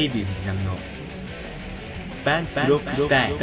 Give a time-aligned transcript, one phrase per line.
[0.00, 0.78] デイビー藤波の。
[2.24, 3.38] バンクロックスタイル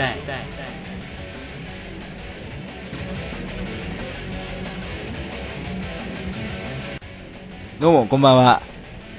[7.79, 8.63] どうもこんばんは。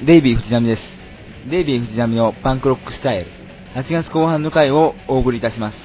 [0.04, 0.82] デイビー藤波です。
[1.48, 3.30] デイビー藤波のパンクロックスタイル
[3.76, 5.78] 8月後半の回をお送りいたします、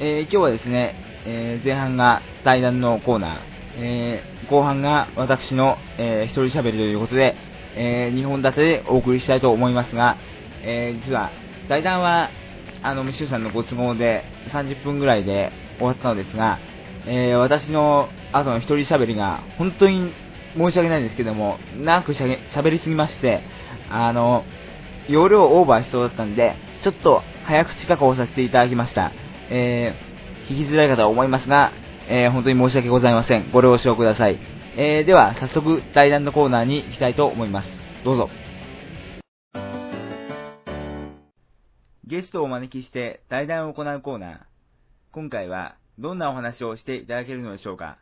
[0.00, 3.38] えー今日はですね、えー前半が対談のコーナー、
[3.76, 7.36] えー後半が私の、えー一人喋りということで、
[7.76, 10.16] え2本立てでお送りしたいと思いますが、
[10.62, 11.30] えー実は
[11.68, 12.30] 対談は
[12.82, 16.58] あの、ミシューさんのご都合で30分ぐらいで終わったのですが、
[17.06, 20.12] えー私の後の一人喋りが本当に
[20.56, 23.42] 申し訳ないんですけども、長くしゃべ喋りすぎまして、
[23.90, 24.44] あの、
[25.08, 29.12] 容量オーバーしそうだったんで、ちょっと早口加工させていただきました。
[29.50, 30.08] えー
[30.50, 31.72] 聞きづらい方は思いますが、
[32.08, 33.50] えー本当に申し訳ございません。
[33.52, 34.38] ご了承ください。
[34.76, 37.68] えーでは、早速、対談のコーナーに行きたいと思います。
[38.04, 38.30] どうぞ。
[42.10, 44.38] ゲストをお招きして対談を行うコーナー。
[45.12, 47.98] 今回はどんなお話をしていただけるのでしょうか？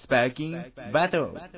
[0.00, 0.58] スパーキング
[0.92, 1.48] バトルは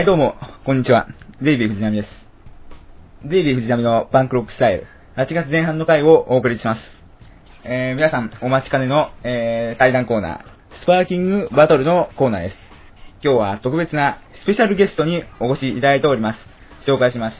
[0.00, 1.08] いどうも、こんにちは。
[1.42, 2.08] デイビー藤波です。
[3.24, 6.80] デイビー藤波のバンクロックスタイル、8月前半の回をお送りします。
[7.64, 10.44] えー、皆さんお待ちかねの、えー、対談コーナー、
[10.82, 12.63] スパーキングバトルのコーナーです。
[13.24, 16.40] 今日は特別なスペシャルゲストにお越しいただいております。
[16.86, 17.38] 紹介します。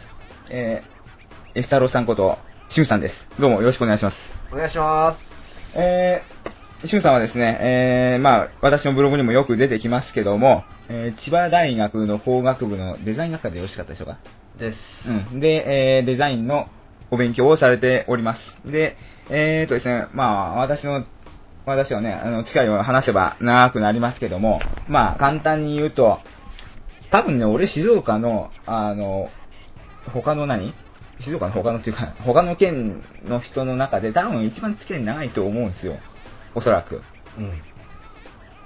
[0.51, 2.39] えー、エスタローさんこと、
[2.71, 3.29] シュンさんです。
[3.39, 4.17] どうもよろしくお願いします。
[4.51, 5.79] お願いします。
[5.79, 14.17] えー、シュンさんはですね、えー、まあ、私のブログにもよく出てきますけども、えー、千葉大学の法学部のデザイン学科でよろしかったでしょうか？
[14.59, 14.79] です。
[15.07, 15.41] うん。
[15.41, 16.69] で、えー、デザインの
[17.11, 18.41] お勉強をされております。
[18.65, 18.97] で、
[19.29, 21.05] えーとですね、まあ、私の、
[21.67, 26.19] 私はね、あの、近いを話せば長くなりますけども、まあ、簡単に言うと、
[27.11, 29.31] 多分ね、俺静岡の、あの、
[30.13, 30.75] 他の何？
[31.21, 35.97] 静岡の他のっていうか、他の県の人の中で多分一番付き合い長いと思うんですよ。
[36.55, 37.03] おそらく。
[37.39, 37.63] うん。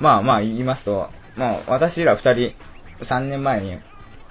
[0.01, 2.55] まあまあ言いますと、まあ私ら二人、
[3.05, 3.79] 3年前に、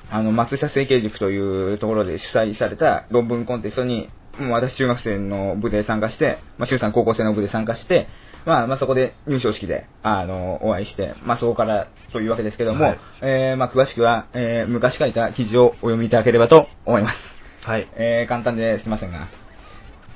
[0.10, 8.08] あの、松下整形塾というところで主催された論文コンテストに、もう私中学生の部で参加して、まあ、周さん高校生の部で参加して、
[8.48, 17.18] まあまあそこで入賞式で、あの、お会いして、まあそこからというわけですけども、はいえーまあ詳しくは、えー昔書いた記事をお読みいただければと思います。
[17.64, 17.90] はい。
[17.98, 19.28] えー簡単ですいませんが。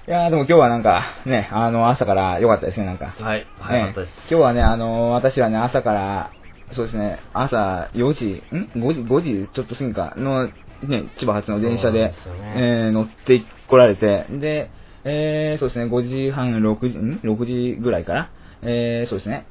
[0.07, 3.13] いやーでも今日はなんか、ね、あの、朝から良かったですね、なんか。
[3.19, 3.45] はい。
[3.59, 4.15] 早かったです。
[4.15, 6.31] ね今日はね、あの私はね、朝から、
[6.71, 12.15] そうですね、朝4時、ん ?5 時、5時ちょっと過ぎかの、ね、千葉発の電車で、でね
[12.55, 14.71] えー乗ってこられて、で、
[15.03, 18.29] えー、そうですね、5時半、6時、ん ?6 時ぐらいから、
[18.61, 19.45] えー、そうですね、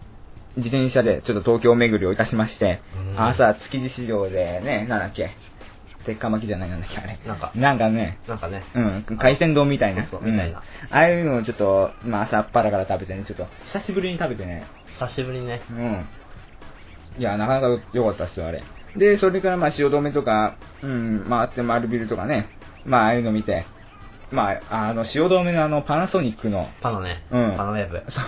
[0.56, 2.82] 自転車でちょっと東京巡りをいたしまして、
[3.14, 5.30] うん朝、築地市場でね、なんだっけ、
[6.04, 7.18] 鉄火巻きじゃないなんだっけ、あれ。
[7.26, 8.64] なんかなんかね、なんかね。
[8.74, 8.80] う
[9.12, 10.02] ん、海鮮丼みたいな。
[10.02, 14.64] そうそうみたいなうんああいうのをちょっと、まあ朝っぱらから食べてね、ちょっと、久しぶりに食べてね、
[14.98, 15.62] 久しぶりにね。
[15.70, 16.06] うん。
[17.18, 18.62] いや、なかなか良かったっすよ、あれ。
[18.96, 22.48] で、それからまあ汐留とか、うん、回って丸ビルとかね、
[22.84, 23.66] まあああいうの見て、
[24.30, 27.24] まあ、あの、汐留のあの、パナソニックの、パナね。
[27.30, 27.54] うん。
[27.56, 28.02] パナウェーブ。
[28.08, 28.24] そう、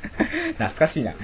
[0.58, 1.12] 懐かしいな。
[1.12, 1.14] ん。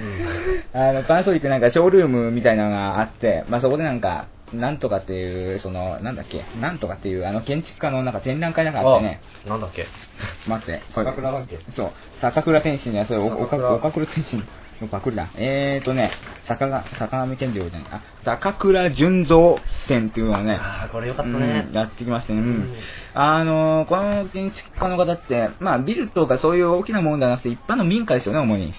[0.73, 9.87] あの、パナソニックなんかショールームみたいなのがあって、まあそこでなんか、なんとかっていう、その、なんだっけ、なんとかっていう、あの、建築家のなんか展覧会なんかあってね、あなんだっけ？
[10.47, 11.57] 待って、これ坂倉だっけ？
[11.73, 14.47] そう、坂倉天心や、それ、岡倉天心
[14.81, 15.29] のパクリだ。
[15.35, 16.11] えーとね、
[16.47, 19.55] 坂が、坂上健二郎じゃない、あ、坂倉純三
[19.87, 21.73] 展っていうのをね、ああ、これよかったねうん。
[21.73, 22.73] やってきましてね、うんうん
[23.13, 28.67] あのーこの建築家の方って、まあ、ビルとかそういう大きなものではなくて、一般の民家ですよね、主に。
[28.69, 28.73] う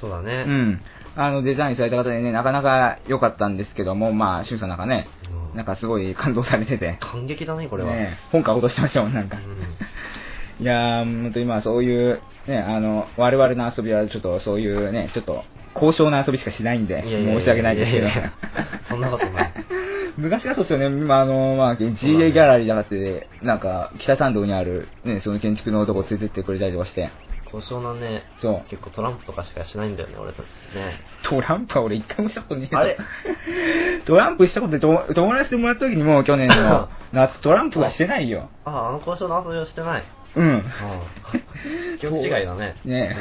[0.00, 0.44] そうだね。
[0.44, 0.80] ん。
[1.16, 7.92] あの、デザインされた方でね、なかなか良かったんですけども、まあ、シュンさんなんかね、うんなんかすごい感動されてて、感激だね、これは。
[7.92, 9.38] ね、本買おうとしてましたもん、なんか。
[10.60, 15.42] いやー、本当にまあそういう、ね、あの、我々の遊びはちょっとそういうね、ちょっと、
[15.74, 18.08] 高尚な遊びしかしないんで、申し訳ないですけど
[18.88, 19.52] そんなことない。
[20.16, 27.10] 昔がそうですよね、今あの、まあ、GA ギャラリーだかって、なんか、北参道にある、ね、その建築のとこ連れてってくれたりとかして、
[27.50, 31.00] 高尚なね、そう結構トランプとかしかしないんだよね、俺たちね。
[31.24, 32.96] トランプは俺一回もしたことねえぞあれ？
[34.06, 38.48] トランプしたことで友友達ともらった時にもう去年の 夏トランプはしてないよ。
[38.64, 40.02] ああ、あの高尚な遊びをしてない。
[40.36, 40.44] うん。
[40.44, 41.98] うん。
[41.98, 42.74] 記憶違いだね。
[42.84, 43.16] ね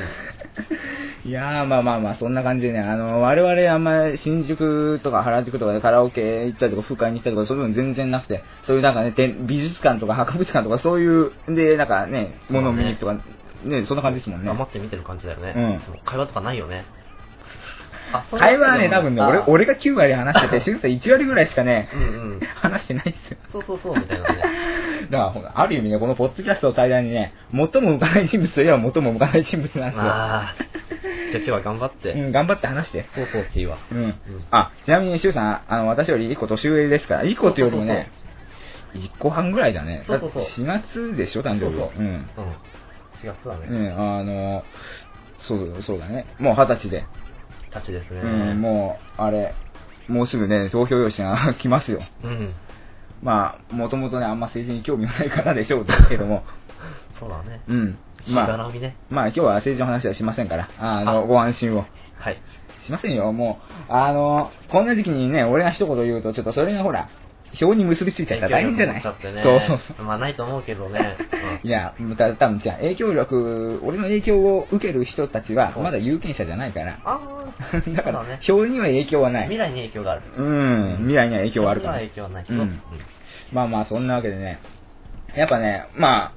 [1.26, 1.28] え。
[1.28, 13.14] いやー、まあまあまあ、そんな感じでね、あの、我々あんま新宿とか原宿とかでカラオケ行ったりとか、風会に行ったりとか、そういうの全然なくて、そういうなんかね、て美術館とか博物館とか、そういう、で、なんかね、ものを見に行くとか、
[13.64, 14.48] ね、そんな感じですもんね。
[14.48, 15.54] 黙って見てる感じだよね。
[15.56, 16.84] うん会話とかないよね。
[18.32, 22.04] 会話はね、多分ね、俺あ俺が9割話してて、しゅんさん1割ぐらいしかね、うんう
[22.36, 22.40] ん。
[22.56, 23.38] 話してないですよ。
[23.52, 24.44] そうそうそう、みたいなね。
[25.10, 30.04] だからある意味ね、このポッドキャストを対談にね、最も向かない人物といえば最も向かない人物なんですよ。
[30.04, 30.56] まあ、
[31.32, 32.12] じゃあ今日は頑張って。
[32.12, 33.06] うん、頑張って話して。
[33.16, 33.78] そうそうっていいわ。
[33.92, 34.16] うん。
[34.52, 38.12] あ、ちなみに、しゅうさん、あの、私より1個年上ですから、1個っていうよりもね、
[38.94, 40.04] 1個半ぐらいだね。
[40.06, 41.78] そうそうそうだって4月でしょ、誕生日。
[41.78, 42.06] そうそううん。
[42.06, 42.26] うん。
[43.24, 43.68] 4月だね。
[43.70, 44.64] うん、あの、
[45.40, 46.26] そう、そうだね。
[46.40, 47.06] もう二十歳で。
[47.74, 48.22] たちですね。
[48.22, 49.54] うん、もう、あれ、
[50.08, 52.02] もうすぐね、投票用紙が 来ますよ。
[52.24, 52.54] うん。
[53.22, 56.44] まあ、もともとね、あんま政治に興味もないからでしょうけども、
[57.20, 57.62] そうだね。
[57.68, 57.98] うん。
[58.22, 58.96] しまあ、ね。
[59.10, 61.86] まあ今日は政治の話はしませんから、あの、あご安心を。
[62.20, 62.38] はい。
[62.84, 63.60] しませんよ、も
[63.90, 63.94] う。
[63.94, 67.08] あの、こんな時期にね、俺が一言言うと、ちょっとそれがほら、
[67.60, 68.96] 票に結びついちゃったら大変じゃない？
[68.96, 69.02] ね
[69.44, 70.06] そうそうそう。
[70.06, 71.18] まあないと思うけどね。
[71.64, 77.00] いや、た多分じゃあ影響力、俺の影響を受ける人たちは、うんまだ有権者じゃないから。
[77.06, 77.20] あ
[77.74, 78.40] あ、 だから、ね。
[78.42, 79.44] 票には影響はない。
[79.44, 80.22] 未来に影響がある。
[80.38, 81.94] うん、未来には影響はあるから。
[81.96, 82.62] 影響はないけど。
[82.62, 82.80] うん
[83.52, 84.60] まあまあ、そんなわけでね、
[85.36, 86.32] やっぱね、まあ、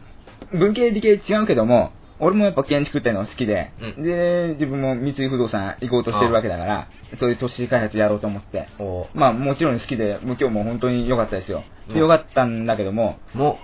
[0.52, 11.64] 文系理系違うけども、俺もやっぱ建築っての好きで、うんで、自分も三井不動産行こうとしてるわけだから、そういう都市開発やろうと思って、おまあもちろん好きで、もう今日も本当に良かったですよ。
[11.90, 13.58] うん良かったんだけども、も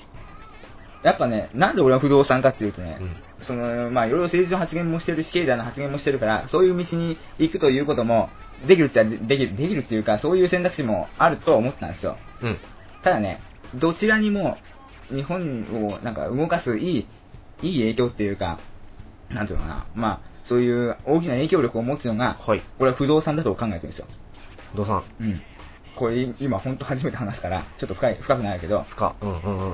[1.03, 8.31] やっぱね、なんで俺は不動産かっていうとね、うんその、まあいろいろ政治の発言もしてるし、経済の発言もしてるから、そういう道に行くということも、
[8.67, 12.17] できるっちゃできる、できるっていうか、そういう選択肢もあると思ったんですよ。
[12.43, 12.59] う、うん。
[13.03, 13.41] ただね、
[13.75, 14.59] どちらにも
[15.11, 17.09] 日本をなんか動かすいい、
[17.63, 18.59] いい影響っていうか、
[19.31, 22.63] なんていうのかな、まあ、そういう大きな影響力を持つのが、はい。
[22.79, 24.07] 俺は不動産だと考えてるんですよ。
[24.73, 25.05] 不動産。
[25.21, 25.41] うん。
[25.97, 29.15] これ今本当初めて話すから、ちょっと深い、深くなるけど、か。
[29.21, 29.71] うんうん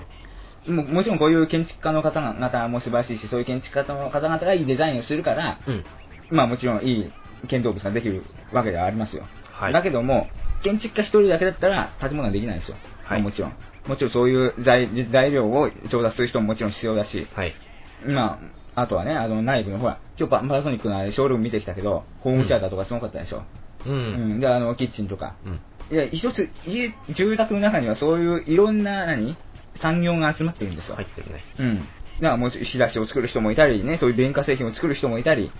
[0.66, 0.76] うん。
[0.76, 5.84] ももちろんこういう建築家の方々も素晴らしいし、そういう建築家の方々がいいデザインをするから、うん。
[6.30, 7.12] まあもちろんいい
[7.48, 9.24] 建造物ができるわけではありますよ。
[9.50, 9.72] はい。
[9.72, 10.28] だけども、
[10.62, 12.76] 建築家一人だけだったら建物はできないんですよ。
[13.04, 13.52] はいもちろん。
[13.86, 17.54] もちろんそういう材材料を調達する人ももちろん必要だし、はい。
[18.06, 18.40] ま
[18.74, 23.42] あ、あとはね、あの内部の、ほら、今日パパナソニックのあれ、ショールーム見てきたけど、ホームシアターとかすごかったでしょ。
[23.86, 23.90] う。
[23.90, 24.40] うんん。
[24.40, 25.34] で、あの、キッチンとか。
[25.44, 25.96] うん。
[25.96, 29.36] いや、一つ、家、住宅の中にはそういういろんな、何？
[29.76, 30.96] 産業が集まってるんですよ。
[30.96, 31.44] 入ってるね。
[31.58, 31.76] うん。
[31.76, 31.86] だか
[32.20, 35.52] らもう引き出しを作る人もいたり、ね、そういう電化製品を作る人もいたり、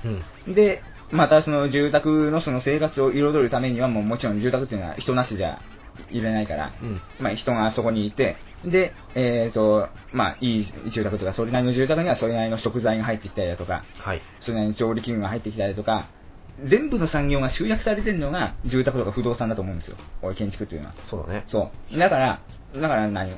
[0.47, 0.55] うん。
[0.55, 0.83] で、
[1.13, 5.61] またその住宅のその生活を彩るためにはもうもちろん住宅っていうのは人なしじゃ
[6.11, 7.01] 入れないから、うん。
[7.21, 14.23] まあ人がそこにいて、で、えっ、と、まあいい住宅とか、それなりの住宅にはそれなりの食材が入ってきたりだとか、はい。
[14.41, 16.09] それなりの調理器具が入ってきたりとか、
[16.67, 19.97] 全部の産業が集約されてるのが住宅とか不動産だと思うんですよ。
[20.23, 20.95] 俺建築っていうのは。
[21.09, 21.45] そうだね。
[21.47, 21.99] そう。
[21.99, 22.43] だから、
[22.75, 23.37] だから何？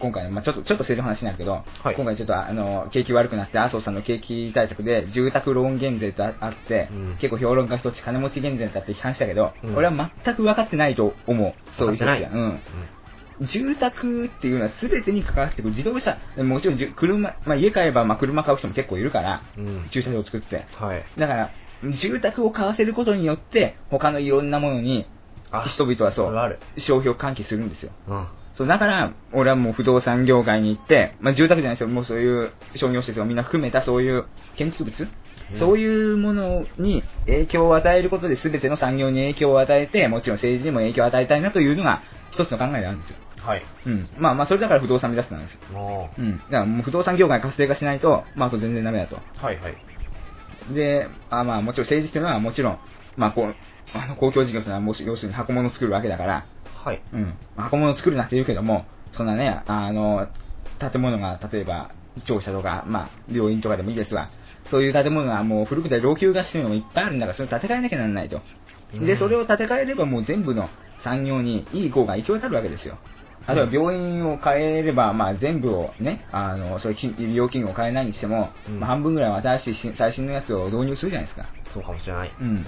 [0.00, 11.54] 今回、まあちょっと、ちょっと政治の話になるけど、はい今回ちょっとあの、景気悪くなって、麻生さんの景気対策で、住宅ローン減税とあって、うん結構評論家一つ金持ち減税だって批判したけど、うん俺は全く分かってないと思う。
[11.72, 12.30] そういう人たちは。
[12.30, 12.60] 分うん。
[13.46, 15.70] 住宅っていうのは全てに関わってくる。
[15.70, 19.66] 自動車、もちろん車、まあ家買えばまあ車買う人も結構いるから、うん。
[19.66, 19.88] うん。
[19.90, 20.66] 駐車場を作って。
[20.74, 21.04] はい。
[21.18, 21.50] だから、
[22.00, 25.06] 住宅を買わせることによって、他のいろんなものに、
[25.50, 26.58] あ人々はそう。
[26.78, 27.92] 消費を喚起するんですよ。
[28.08, 28.26] うん。
[28.56, 34.24] そう、だから、俺はもう不動産業界に行って、まあ住宅じゃないですよ、もうそういう商業施設をみんな含めたそういう
[34.56, 35.10] 建築物、うん
[35.60, 43.16] そういうものに影響を与えることで全ての産業に影響を与えて、もちろん政治にも影響を与えたいなというのが一つの考えであるんですよ。
[43.38, 43.62] はい。
[43.86, 44.08] うん。
[44.18, 45.60] まあまあ、それだから不動産目指してたんですよ。
[45.72, 46.38] もうん。
[46.38, 49.16] だからもう不動産業界活性化しないと、まああと全然ダメだと。
[49.16, 49.20] う。
[49.36, 49.76] はいはい。
[50.74, 52.78] で、あまあもちろん政治っていうのはもちろん、
[53.16, 53.56] まあこう、
[53.94, 56.46] あの公共事業というのはもう要するに箱物を作るわけだから、
[56.86, 57.02] はい。
[57.12, 57.36] うん。
[57.56, 60.28] 箱物を作るなって言うけども、そんなね、あの、
[60.78, 61.90] 建物が、例えば、
[62.28, 64.30] 庁舎とか、まあ、病院とかでもいいですわ。
[64.70, 68.40] そういう建物がもう古くて老朽化してるのもいっぱいあるんだから、それを建て替えなきゃならないと。
[68.92, 70.68] で、うんそれを建て替えればもう全部の
[71.02, 72.98] 産業にいい効果が行き渡るわけですよ。
[73.48, 81.46] 例えば病院を変えれば、まあ全部をね、あの、そういう医療器具を変えないにしても、うんまあ半分ぐらいは新しいし最新のやつを導入するじゃないですか。
[81.72, 82.32] そうかもしれない。
[82.40, 82.66] うん。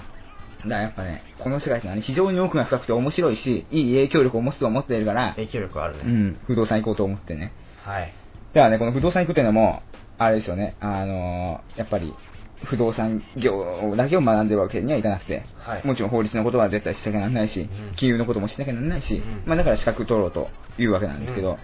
[0.63, 6.03] だからやっぱね、この世界ってのはね、非常に奥が深くて面白いし、いい影響力を持つと思っているから、影響力あるね。
[6.05, 7.53] うん、不動産行こうと思ってね。
[7.83, 8.13] はい。
[8.53, 9.83] だからね、この不動産行くっていうのも、
[10.17, 12.13] あれですよね、あのーやっぱり、
[12.65, 21.57] 不動産業だけを学んでるわけにはいかなくて、はいもちろん法律のことは絶対しなきゃならないし、うん金融のこともしなきゃならないし、うんまあだから資格取ろうというわけなんですけどうん、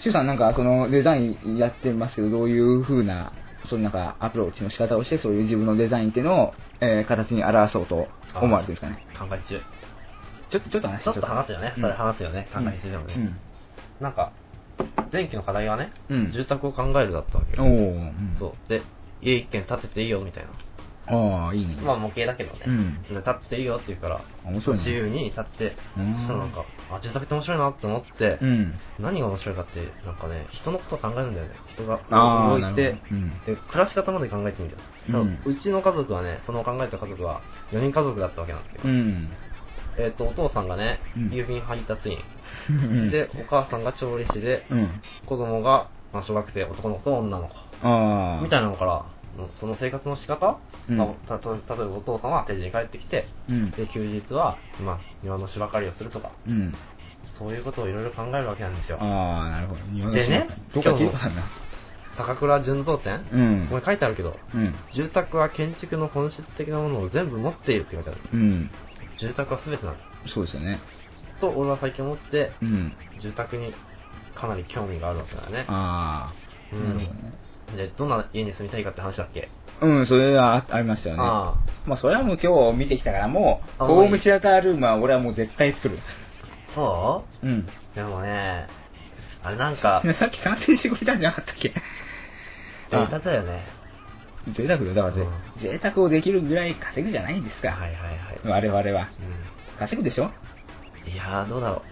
[0.00, 3.32] シュウさんなんかそのデザインやってますけど、どういう風な、
[3.66, 9.30] そのなんかアプローチの仕方をして、そういう自分のデザインっていうのを、えー形に表そうと思われてるんですかね。
[9.30, 9.60] 考え中。
[10.50, 11.74] ちょっと、ちょっと話ちょっと話すよね。
[11.76, 12.48] うんそれ話すよね。
[12.52, 13.14] 考え中でもね。
[13.16, 13.36] うん
[14.00, 14.32] なんか、
[15.12, 17.64] 前期の課題はね、うん住宅を考えるだったわけよ。
[18.38, 18.68] そう。
[18.68, 18.82] で、
[19.20, 20.50] 家一軒建てていいよみたいな。
[21.10, 21.76] ああ、いいね。
[21.82, 22.60] まあ模型だけどね。
[22.66, 28.74] うんで立っていいよって言うから、面白いね自由に立って、うんそしたらなんか、あ、住宅って面白いなって思って、うん。
[28.98, 31.54] 何が面白いかって、なんかね、人のことを考えるんだよね。
[31.74, 32.96] 人が動いて
[33.46, 35.24] で暮らし方まで考えてみるんだよ。
[35.24, 39.28] 多分うちの家族はね、その考えた家族は4人家族だったわけなんですけど、うん。
[39.98, 42.18] えっ、と、お父さんがね、うん郵便配達員。
[42.70, 45.02] うん、で、お母さんが調理師で、うん。
[45.26, 47.54] 子供が、まあ、小学生、男の子と女の子。
[47.82, 48.42] ああ。
[48.42, 49.04] みたいなのから、
[49.60, 50.58] その生活の仕方、
[50.88, 53.70] うんまあたと例えばお父さんは定時に帰ってきて、うん。
[53.72, 56.74] で、休日は、まあ、庭の芝刈りをするとか、うん。
[57.38, 58.98] そういうことをいろいろ考えるわけなんですよ。
[59.00, 60.12] ああ、なるほど。
[60.12, 61.18] でねどっか聞いた。
[62.16, 64.74] 高倉純造店、うんここに書いてあるけど、うん。
[64.92, 68.20] 住宅は建築の本質的なものを全部持っているって書いてある。
[68.32, 68.70] うん。
[69.18, 70.00] 住宅は全てなんだ。
[70.26, 70.80] そうですよね。
[71.40, 72.96] と、俺は最近思って、うん。
[73.20, 73.72] 住宅に
[74.34, 75.66] かなり興味があるわけだよね。
[75.68, 76.74] ああ。
[76.74, 77.47] うんなるほどね。
[77.76, 79.48] で、どんな家に住みたいかって話だっけ？
[79.80, 81.22] うん、それはあありましたよね。
[81.24, 81.54] あ
[81.86, 85.98] まあ、それはもう今日見てきたから、もう、あホームシアタールームは俺はもう絶対作る。
[86.70, 87.46] あ、そう？
[87.48, 87.50] ん。
[87.60, 88.66] うでもね、
[89.42, 91.68] あれなんか、 さっき完成してくれたんじゃなかったっけ？
[91.70, 91.74] 贅
[92.90, 93.62] 沢だよね。
[94.52, 94.94] 贅沢よ。
[94.94, 95.28] だから、うん
[95.60, 97.68] 贅沢をできるぐらい稼ぐじゃないんですか。
[97.70, 98.40] はいはいはい。
[98.44, 99.08] 我々は。
[99.08, 100.26] う稼ぐでしょ？
[100.26, 100.30] ん、
[101.08, 101.82] いやー、どうだろ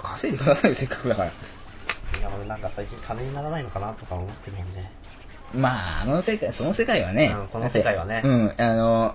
[0.00, 1.30] 稼いでくださいよ、せっかくだから。
[1.30, 2.18] う。
[2.18, 4.90] いや、俺なんか最近金にならないのかなとか思ってるもんね。
[5.54, 7.34] まあ、あの世界、その世界はね。
[7.36, 9.14] うんその世界はねうん、あの、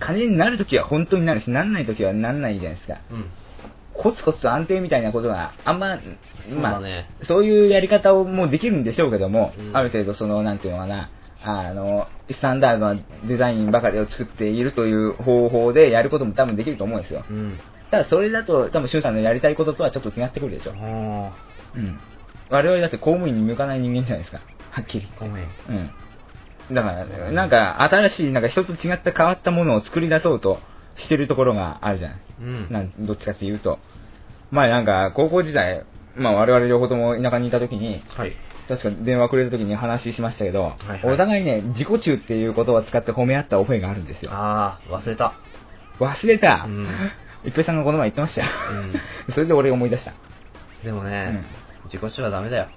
[0.00, 3.00] 金になるときは本当になるし、なんないときはなんないじゃないですか。
[3.10, 3.30] うん。
[3.94, 5.96] コツコツと安定みたいなことがあんま、
[6.50, 11.10] まあ、だねそういうやり方をもうできるんでしょうけども、うんある程度その、なんていうのかな、
[11.42, 17.24] あの、スタンダードなデザインばかりを作っているという方法でやることも多分できると思うんですよ。
[17.28, 17.60] うん。
[17.90, 20.72] ただそれだと、多分、シュンさんのやりたいこととはちょっと違ってくるでしょ。
[20.72, 21.30] うん。
[22.50, 24.40] 我々だって公務員に向かない人間じゃないですか。
[24.74, 25.08] はっきり。
[25.20, 25.44] ごめん。
[25.44, 25.72] う
[26.72, 26.74] ん。
[26.74, 30.58] だから、なんか、新しい、なんか人と違った変わったものを作り出そうと
[30.96, 32.18] してるところがあるじゃない。
[32.40, 32.66] うん。
[32.70, 33.78] なんどっちかっていうと。
[34.50, 35.84] 前なんか、高校時代、
[36.16, 38.32] まあ我々両方とも田舎にいた時に、はい。
[38.66, 44.30] 確か電話くれた時に話しましたけど、いはいお互いね、自己中っていう言葉を使って褒め合った覚えがあるんですよ。
[44.32, 45.34] あー、忘れた。
[46.00, 46.88] 忘れた、うん
[47.44, 48.48] 一平さんがこの前言ってましたよ。
[49.28, 50.14] う それで俺思い出した。
[50.82, 51.44] でもね、
[51.84, 52.68] 自己主はダメだよ。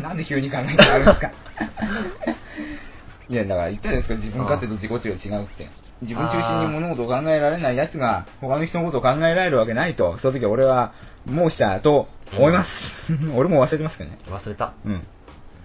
[0.00, 1.30] なんで急に考えてあるんですか？
[3.28, 5.68] いや、だから言ったじゃないですか、自分勝手と自己中が違うって。
[6.02, 10.92] 自分中心に物事を考えられない奴が、他の人のことを考えられるわけないと、その時俺は
[11.28, 12.70] 申したと思います。
[13.36, 14.18] 俺も忘れてますけどね。
[14.28, 14.72] 忘れた。
[14.84, 15.06] うん。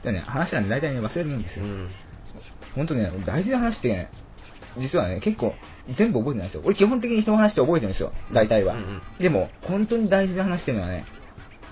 [0.04, 1.66] でね、話なんで大体ね、忘れるもんですよ。
[1.66, 1.90] うん。
[2.76, 4.10] 本当ね、大事な話ってね、
[4.78, 5.56] 実はね、結構、
[5.90, 6.62] 全部覚えてないんですよ。
[6.66, 8.76] 俺基本的に人の話って覚えてるんですよ、大体は。
[8.76, 11.06] うんうんでも、本当に大事な話っていうのはね、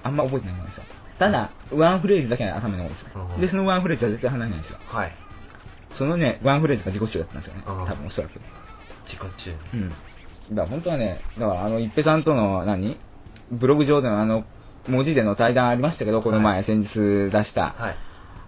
[0.02, 0.84] あんま覚えてないんですよ。
[1.18, 3.28] ただ、ワンフレーズだけは頭に残るんですよ。
[3.36, 4.80] うんで、そのワンフレーズは絶対離れないんですよ。
[4.88, 5.16] はい。
[5.94, 7.64] そのね、ワンフレーズが自己中だったんですよね。
[7.68, 8.32] うん多分おそらく。
[9.06, 9.52] 自己中。
[9.74, 9.90] うん。
[9.90, 10.02] だか
[10.64, 12.98] ら本当はね、だからあの、一平さんとの何、
[13.52, 14.46] ブログ上でのあの、
[14.88, 17.76] 文字での対談ありましたけど、この前、はい先日出した。
[17.78, 17.96] はい。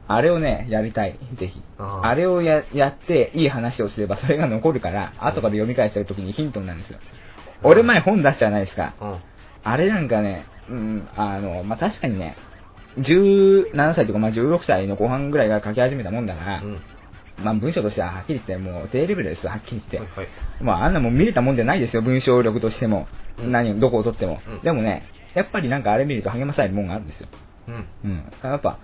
[0.09, 1.62] あれをね、やりたい、ぜひ。
[1.77, 7.00] あれをややって、いい話をすれば、それが残るから、後から読み返した時にヒントになるんですよ。
[7.01, 7.27] うん
[7.63, 8.93] 俺前本出したじゃないですか。
[9.01, 9.17] うん。
[9.63, 12.38] あれなんかね、うん、あの、まあ、確かにね、
[12.97, 16.81] 17歳とか、まあ、16歳の後半ぐらいが書き始めたもんだから、うん。
[17.43, 19.97] まあ、文章としてははっきり言って、もう低レベルですよ、はっきり言って。
[19.99, 20.27] はいはい。
[20.61, 23.07] まあ、あんなもん見れたもんじゃないですよ、文章力としても。
[23.39, 24.39] うん何を、どこを取っても。
[24.47, 25.03] うんでもね、
[25.35, 27.27] やっぱりなんかあれ見ると励まされるもんがあるんですよ。
[27.67, 27.87] うん。
[28.03, 28.31] うん。
[28.41, 28.79] やっぱ、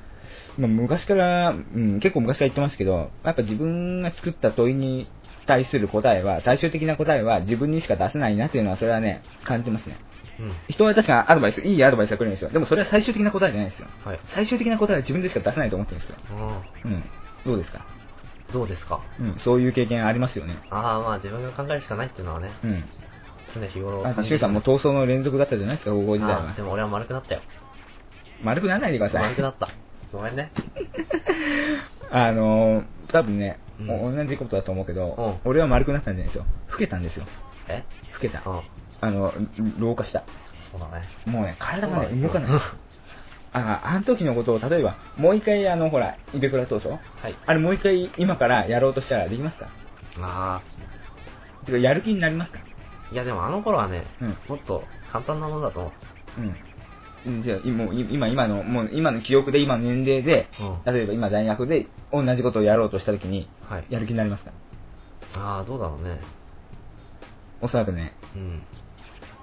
[0.57, 5.07] まあ、昔から、うん、結構昔から言ってますけど、やっぱ自分が作った問いに
[5.47, 9.97] 対する答えは、最終的な答えは自分にしか出せないなっていうのは、それはね、感じますね。
[10.43, 10.53] うん。
[10.67, 12.49] 人は確かアドバイス、いいアドバイスが来るんですよ。
[12.49, 13.87] でもそれは最終的な答えじゃないですよ。
[14.05, 14.19] はい。
[14.27, 16.17] 最終的な答えは自分でしか出せないと思ってるんですよ。
[16.31, 17.03] あうん。
[17.45, 17.85] どうですか？
[18.49, 18.99] ーどうですか？
[19.19, 19.35] うん。
[19.39, 20.57] そういう経験ありますよね。
[20.69, 22.83] ああ、まあ自分が考えるしかないっていうのはね、うん。
[23.55, 26.61] 常日頃あ、シュウさんも闘争の連続だったじゃないですか、高校時代はで。
[26.63, 27.41] も俺は丸くなったよ。
[28.43, 29.21] 丸くならないでください。
[29.21, 29.69] 丸くなった。
[30.11, 30.51] ごめんね。
[32.11, 36.45] あのー、多分ね、うん同じことだと思うけど、う俺は丸くなったんじゃないですよ。
[36.71, 37.25] 老けたんですよ。
[37.67, 37.83] え？
[38.13, 38.43] 老けた。
[38.45, 38.61] うん。
[39.03, 39.33] あの、
[39.79, 40.23] 老化した。
[40.71, 41.03] そうだね。
[41.25, 42.51] もうね、体がね、動かない。
[43.55, 46.97] あ、あの時のことを、例えば、もう一回、あの、ほら、イベクラ闘争は
[47.29, 47.35] い。
[47.45, 49.67] あれもう一回、今からやろうとしたらできますか？
[50.19, 50.61] あ
[51.65, 52.59] てか、やる気になりますか？
[53.11, 53.13] あ。
[53.13, 55.91] いやでもあの頃はね、うんもっと簡単なものだと思っ
[57.25, 57.43] うん。
[57.43, 60.63] じゃあ、もうい今、今の、もう今の記憶で、今の年齢で、た。
[60.91, 60.95] うん。
[60.95, 63.85] 例えば今大学で同じことをやろうとした時に、はい。
[63.89, 64.51] やる気になりますか？
[65.35, 66.19] ああ、どうだろうね。
[67.61, 68.63] おそらくね、うん。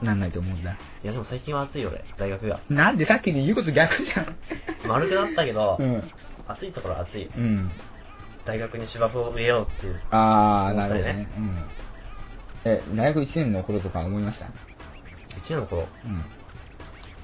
[0.02, 0.72] なんないと思うんだ。
[0.72, 2.60] いやでも最近は暑いよ俺、大学が。
[2.68, 4.36] なんでさっきに言うこと逆じゃん。
[4.86, 6.10] 丸くなったけど、うん。
[6.46, 7.30] 暑いところは暑い。
[7.36, 7.70] うん。
[8.46, 10.00] 大学に芝生を植えようっていう。
[10.10, 11.36] あー、思ったりねなるほどね。
[11.36, 11.64] うん。
[12.64, 14.50] え、大学1年の頃とか思いました？1
[15.48, 15.86] 年の頃？
[16.04, 16.24] うん。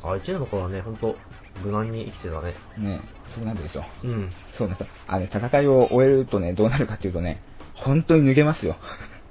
[0.03, 1.17] あ、1年の頃はね、ほんと、
[1.65, 2.55] 無難に生きてたね。
[2.77, 3.01] ね
[3.35, 3.85] そうなるでしょ。
[4.05, 4.33] うん。
[4.59, 4.93] そうなんですよ。
[5.09, 7.41] あの、戦いを終えるとね、どうなるかっていうとね、
[7.75, 8.77] 本当に抜けますよ。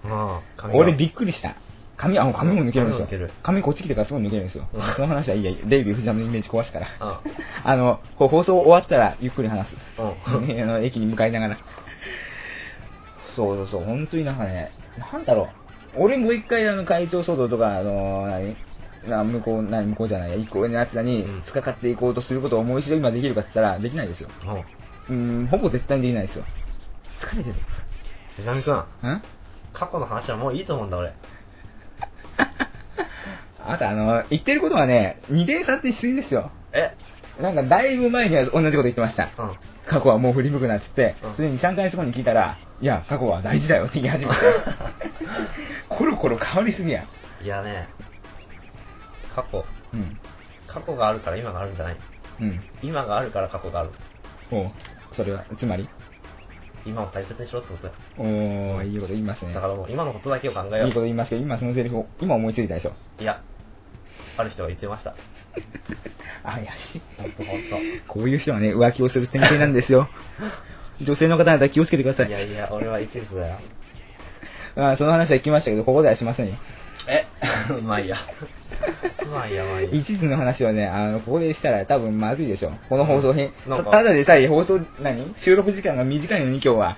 [0.04, 1.56] ああ、俺びっくりした。
[1.98, 4.82] 髪、あ、髪も抜けるんですよ髪こっち来てからすごい抜けるんですようん。
[4.96, 6.88] その話はいいや、レイビー藤波のイメージ壊すから。
[7.00, 7.22] あ
[7.64, 9.76] あの、こう放送終わったらゆっくり話す。
[9.98, 11.58] あの駅に向かいながら。
[13.36, 14.72] そうそうそう、本当になんかね、
[15.14, 15.48] なんだろう。
[15.98, 18.56] 俺もう一回あの会長騒動とか、あの、何
[19.08, 24.30] な向こう、何向こうじゃないや、一個上のやつらにうん使っていこうとすることをもう一度今できるかって言ったら、できないですよ。
[24.46, 24.58] あ。
[25.10, 26.46] うん、ほぼ絶対にできないですよ。
[27.22, 27.56] 疲れてる。
[28.38, 29.22] 藤波くん、ん？
[29.74, 31.14] 過去の話はもういいと思うんだ俺。
[33.66, 36.52] あなた、あの、言ってることはね、二連さんって一緒ですよ。
[36.74, 36.96] え？
[37.42, 39.30] なんか、だいぶ前には同じこと言ってました。
[39.38, 39.56] うん。
[39.88, 44.38] 過去はもう振り向くなって言ってうん、それに3ヶ月後に聞いたら、いや、過去は大事だよって言い始めて、
[45.90, 47.04] コロコロ変わりすぎや。
[47.44, 47.88] いやね、
[49.36, 50.18] 過去、うん。
[50.68, 51.98] 過去があるから今があるんじゃない？
[52.42, 52.60] うん。
[52.82, 53.90] 今があるから過去がある。
[54.52, 54.72] おう
[55.14, 55.88] それは、つまり？
[56.86, 57.96] 今を大切にしろってことだよ。
[58.18, 59.54] おー、いいこと言いますね。
[59.54, 62.92] だからもう今のことだけを考えよいいこと言いますけど、今そのセリフを、今思いついたでしょ。
[63.20, 63.24] う。
[63.24, 63.42] いや、
[64.38, 65.16] ある人が言ってました。
[66.44, 67.02] 怪しい。
[67.18, 67.78] ほんとほんと。
[68.08, 70.10] こういう人はね、浮気をする典型なんですよ。
[71.02, 72.28] 女性の方々気をつけてください。
[72.28, 73.60] いやいや、俺は一途だよ。
[74.78, 76.56] あーその話は聞きましたけど、ここではしませんよ。
[77.08, 77.26] え？
[77.84, 78.18] まあいいや。
[79.32, 79.94] まあいいや、まあいいや。
[79.94, 82.72] 一途の話はね、あの、ここでしたら多分まずいでしょ。
[82.90, 83.52] この放送編。
[83.68, 85.34] なんかただでさえ放送、何？
[85.38, 86.98] 収録時間が短いのに今日は、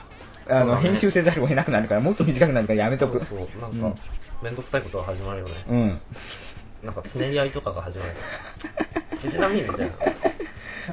[0.50, 3.19] あの、ね編集せざるを得なくなるから、もっと短くなるからやめとく。
[3.26, 4.00] そうそう、なんか、
[4.41, 5.54] めんどくさいことが始まるよね。
[5.69, 6.02] うん。
[6.82, 6.88] うん。
[6.88, 8.12] なんか、つねり合いとかが始まる。
[9.32, 9.88] ちなみたいな。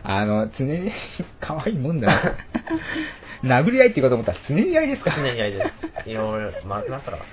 [0.03, 0.93] あの、常に、
[1.41, 2.37] 可愛いもんだな。
[3.63, 5.13] 殴り合いって言うかと思ったら、常に合いですか？
[5.13, 5.73] つねり合いで
[6.05, 6.09] す。
[6.11, 7.25] いや、俺、丸くなったから。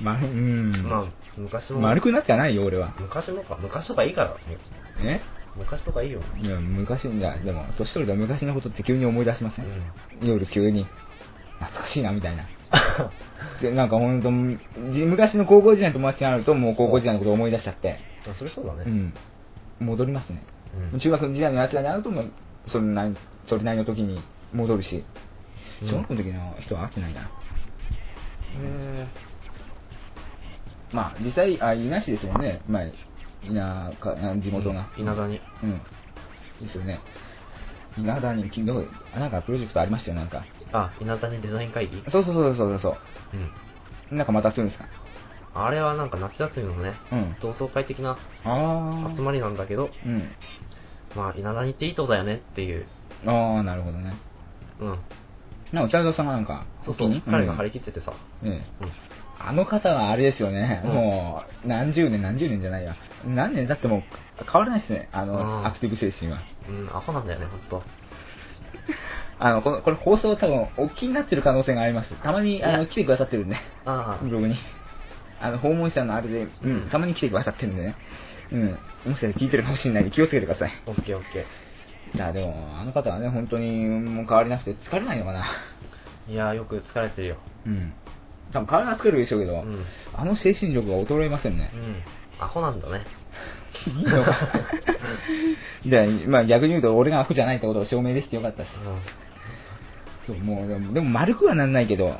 [0.00, 0.70] ま、うん。
[0.88, 1.04] まあ、
[1.36, 1.80] 昔の。
[1.80, 2.94] 丸くなってはないよ、俺は。
[2.98, 3.58] 昔のか。
[3.60, 4.28] 昔とかいいから。
[4.28, 4.36] も
[5.00, 5.20] うね
[5.56, 6.20] 昔とかいいよ。
[6.40, 9.66] いや、昔、いや、でも、年取ると昔のことって急に思い出しません、
[10.22, 10.28] うん。
[10.28, 10.86] 夜急に。
[11.58, 12.44] 懐かしいな、みたいな。
[13.60, 14.30] でなんかほんと、
[14.92, 18.84] じ昔の高校時代の友達に会うと、もう高校時代のことを思い出しちゃって、あそれそうだね。
[18.86, 19.14] うん。
[19.80, 20.44] 戻りますね。
[20.92, 22.32] うん中学時代のやつらに会うと、もう
[22.68, 24.20] それなりそれなりの時に
[24.52, 25.04] 戻るし、
[25.82, 27.20] うん小学校の時の人は会ってないな。
[27.22, 27.24] へ
[30.92, 32.82] まあ、実際、あ、稲市ですもんね、まあ、
[33.44, 34.88] 稲か、あ地元が。
[34.96, 35.40] 稲田に。
[35.62, 35.80] うん。
[36.66, 37.00] ですよね。
[37.96, 40.44] 稲田に、どうあなんかプロジェクトありましたよ、なんか。
[40.72, 42.02] あ、稲田にデザイン会議？
[42.10, 42.96] そうそうそうそうそう。
[44.10, 44.16] うん。
[44.18, 44.86] なんかまたするんですか？
[45.54, 47.36] あれはなんか夏休みのね、うん。
[47.42, 49.12] 同窓会的なああ。
[49.14, 50.30] 集まりなんだけど、うん。
[51.14, 52.86] まあ、稲田に行っていいとこだよねっていう。
[53.26, 54.14] ああ、なるほどね。
[54.80, 54.98] うん。
[55.72, 58.14] なんか、チャイドさんがなんか、そうそう先に、彼が張り切切っててさ。
[58.42, 58.50] ええ。
[58.50, 58.92] うん。
[59.44, 62.94] あの方はあれですよね、うんもう、何十年、何十年じゃないや。
[63.26, 64.02] 何年だってもう、
[64.44, 66.38] 変わらないですね、あの、うんアクティブ精神は。
[66.68, 67.82] うん、アホなんだよね、ほんと。
[69.44, 72.14] あの、このこれ放送多分、お気になってる可能性があります。
[72.22, 74.54] たまに、あの、来てくださってるんで、ああブログに。
[75.40, 77.96] あの、訪問者のあれで、ううんん、たまに来てくださってるんでね。
[78.52, 78.70] うん。
[78.70, 80.72] もしかしたら聞いてるかもしれないんで気をつけてください。
[80.86, 81.44] オッケーオッケ
[82.14, 85.44] いや、でも、あの方はね、本当に、もう変わりなくて疲れないのかな。
[86.28, 86.32] ー。
[86.32, 87.36] いやー、よく疲れてるよ。
[87.66, 87.92] うん。
[88.52, 91.76] 多分体は作るでしょうけど、うんあの精神力が衰えませんねう。
[91.78, 92.44] ん。
[92.44, 93.04] アホなんだね。
[93.88, 94.36] いいのか。
[95.84, 98.68] で、まあ逆に言うと、俺がアホじゃないってことを証明できてよかったし。
[100.26, 102.12] そう、もう、でも、でも丸くはなんないけど、うん。
[102.12, 102.18] うん。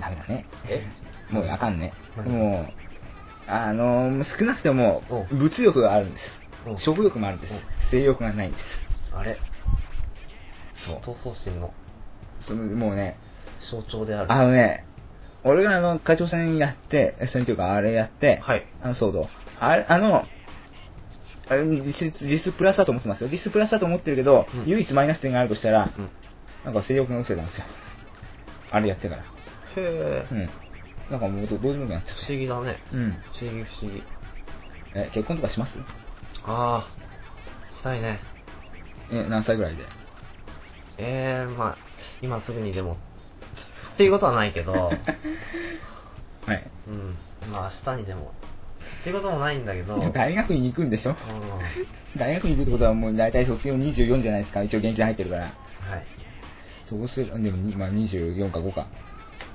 [0.00, 0.46] ダメだね。
[0.68, 0.86] え？
[1.30, 1.92] もうあかんね。
[2.16, 2.72] 何も
[3.48, 6.78] う、あの、少なくともう、ん物欲があるんですうん。
[6.78, 7.60] 食欲もあるんですうん。
[7.90, 8.64] 性欲がないんです。
[9.14, 9.38] あれ？
[10.74, 10.96] そう。
[10.98, 11.72] 闘争心の
[12.40, 13.18] そのもうね、
[13.70, 14.32] 象徴である。
[14.32, 14.86] あのね、
[15.44, 18.66] 俺があの、会長戦やって、戦というかあれやって、はい。
[18.82, 19.28] あの騒動。
[19.58, 20.24] あれ、あの、
[21.48, 23.28] あれ実質、実質プラスだと思ってますよ。
[23.30, 26.10] 実質プラスだと思ってるけど、うん唯一マイナス点があるとしたら、うん。
[26.64, 27.64] なんか性欲が薄れたんですよ。
[28.70, 29.22] あれやってから。
[29.22, 29.24] へ
[29.76, 30.34] えう。
[30.34, 30.50] ん。
[31.10, 32.78] なんかもうどどうでもよくなっちゃっ不思議だね。
[32.90, 32.96] た。
[32.96, 33.12] うん。
[33.12, 34.02] 不思議不思議。
[34.94, 35.72] え、結婚とかします？
[36.44, 38.20] ああ、したいね。
[39.10, 39.84] え、何歳ぐらいで？
[40.98, 41.76] えー、まあ、
[42.22, 42.96] 今すぐにでも。
[43.94, 46.70] っていうことはないけど、 はい。
[46.88, 47.16] うん。
[47.50, 48.32] まあ明日にでも。
[49.00, 50.12] っていうこともないんだけど、うん。
[50.12, 51.16] 大学に行くんでしょ？
[52.16, 54.62] 大学に行くってことはもう大体卒業24じゃないですか。
[54.62, 55.42] 一応現金入ってるから。
[55.42, 55.52] はい。
[56.88, 58.86] そうする、でも、にまあ24か5か。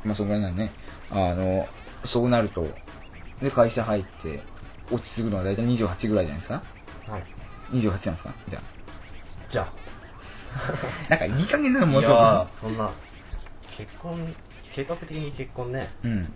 [0.04, 0.72] まあそんぐらいなんね。
[1.10, 1.68] あの、
[2.06, 2.70] そうなると、
[3.42, 4.44] で、会社入って、
[4.92, 6.62] 落ち着くのは大体28ぐらいじゃないですか？
[7.08, 7.24] はい。
[7.72, 8.34] 28なんですか？
[8.50, 8.62] じゃあ。
[9.52, 9.74] じゃあ、
[11.10, 12.92] なんかいい加減なのもういそうやーそんな、
[13.78, 14.36] 結婚、
[14.74, 16.34] 計画的に結婚ね、うん。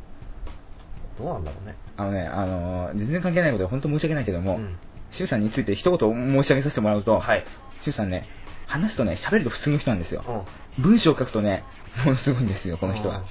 [1.20, 1.76] どうなんだろうね。
[1.98, 4.78] あのね、あのー全然関係ないことで本当申し訳ないけども、うん
[5.28, 7.46] さんについて一言申し上げさせてもらうと、はい。
[7.82, 8.28] シュウさんね、
[8.68, 10.24] 話すとね、喋ると普通の人なんですよ。
[10.28, 10.42] うん。
[10.80, 11.64] 文章を書くとね、
[12.06, 13.24] ものすごいんですよ、この人は。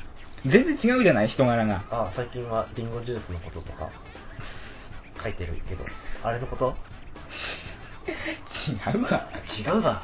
[0.45, 1.85] 全然違うじゃない、人柄が。
[1.91, 3.91] あ、最近はリンゴジュースのこととか、
[5.23, 5.85] 書いてるけど、
[6.23, 6.77] あれのこと？
[8.69, 9.29] 違うわ。
[9.59, 10.03] 違うわ。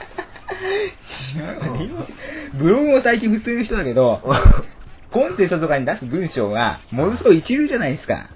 [1.35, 2.59] 違うわうん。
[2.59, 4.21] ブログも最近普通の人だけど、
[5.11, 8.31] コンテストとかに出す文章が、ものすごい一流じゃないですか。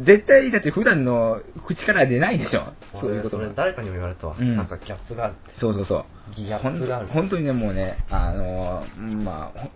[0.00, 2.64] 絶対、だって普段の口から出ないでしょ。
[3.00, 4.36] そういうことそれ誰かにも言われたわ。
[4.38, 5.34] うんなんかギャップがある。
[5.58, 6.04] そうそうそう。
[6.34, 7.06] ギャップがある。
[7.08, 9.70] 本当にね、もうね、あのーまあ、ほ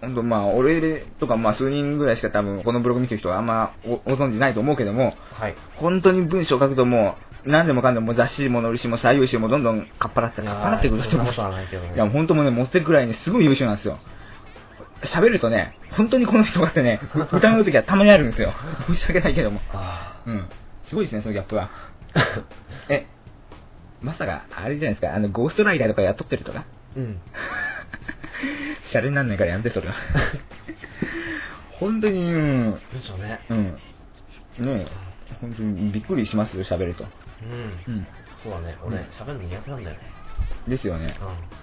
[0.00, 5.56] 本当まあ、俺とか、まあ、数人ぐらいしか多分、このブログ見てる人はあんまごご存知ないと思うけども、はい。
[5.76, 11.34] 本当に文章を書くともう、何でもかんでも雑誌も乗るしも採用しもどんどんかっぱらって、かっぱらってくる人もい
[11.96, 13.98] や、本当もうね、持ってくくらいね、すごい優秀なんですよ。
[15.02, 17.00] 喋るとね、本当にこの人がってね、
[17.32, 18.52] 歌う時はたまにあるんですよ。
[18.88, 19.60] 申し訳ないけども。
[19.72, 20.48] あうん。
[20.84, 21.70] すごいですね、そのギャップは。
[22.14, 22.44] ー
[22.92, 23.06] え、
[24.00, 26.64] まさか、あれじゃないですか、あの、ゴーストライダーとかやっとってるとか
[26.96, 27.20] うん。
[28.86, 29.94] シャレになんないからやめて、それは。
[31.72, 33.40] 本当に、うん、文章ね。
[33.48, 33.64] うん。
[33.66, 33.78] ね
[34.58, 34.86] え、
[35.40, 37.04] 本当にびっくりしますよ、喋ると。
[37.86, 37.94] うん。
[37.94, 38.06] うん。
[38.42, 38.76] そうだね。
[38.82, 40.17] 俺、喋るの苦手なんだよね。
[40.68, 41.16] ですよね。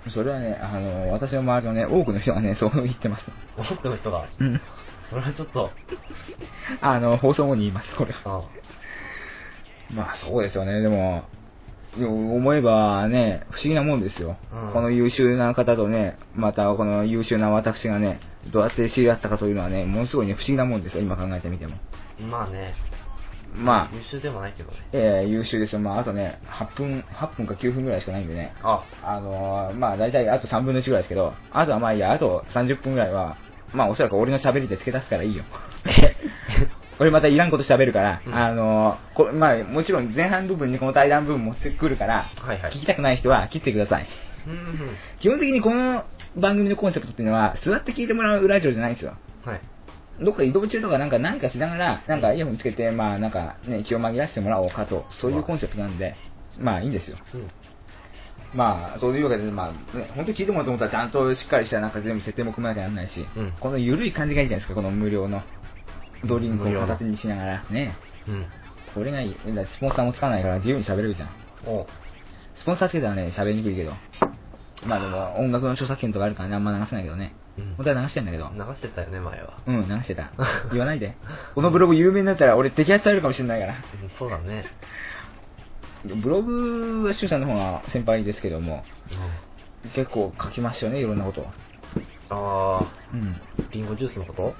[0.06, 3.28] うそれはね、あの、私の周りのね、多くの人がね、 そう言ってます。
[3.30, 3.34] ん。
[3.62, 4.62] 多くの人が、うん。
[5.10, 5.72] それはちょっと、
[6.82, 8.20] あの、放送後に言います、これは。
[8.26, 8.42] あ
[9.94, 11.26] まあそうですよね、でも、
[11.98, 18.20] でも思えばね、不思議なもんですよ、うんこの優秀な方とね、またこの優秀な私がね、
[18.52, 21.76] どうやって知り合ったかというのはね、ものすごいね、不思議なもんですよ、今考えてみても。
[22.20, 22.74] まあね、
[23.56, 24.78] まあ、優秀でもないけどね。
[24.92, 33.38] えー優秀ですよ、まああとね、8分、8分か9分ぐらいしかないんでね、あ、あのーまあ大体あと3分の1ぐらいですけど、あとはまあいいや、あと30分ぐらいは、
[33.74, 35.44] まあおそらく俺の喋りで付け出すからいいよ。
[37.00, 44.08] 俺またいらんこと喋るから、うんあのーこまあもちろん前半部分にこの対談部分持ってくるから、はいはい聞きたくない人は切ってください。
[44.48, 44.98] うんうん。
[45.20, 46.06] 基本的にこの
[46.38, 49.14] 番組のコンセプトっていうのは、座って聞いてもらうラジオじゃないんですよ。
[49.44, 49.62] はい。
[50.22, 56.16] どっか移動中とかなんか何かしながら、なんかイヤホンつけて、まあなんかね、気を紛らわしてもらおうかと、そういうコンセプトなんで、
[56.58, 57.18] まあいいんですよ。
[57.34, 57.52] うん。
[58.54, 65.44] まあ、そういうわけで、まあ、ね、本当に聞いてもらおうと思ったら、ちゃんとしっかりしたなんか全部設定も組まなきゃならないし、うんこの緩い感じがいいじゃないですか、この無料の
[66.24, 67.98] ドリンクを片手にしながら、ね。
[68.28, 68.46] うん。
[68.94, 69.36] これがいい。
[69.36, 71.30] スポンサーもつかないから自由に喋れるじゃん。
[71.68, 71.86] お
[72.58, 73.92] スポンサーつけたらね、喋りにくいけど。
[74.86, 77.34] まあでも、音楽の著作権とかあるからね、あんま流せないけどね。
[77.58, 78.50] うん本当は流してんだけど。
[78.54, 79.54] 流してたよね、前は。
[79.66, 80.32] うん、流してた。
[80.72, 81.16] 言わないで。
[81.56, 83.74] このブログ有名になったら俺摘発されるかもしれないから。
[83.74, 84.66] うんそうだね。
[86.06, 88.84] ブログはシュウさんの方が先輩ですけども、
[89.84, 89.92] うん。
[89.92, 91.48] 結構書きましたよね、いろんなことを。
[92.30, 93.42] あうん。
[93.60, 94.56] ー、リンゴジュースのこと？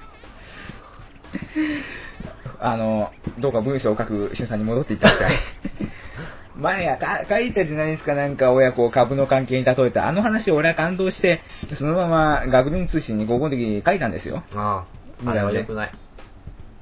[2.60, 5.36] あの、どうか文章を書くしゅんさんに戻っていただきたい。
[6.58, 10.06] 前やか書いたじゃないですか、なんか親子を株の関係に例えた。
[10.08, 11.42] あの話を俺は感動して、
[11.76, 14.42] そのまま学年通信に高校の時に書いたんですよ。
[14.54, 15.92] あー、あれは良くない。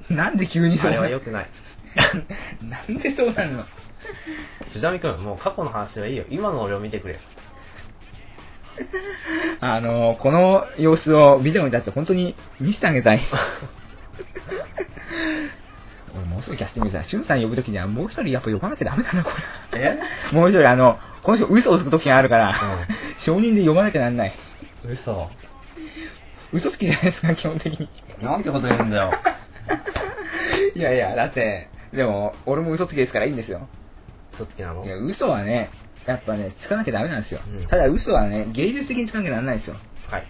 [0.09, 1.49] なんで急にそうあれなは良くない。
[2.61, 3.65] なんでそうなるの？
[4.73, 6.25] 藤波君、もう過去の話はいいよ。
[6.29, 7.19] 今の俺を見てくれ。
[9.61, 13.21] あの、この様子をビデオにだって本当に見せてあげたい。
[16.13, 19.35] 俺 もうすぐキャスティングさ、しゅんさん呼ぶときにはもう一人やっぱ呼ばなきゃダメだな、これ。
[19.79, 19.99] え？
[20.33, 24.33] もう一人、あの、この人嘘をつくときがあるから、う証人で呼ばなきゃなんない。
[24.87, 25.29] 嘘。
[26.53, 27.89] 嘘つきじゃないですか、基本的に。
[28.21, 29.11] なんてこと言うんだよ。
[30.75, 33.67] いやいや、だって、でも、俺も嘘つきですからいいんですよ。
[34.33, 34.85] 嘘つきなの？
[34.85, 35.69] いや、嘘はね、
[36.05, 37.41] やっぱね、つかなきゃダメなんですよ。
[37.47, 39.75] うんただ嘘はね、芸術的につかなきゃならないんですよ。
[40.07, 40.27] はい。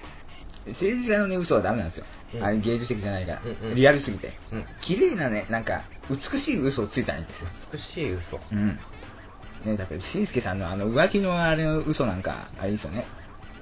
[0.68, 2.06] 政治家のね、嘘はダメなんですよ。
[2.36, 4.34] うんあれ芸術的じゃないから、うんうんリアルすぎて。
[4.52, 4.66] うん。
[4.82, 7.48] 綺麗なね、なんか、美しい嘘をついたらいいんですよ。
[7.74, 8.40] 美しい嘘。
[8.52, 8.80] うん。
[9.66, 13.06] ね、だけど、しんすけさんのあの、浮気のあれの嘘なんか、あれですよね。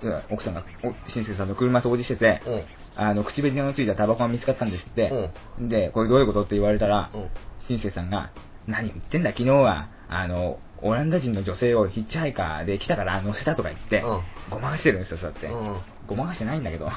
[0.02, 2.64] うん奥さんが、おしんすけさんの車掃除してて、うん。
[2.96, 5.32] あの、口紅のついたタバコが見つかったんですって。
[5.60, 7.30] で、これどういうことって言われたら、うん。
[7.68, 8.32] しんすけさんが、
[8.68, 15.48] 何を言ってんだ、昨日は、あの、オランダ人の女性をヒッチハイカーで来たから乗せたとか言って、うんごまかしてるんですよ、そうやって。
[15.48, 15.78] うん。
[16.08, 16.86] ごまかしてないんだけど。
[16.86, 16.90] う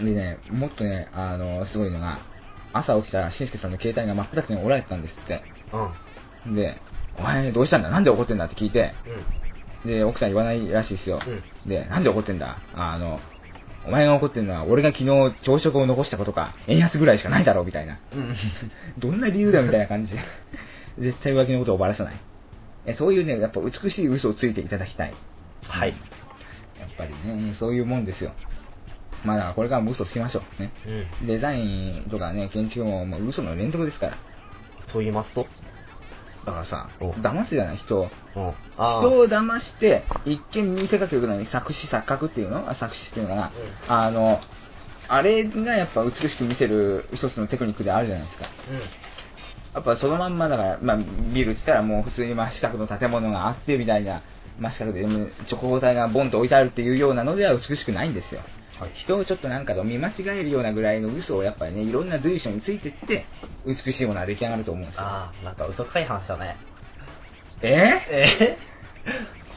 [0.04, 2.18] でね、もっとね、あの、すごいのが、
[2.72, 5.42] 朝起きたら、しんすけさんの携帯が真っ二つに折られてたんですって。
[5.72, 5.90] うん。
[6.46, 6.80] で、
[7.18, 7.90] お前どうしたんだ？
[7.90, 8.94] なんで怒ってんだって聞いて、
[9.84, 11.20] で、奥さん言わないらしいですよ。
[11.64, 12.58] うで、なんで怒ってんだ？
[12.74, 13.20] あの、
[13.86, 17.98] お前が怒ってるのは、俺が昨日朝食を残したことか、円安ぐらいしかないだろうみたいな。
[18.12, 18.34] うん。
[18.98, 20.20] どんな理由だみたいな感じで。
[20.98, 22.20] 絶対浮気のことをばらさない。
[22.86, 25.14] えそういうね、やっぱ美しい嘘をついていただきたい。
[25.62, 25.90] はい。
[26.78, 28.32] やっぱりね、そういうもんですよ。
[29.24, 30.62] まあだからこれからも嘘つきましょう。
[30.62, 30.72] ね。
[31.20, 31.26] うん。
[31.26, 34.18] デザインとかね、建築ももう嘘の連続ですから。
[34.92, 35.46] と言いますと？
[36.44, 38.10] だからさ、お騙すじゃない人を。
[38.36, 38.52] うん。
[38.74, 42.68] 人を騙して、一見見せかけるのに作詞錯覚っていうの？
[42.68, 43.52] あ作詞っていうのかな、
[43.88, 44.40] あの、
[45.08, 48.46] あれがやっぱ美しく見せる一つのテクニックであるじゃないですか。
[48.70, 48.80] うん。
[49.74, 54.22] やっぱそのまんまだから、まあ、ビルって言ったらもう普通に真四角の建物があってみたいな、
[54.58, 58.42] 真四角で直方体がボンと置いてあるっていうようなのでは美しくないんですよ。
[58.80, 58.90] はい。
[58.94, 63.26] 人をちょっとなんかと見間違えるようなぐらいの嘘をやっぱりね、いろんな随所についてって、
[63.66, 65.02] 美しいものは出来上がると思うんですよ。
[65.02, 66.56] ああ、なんか嘘くさい話だね。
[67.62, 68.00] え？
[68.10, 68.58] え？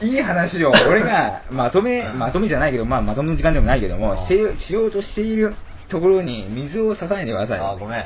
[0.00, 5.56] いい話を、俺がまとめ、まとめじゃないけど、まあまとめの時間でもないけども、ししようとしている
[5.88, 7.58] ところに水を差さないでください。
[7.58, 8.04] あー、ごめん。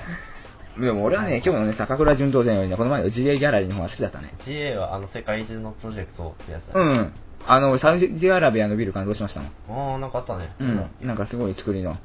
[0.80, 4.32] でも俺はね、今日のね、高倉順当店よりね、この前の GA ギャラリーの方が好きだったね。
[4.46, 6.84] GA はあの世界中のプロジェクトってやつだね。
[6.86, 7.12] うん。
[7.46, 9.92] あの、サウジアラビアのビル感動しましたもん。
[9.92, 10.54] ああ、なんかあったね。
[10.58, 10.90] うん。
[11.00, 11.96] なんかすごい作りの。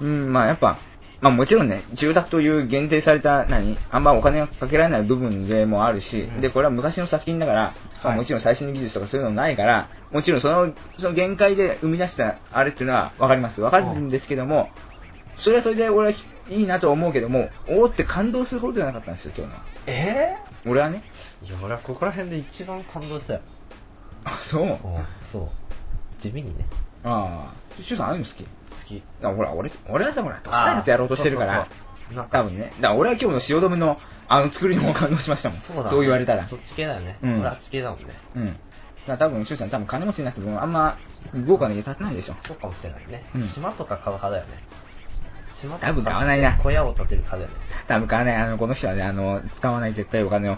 [0.00, 0.78] うん、まあやっぱ、
[1.20, 13.60] まあもちろんね、住宅という限定された、何あんまお金がかけられない部分でもあるし、うんで、これは昔の作品だから、まあはいもちろん最新の技術とかそういうのもないから、もちろんその、その限界で生み出したあれっていうのはわかります。
[13.60, 14.70] わかるんですけども、
[15.38, 16.18] それはそれで俺は
[16.50, 19.64] いいなと思うけども、おーって感動するほどじゃなかったんですよ、今日のは。
[19.86, 20.36] え
[20.66, 21.02] 俺はね。
[21.42, 23.40] えいや、俺はここら辺で一番感動したよ。
[24.36, 24.62] あ、そう。
[24.62, 24.78] うん、
[25.32, 25.48] そう。
[26.20, 26.66] 地味にね。
[27.04, 27.82] ああ。
[27.82, 28.44] シュウさんああいうの好き？
[28.44, 28.48] 好
[28.86, 29.02] き。
[29.22, 31.74] あほら、俺、俺はさ、ほら、どっさいやつやろうとしてるから、そうそう
[32.08, 32.72] そうなんか多分ね。
[32.76, 35.60] だから俺は今日の汐留のあの作りにも感動しましたもん。
[35.60, 36.56] そうだねそう言われたらそ。
[36.56, 37.18] っち系だよね。
[37.22, 38.06] うん俺あっち系だもんね。
[38.34, 38.46] うん。
[38.46, 38.60] だか
[39.06, 40.98] ら多分、シュウさん多分金持ちになってもあんま
[41.46, 42.34] 豪華な家建てないでしょ。
[42.46, 43.24] そうかもしれないね。
[43.34, 44.58] うん島とか買う派だよね。
[45.60, 47.54] 島とか多分買わないな小屋を建てる派だよね。
[47.88, 48.36] 多分買わない。
[48.36, 50.56] あの、この人はね、あの、使わない絶対お金を。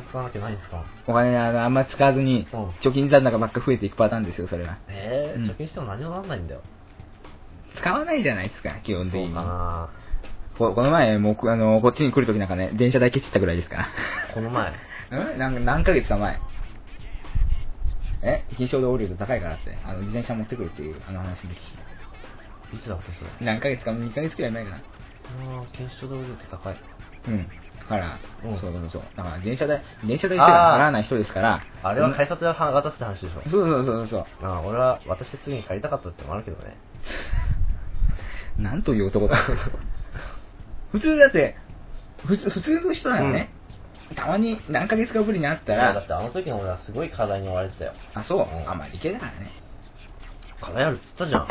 [0.00, 0.84] 使わなきゃないんですか？
[1.06, 4.78] お金あのあんま使わずにうん、貯金残高ばっか増えていくパターンですよ、それは。
[4.88, 6.62] ええうん貯金しても何もなんないんだよ。
[7.76, 9.26] 使わないじゃないですか、基本的に。
[9.26, 9.88] そうかな
[10.58, 13.88] ここの前、もう、あの、こっちに来るときなんかね、電車代ケチったぐらいですから。
[14.34, 14.72] この前？
[15.10, 15.38] うん？
[15.38, 16.38] 何何ヶ月か前。
[18.22, 18.44] え？
[18.56, 21.56] 金賞で降りると高いからって、あの、自転車持ってくるっていう、あの話の時。
[22.74, 23.46] いつだっけそれ？
[23.46, 24.76] 何ヶ月か、2ヶ月くらい前かな。
[24.76, 24.80] あ
[25.62, 26.76] あ、検証道具って高い。
[27.28, 27.48] うん。
[27.88, 29.02] だから、うんそうそうそう。
[29.16, 31.62] だから、電車代、電車代すら払わない人ですから。
[31.82, 33.42] あれは改札で渡すって話でしょ。
[33.50, 34.26] そうそうそうそう。
[34.46, 36.76] ああ、俺は私で次に借りたかったってのもあるけどね。
[38.58, 39.36] なんという男だ。
[40.92, 41.56] 普通だって、
[42.26, 43.50] 普通普通の人ならね、
[44.14, 47.92] たまに何ヶ月かぶりに会ったら、だってあの時の俺はすごい課題に追われてたよ。
[48.14, 49.50] あ、そう、うんあ、まあ、理系だからね。
[50.60, 51.46] 課題あるっつったじゃん。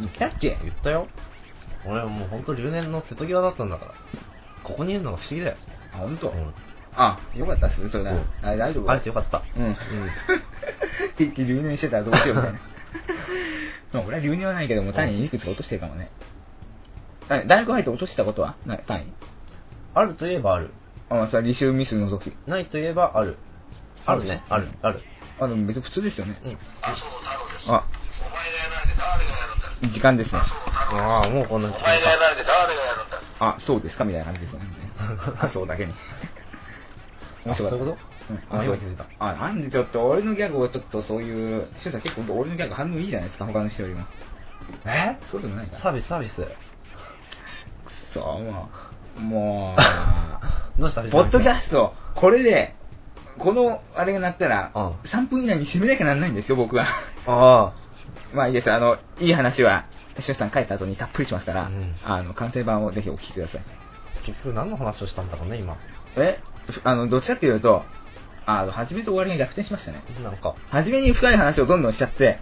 [0.00, 0.58] 言ったっけ？
[0.62, 1.06] 言ったよ。
[1.86, 3.92] 俺はもう本当留年の瀬戸際だったんだから。
[4.62, 5.56] ここにいるのが不思議だよ。
[5.92, 6.28] あ、本当？
[6.30, 6.54] うん。
[6.94, 8.86] あ、よかったっす、それなそうあ、大丈夫？
[8.86, 9.42] 会えてよかった。
[9.56, 9.72] うん。
[9.72, 9.78] って
[11.18, 12.58] 言って留年してたらどうしようみたいな。
[13.92, 16.10] まあ俺は留年はないけども、単位いくつか落としてるかもね。
[17.28, 18.56] あ大学入って落としたことは？
[18.66, 19.12] ない単位？
[19.94, 20.72] あるといえばある。
[21.08, 22.36] あ、まあ、それは履修ミス除き。
[22.48, 23.36] ないといえばある。
[24.06, 24.42] あるね。
[24.48, 24.68] ある。
[24.82, 25.00] ある。
[25.40, 26.40] あ、でも別に普通ですよね。
[26.44, 26.52] うん。
[26.82, 27.04] 麻生太
[27.38, 27.70] 郎です。
[27.72, 27.84] あ、
[29.92, 30.40] 時間ですね。
[30.40, 34.66] ああ、もうこんな時間られて誰がやるんだあ、そうですかみたいな感じですよね。
[35.40, 35.94] あ、 そうだけに。
[37.46, 37.84] 面白かった。
[37.84, 38.10] あそういうこと？
[38.30, 44.02] うん、あ今気づいたあ、なんでちょっと俺のギャグをちょっとそういう、しゅうさん結構俺のギャグ反応いいじゃないですか、他の人よりも。
[44.84, 45.16] え？
[45.30, 45.78] そうでもないか。
[45.78, 46.34] サービス、サービス。
[46.36, 46.46] く
[48.12, 48.68] そ、も
[49.16, 49.76] う、も
[50.78, 52.74] どうしたう、 ポッドキャスト、これで、
[53.38, 56.86] このあれが鳴ったら、うん3分以内に締めなきゃなんないんですよ、僕は。
[57.26, 57.72] あ
[58.34, 59.86] まあいいです、あの、いい話は、
[60.20, 63.60] しゅうさん帰った後にたっぷりしますから、うんあの、完成版をぜひお聞きください。
[63.60, 64.26] あ。
[64.26, 65.76] 結局何の話をしたんだろうね、今。
[66.16, 66.38] え？
[66.84, 67.84] あの、どっちかっていうと、
[68.46, 70.02] あの、初めと終わりが逆転しましたね。
[70.22, 70.54] なんか。
[70.70, 72.38] 初めに深い話をどんどんしちゃって、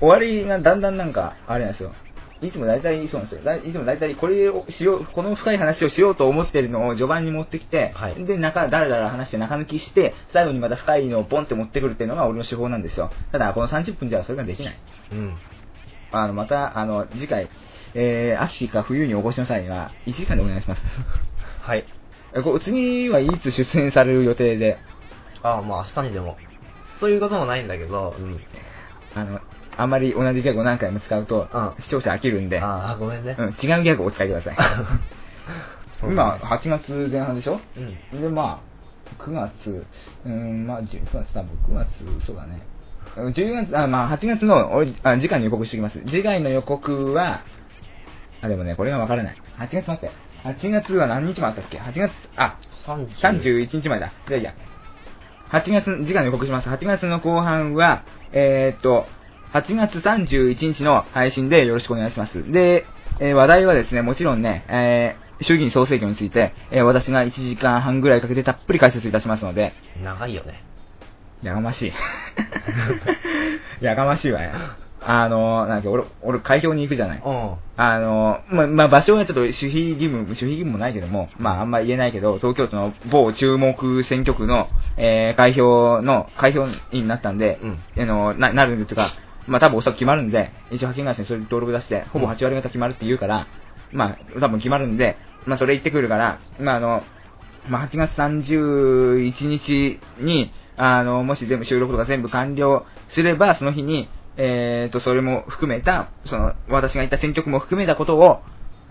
[0.00, 1.92] 終わりがだんだんなんか、あれなんですよ。
[2.42, 3.44] いつも大体そうなんですよ。
[3.44, 13.10] だいいつも大体これをしよう、この深い話をしようと思ってるのを序盤に持ってきて、はいで、中、だらだら話して中抜きして、最後にまた深いのをポンって持ってくるっていうのが俺の手法なんですよ。
[13.32, 14.78] ただ、この30分じゃそれができない。
[15.12, 15.36] うん。
[16.12, 17.48] あの、また、あの、次回、
[17.94, 20.82] えー、秋か冬にお越しの際には、1時間でお願いします。
[21.60, 21.84] はい。
[22.32, 24.78] えこう次はいつ出演される予定で、
[25.42, 26.36] ああ、まあ明日にでも。
[27.00, 28.40] そういうこともないんだけど、うん。
[29.14, 29.40] あの、
[29.80, 33.34] あんまり同じギャグを何回も使うと、うん視聴者飽きるんで、ああ、ごめんね。
[33.38, 34.56] うん、違うギャグをお使いください。
[36.02, 37.60] 今、だね8月前半でしょ？
[38.12, 38.20] うん。
[38.22, 38.60] で、ま
[39.18, 39.86] あ、9月、
[40.24, 42.60] うん、まあ、10 9月多分、9月、そうだね。
[43.16, 45.98] うん10月、あ、まあ、8月の、俺あ次回の予告しておきます。
[46.06, 47.40] 次回の予告は、
[48.42, 49.36] あ、でもね、これがわからない。
[49.58, 50.10] 8月待って。
[50.44, 54.12] 8月は何日もあったっけ ?8 月、あ、30 31日前だ。
[54.28, 54.54] じゃあいいや。
[55.50, 56.68] 8月、次回の予告します。
[56.68, 59.06] 8月の後半は、えー、っと、
[59.52, 62.50] 8月31日の配信でよろしくお願いします。
[62.52, 62.86] で、
[63.18, 69.72] えー話題はですね、もちろんね、えー衆議院総選挙について、えー私が1時間半ぐらいかけてたっぷり解説いたしますので、
[70.04, 70.62] 長いよね。
[71.42, 71.92] やがましい。
[73.84, 74.50] やがましいわよ。
[75.02, 77.22] あの、なんか俺、俺、開票に行くじゃない。
[77.24, 77.54] うん。
[77.78, 89.08] あの、まあ、まあ、場所はちょっと守秘義務、守秘義務もないけども、まあ、あんま言えないけど、東京都の某注目選挙区の、えー、開票の、開票員になったんで、うんあの、な、なるんでというか、
[89.50, 93.48] まあ、多分おそらく決まるんで、一応派遣会社にそれ登録出して、ほぼ8割方決まるって言うから、
[93.92, 97.02] まあ、多分決まるんで、まあ、それ言ってくるから、まあ、あの、
[97.68, 108.40] まあ、8月31日に、あの、もし全部収録とか全部完了すれば、その日に、えーと、それも含めた、その、私が言った選挙区も含めたことを、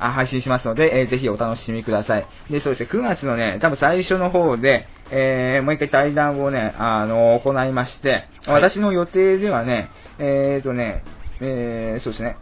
[0.02, 2.28] あ配信しますので、えーぜひお楽しみください。
[2.50, 8.10] で、そうですね、9月のね、多分最初の方で、えーもう一回対談をね、あの、行いまして、
[8.46, 11.04] はい私の予定ではね、えーとね、
[11.42, 12.38] えーそうですね、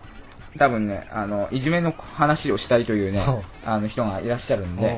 [0.57, 3.19] 多分ね、あの、いじめの話をしたいというね
[3.65, 4.89] あの人がいらっしゃるんで、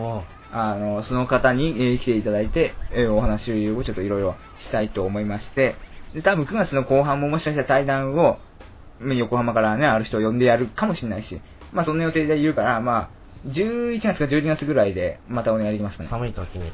[0.52, 5.76] あの、その方に、えー来ていただいて、えーお話をちょっといろいろしたいと思いまして、
[6.14, 8.40] で、多分9月の後半ももしかしたら対談を、
[9.00, 11.40] まあ横浜からね、ある人を呼んでやるかもしれないし、
[11.72, 16.10] まあそんな予定でいるから、まあ、11月か12月ぐらいでまたお願いできますかね。
[16.10, 16.72] 寒い時に。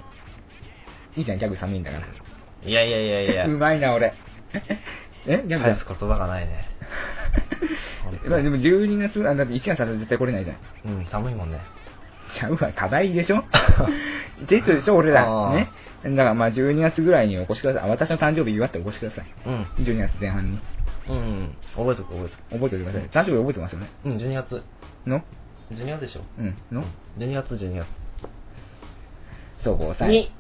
[1.18, 2.04] いいじゃん、ギャグ寒いんだから。
[2.68, 3.46] いやいやいやいや。
[3.54, 4.14] うまいな、俺。
[5.28, 5.44] え？
[5.48, 6.66] ギャグ返す言葉がないね。
[8.30, 10.54] まあでも12月、あ、だって1月だと絶対来れないじゃ
[10.90, 10.94] ん。
[10.98, 11.60] うん、寒いもんね。
[12.34, 13.44] ちゃうわ、課題でしょ？
[14.48, 15.52] テストでしょ、俺らあ。
[15.52, 15.72] ーね？
[16.04, 17.84] だからまあ12月ぐらいにお越しください。
[17.84, 19.26] あ私の誕生日祝ってお越しください。
[19.46, 19.62] うん。
[19.78, 20.60] 12月前半に。
[21.10, 21.56] うん。
[21.76, 22.42] 覚えとく覚えとく。
[22.54, 23.10] 覚えておいてください。
[23.10, 23.90] 誕生日覚えてますよね？
[24.06, 24.64] うん、12月。
[25.08, 25.22] の
[25.72, 26.56] ？12月でしょうん。
[26.72, 26.84] の
[27.18, 27.88] ？12月、12月。
[29.60, 30.32] そこをさ、に。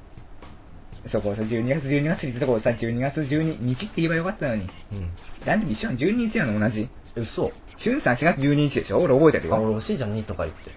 [1.07, 4.63] そこをさ、12月12月って言ったところをさ、12月12日って言えばよかったのに。
[4.91, 5.09] うん。
[5.45, 6.89] 誕生日一緒なの ?12 日なの同じ？
[7.15, 8.99] 嘘しゅんさん4月12日でしょ？
[8.99, 9.63] 俺覚えてるあ、よ。
[9.63, 10.71] 俺惜しいじゃん、2とか言って。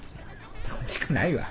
[0.86, 1.48] 惜しくないわ。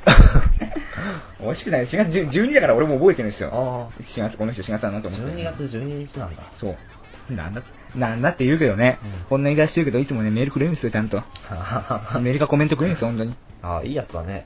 [1.41, 1.85] 惜しくない。
[1.87, 3.49] 4月10 12だから俺も覚えてるんですよ。
[3.53, 5.11] あ4月、この人4月だなとあ。
[5.11, 5.35] 思って。
[5.35, 6.43] 12月12日なんだ。
[6.55, 7.33] そう。
[7.33, 7.61] なんだ、
[7.95, 11.17] なんだって言うけどね、うんこんな言い出してるけど、いつもね、メールくれるんですよ、ちゃんと。
[12.21, 13.35] メールかコメントくれるんですよ、本当に。
[13.61, 14.45] ああ、いいやつだね。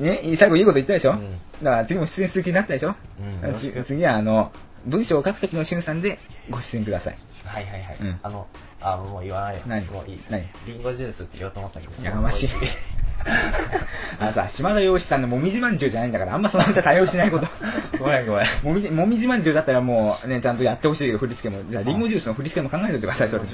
[0.00, 4.52] ね、最後いいこと言ったでしょ、うんだから次も出演する気になったでしょ、うん次次は、あの、
[4.86, 6.18] 文章を書くときのしゅんさんで
[6.50, 7.18] ご出演ください。
[7.44, 7.98] はいはいはい。
[8.00, 8.46] うんあの、
[8.80, 9.62] あ、もう言わないよ。
[9.66, 9.86] 何？
[9.86, 10.24] もういい。
[10.28, 10.44] 何？
[10.66, 12.02] リンゴジュースって言おうと思ったけど。
[12.02, 12.48] やがましい。
[14.18, 17.46] あのさ、島田洋志さんのもみじまんじゅうじゃないんだから、あんまその間対応しないこと。
[17.98, 21.62] ごめんごめんもみじ、もみじまんじゅうだったらもうね、ちゃんとやってほしいけど、振り付けも。
[21.70, 23.44] じゃあ、リンゴジュースの振り付けも考えておいてください、それ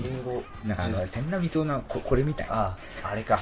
[0.00, 0.42] リンゴ。
[0.64, 2.46] なんかあの、千田光雄のここれみたい。
[2.48, 3.40] ああ、あれか。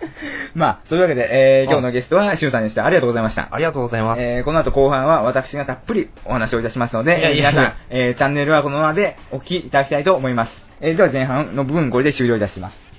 [0.54, 2.86] まあ、そういうわけで、えー、今日のゲストは、しゅんさんでした。
[2.86, 3.48] ありがとうございました。
[3.50, 4.22] ありがとうございます。
[4.22, 10.66] えー、この後後半は私がたっぷりお話をいたしますので、いやいやいや皆さん、えー、チャンネルはこのままでお聞きいただきたいと思います。
[10.80, 12.90] えー、では前半の部分これで終了いたします。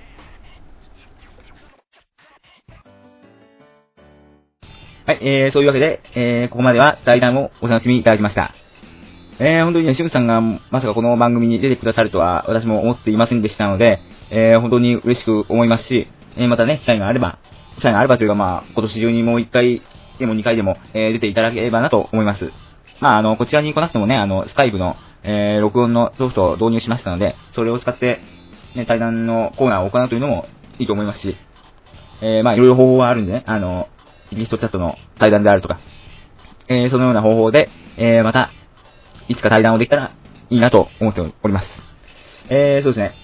[5.06, 8.54] はい、えー、そういうわけで、えー、ここまでは対談をお楽しみいただきました。
[9.40, 17.40] えー、本当にね、しゅんさんがまさかこの番組に出てくださるとは私も思っていませんでしたので、えー、本当に嬉しく思いますし、えー、またね、機会があれば、
[17.78, 19.82] 機会があればというかまあ、今年中にもう一回
[20.20, 22.52] でも2回でも、えー出ていただければなと思います。
[23.00, 28.20] まあ、あの、こちらに来なくてもね、あの、スカイプの、えー、録音のソフトを導入しましたので、それを使って、
[28.76, 30.46] ね、対談のコーナーを行うというのも
[30.78, 31.36] いいと思いますし、
[32.22, 33.88] えー、まあ、いろいろ方法はあるんでね、あの、
[34.32, 35.80] リストチャットの対談であるとか、
[36.68, 38.52] えー、そのような方法で、えー、また、
[39.32, 40.14] いつか対談をできたら
[40.50, 41.68] いいなと思っております。
[42.50, 43.16] えー、そうですね。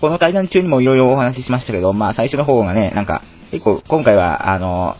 [0.00, 4.96] この対談中にもいろいろお話ししましたけど、まあ、最初の方がね、なんか、結構、今回は、あの、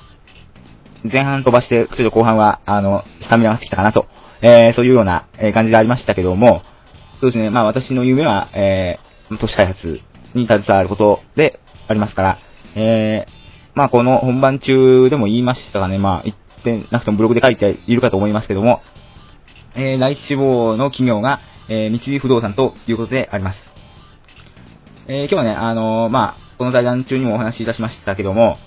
[1.10, 4.06] 前半飛ばして、ちょっと後半は、あの、スタミナがつきたかなと、
[4.42, 6.62] えー、そういうような、え感じでありましたけども、
[7.20, 10.00] そうですね、まあ私の夢は、えー、都市開発
[10.34, 12.38] に携わることでありますから、
[12.76, 13.30] えー、
[13.74, 18.82] まあこの本番中でも言いましたがね、まあ言ってなくてもブログで書いているかと思いますけども、
[19.74, 23.60] えー、第一志望の企業が、えー、三井不動産ということであります。
[25.06, 28.58] えー、今日はね、あのーまあ、この対談中にもお話しいたしましたけども、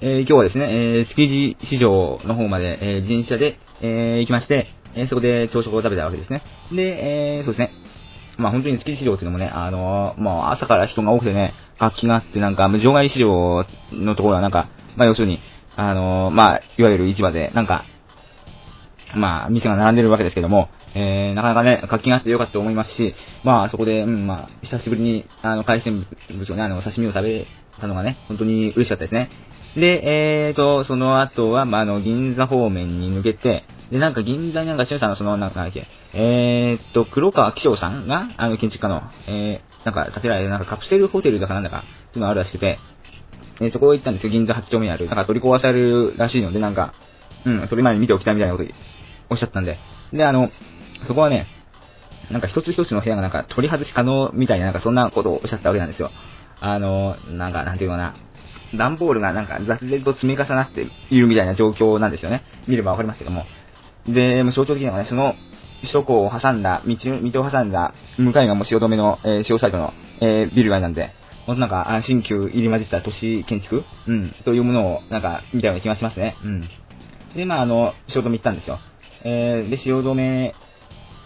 [0.00, 6.42] えー今日はですね、えー築地市場の方まで、えー自転車で、えー行きまして、えーそこで朝食を食べたわけですね。
[6.72, 7.72] で、えーそうですね。
[8.38, 15.40] まあ本当に築地市場っていうのもね、あのーまあ朝から人が多くてね、活気があって、なんか、場外市場のところはなんか、まあ要するに、
[15.76, 17.84] あのーまあ、いわゆる市場で、なんか、
[19.14, 27.46] まあ、店が並んでるわけですけども、えー、なかなかね、活気があってよかったと思いますし、まあ、そこで、うん、まあ、久しぶりに、あの、海鮮物をね、あの、刺身を食べ
[27.80, 29.30] たのがね、本当に嬉しかったですね。
[29.76, 42.78] で、えーと、その後は、まあ、あの、銀座方面に抜けて、で、なんか銀座になんか、しゅんさんのその、なんか、なんだっけ、えーと、黒川紀章さんが、あの、建築家の、えー、なんか、建てられる、なんかカプセルホテルだかなんだか、っていうのがあるらしくて、
[43.60, 45.06] えそこ行ったんですよ、銀座8丁目にある。
[45.06, 46.94] なんか取り壊されるらしいので、なんか、
[47.44, 48.68] うん、それまでに見ておきたいみたいなこと
[49.30, 49.78] おっしゃったんで。
[50.12, 50.50] で、あの、
[51.06, 51.46] そこはね、
[52.30, 56.10] なんか一つ一つの部屋がなんか取り外し可能みたいな、なんかそんなことをおっしゃったわけなんですよ。
[56.60, 58.14] あの、なんか、なんていうかな。
[58.76, 62.44] 段ボールがなんか雑然と積み重なっているみたいな状況なんですよね。
[62.68, 63.44] 見ればわかりますけども。
[64.06, 65.34] で、もう象徴的なのがね、その
[65.80, 66.96] 首都高を挟んだ、道、
[67.32, 71.10] 道を挟んだ、向かいがもう汐留の、えー、潮サイドの、えー、ビル街なんで、
[71.46, 73.82] ほんとなんか、新旧入り混じった都市建築？
[74.06, 76.36] うん、というものを、なんか、見たような気がしますね。
[76.44, 76.68] うん。
[77.34, 78.78] で、まあ、あの、汐留行ったんですよ。
[79.24, 80.54] えー、で、汐留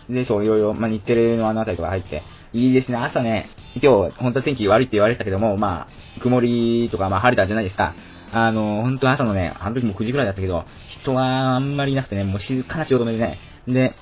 [0.09, 2.23] で、そう、いろいろ、まあ、日テレのあの辺りとか入って、
[2.53, 3.49] いいですね、朝ね、
[3.83, 7.95] 今日、本当は天気悪いって言われてたけども、まあ、曇りとか、まあ、晴れたじゃないですか。
[8.33, 13.95] あの、本当朝のね、あの時も9時くらいだったけど、人はあんまりいなくてね、もう静かな汐留でね、で、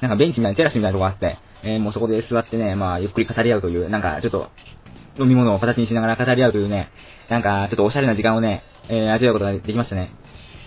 [0.00, 4.48] なんかベンチみたいな、テラスみたいなとこがあって、えーもうそこで座ってね、まあ、ゆっくり語り合うという、なんか、ちょっと、
[5.18, 6.90] 飲み物を形にしながら語り合うというね、
[7.28, 10.12] なんか、ちょっとおしゃれな時間をね、えー味わうことができましたね。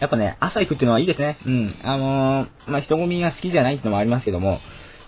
[0.03, 1.37] やっぱね、朝行くっていうのはいいですね。
[1.45, 1.75] うん。
[1.81, 4.59] あのー、まあ、人混みが好きじゃないっていうのもありますけども、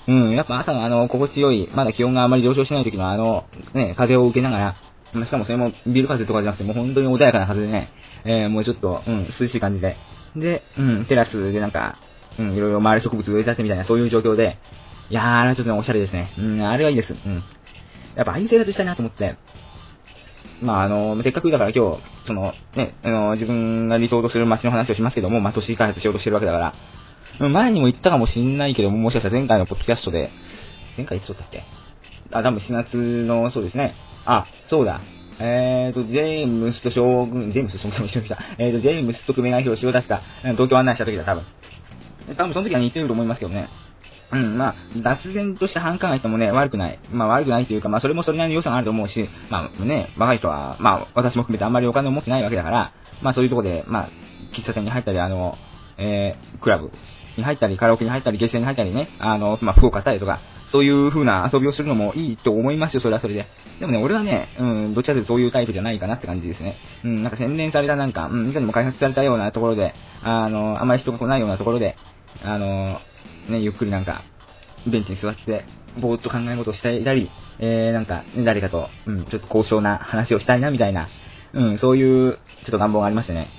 [0.08, 3.44] うん、やっぱ朝のあの、心地よい、まだ気温があまり上昇しない時のあの、
[3.74, 4.76] ね、風を受けながら、
[5.12, 7.90] まあしかもそれもビル風とかじゃなくて、もう本当に穏やかな風でね、
[8.24, 9.98] えー、もうちょっと、うん、涼しい感じで。
[10.38, 11.98] で、うん、テラスでなんか、
[12.40, 14.60] うん、いろいろ周り植物植え立てみたいな、そういう状況で、
[15.10, 16.34] いやー、あれはちょっとね、おしゃれですね。
[16.38, 17.12] うん、あれはいいです。
[17.12, 17.44] うん。
[18.16, 19.36] やっぱああいう生活したいなと思って、
[20.62, 26.74] まあ、あの、せっかくだから今日、その、ね、あの、自分が理想とする街の話をしますけども、まあ、都市開発しようとしてるわけだか
[27.40, 30.30] ら、前にも言ったかもしんないけども、もしかしたら前回のポッドキャストで、
[30.98, 31.64] 前回いつ撮ったっけ？
[32.32, 33.94] あ、多分4月の、そうですね。
[34.26, 35.02] あ、そうだ。
[35.38, 38.38] えーと、ジェームスと将軍、ジェームスと将軍一緒に来た。
[38.58, 40.22] えーと、ジェームスと組合表紙を出した、
[40.54, 41.44] 東京案内した時だ、多分。
[42.38, 43.68] 多分その時は似てると思いますけどね。
[44.32, 47.00] うん、まあ、脱然とした繁華街ともね、悪くない。
[47.12, 54.10] まあ、悪くないというか、まあ、それもそれなりの良さがあると思うし、まあ、ね、若い人は、まあ、私も含めてあんまりお金を持ってないわけだから、まあ、そういうとこで、まあ、
[54.54, 55.56] 喫茶店に入ったり、あの、
[55.98, 56.92] えー、クラブ
[57.38, 60.40] に入ったり、カラオケに入ったり、ゲストに入ったりね、あの、まあ、服を買ったりとか、
[60.72, 63.46] そういう風な遊びをするのもいいと思いますよ、それはそれで。
[63.80, 66.78] でもね、俺はね、うん、どっちかというとそういうタイプじゃないかなって感じですね。
[67.04, 71.98] うん、なんか洗練されたなんか、うん、いかにも開発されたようなところで、あの、あまり人が来ないようなところで、
[72.44, 73.00] あの、
[73.50, 74.24] ね、ゆっくりなんか、
[74.88, 75.66] ベンチに座って、
[76.00, 77.30] ぼーっと考え事をしていたり、
[77.60, 81.08] えー、なんか、ね誰かと、うん、ちょっと高尚な話をしたいな、みたいな、
[81.54, 82.40] うん、そういう、ちょ
[82.70, 83.50] っと願望がありましてね。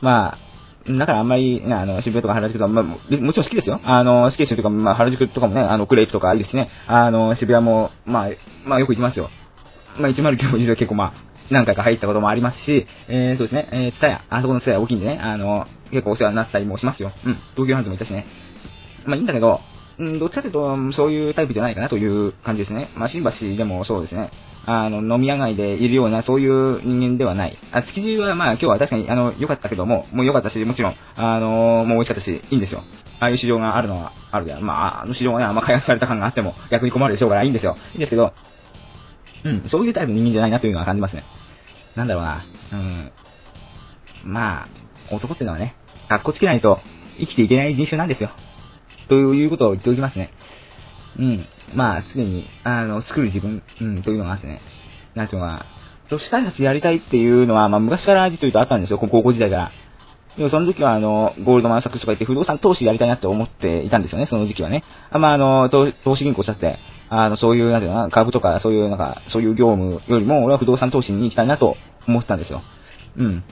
[0.00, 0.52] まあ、
[0.98, 3.80] だからあんまり、ね、あの、渋谷とか原宿とか、まあ、もちろん好きですよ。
[3.84, 6.70] あの、好きですよとか、まあ、原宿とかもね、あの、クレープとかいいですしね。
[6.88, 8.30] あの、渋谷も、まあ、
[8.64, 9.30] まあ、よく行きますよ。
[9.98, 17.12] まあ、109も実は結構まあ、何回か入ったこともありますし、えー、そうですね、えー、ツタヤ、あそこのツタヤ大きいんでね、あの、結構お世話になったりもしますよ。
[17.24, 18.26] うん、東急ハンズも行ったしね。
[19.06, 19.60] まあいいんだけど、
[19.98, 22.90] うん、どっちかというと、そういうタイプじゃないかなという感じですね。
[22.96, 24.30] まあ、新橋でもそうですね。
[24.64, 27.58] あの、飲み屋街でいるような、そういう人間ではない。
[27.72, 32.82] あ、築地はまあ今日は確かに、あの、良かったけども、もう良かったし、もちろん、あのもう美味しかったし、いいんですよ。
[33.18, 37.76] ああいう市場があるのはあるで、まあ、あの市場がね、あんま開発された感があっても、逆に困るでしょうからいいんですよ。
[37.92, 38.32] いいんですけど、
[39.44, 41.24] うん、そういうタイプの人間じゃないなというのは感じますね。
[41.96, 43.12] なんだろうな、うん。
[44.24, 44.68] まあ、
[45.14, 45.74] 男ってのはね、
[46.08, 46.80] 格好つけないと
[47.18, 48.30] 生きていけない人種なんですよ。
[49.08, 50.30] ということを言っておきますね。
[51.18, 51.46] うん。
[51.74, 54.60] まあ、常に、あの、作る自分、うん、というのがあってね。
[55.14, 55.66] なんていうのかな。
[56.08, 59.72] 都市開発やりたいっていうのは、まあ、昔から実を言うとあったんですよ、高校時代から。
[60.36, 64.84] でもその時は、あの、ゴールドマンサックスとか言って不動産投資やりたいなって思っていたんですよね、その時期はね。
[65.10, 66.78] あまあ、あの、投資銀行したって、
[67.10, 71.76] あの、そういう、なんていうのかな、株とか、そういう、なんか、そういう業務よりも、俺は不動産投資に行きたいなと
[72.08, 72.62] 思ってたんですよ。
[73.16, 73.44] うん。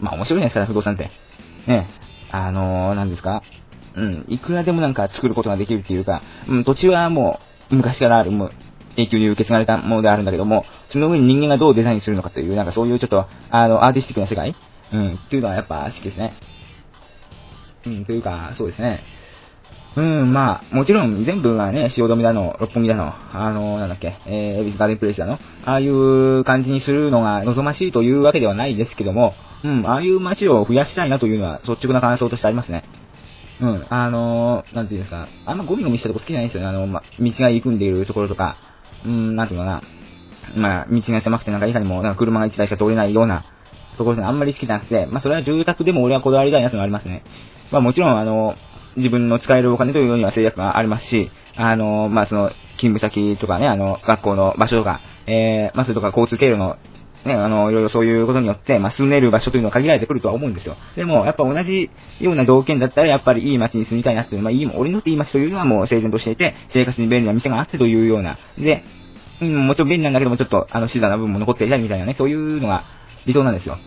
[0.00, 1.10] まあ、面白いじゃないですか、不動産って。
[1.68, 1.88] ね。
[2.32, 3.42] あの、なんですか。
[3.96, 4.24] うん。
[4.28, 7.40] いくらでもなんか作ることができるっていうか、うん、土地はも
[7.70, 8.52] う、昔からある、もう、
[8.96, 14.54] 永久に受け継がれたものであるんだけども、その上に人間がどうデザインするのかという、なんかそういうちょっと、あの、アーティスティックな世界？
[14.92, 16.34] うん、っていうのはやっぱ好きですね。
[17.86, 19.02] うん、というか、そうですね。
[19.94, 29.34] うん、まあ、もちろん全部がね、汐留だの、六本木だの、あの、なんだっけ、えー、エビスガーデンプレイスだの、ああいう感じにするのが望ましいというわけではないですけども、
[29.64, 32.84] うん、ああいう街を増やしたいなというのは率直な感想としてありますね。
[33.62, 36.68] うん、あのー、なんていうんですか、あんまゴミゴミしたとこ好きじゃないんですよね。
[36.68, 38.56] あの、ま、道が行くんでいるところとか、
[39.06, 39.82] うん、なんていうのか
[40.56, 43.44] な、まあ、道が狭くてなんかいかにも、なんか車が一台しか通れないような
[43.98, 47.22] ところであんまり好きじゃなくて、まあ、それは住宅でも俺はこだわりたいなというのがありますね。
[47.70, 48.56] まあ、もちろん、あの、
[48.96, 56.76] 自分の使えるお金というのには制約がありますし、あの、まあ、その、勤務先とかね、あの、学校の場所とか、えー、まあ、それとか交通経路の
[57.24, 60.76] ね、あの、いろいろそういうことによって、まあ、住める場所というのは限られてくるとは思うんですよ。
[60.96, 68.82] でも、やっぱ同じような条件だったら、やっぱりいい街に住みたいなっていう、まあ、いい、俺のっていい街というのはもう整然としていて、生活に便利な店があってというような、で、
[69.40, 72.84] うん、もちろん便利なんだけども、ちょっと、あの、静かな部分も残っていたりみたいなね、そういうのが
[73.26, 73.78] 理想なんですよ。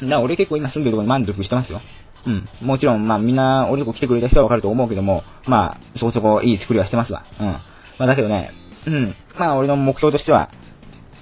[0.00, 1.80] だから俺結構今住んでるところに満足してますよ。
[2.26, 2.48] うん。
[2.60, 7.24] もちろん、まあみんな、俺のとこ来てくれた人はわかると思うけども、まあ、そこそこいい作りはしてますわ。
[7.40, 7.46] うん。
[7.46, 7.62] ま
[8.00, 8.52] あだけどね、
[8.86, 9.14] うん。
[9.38, 10.50] まあ俺の目標としては、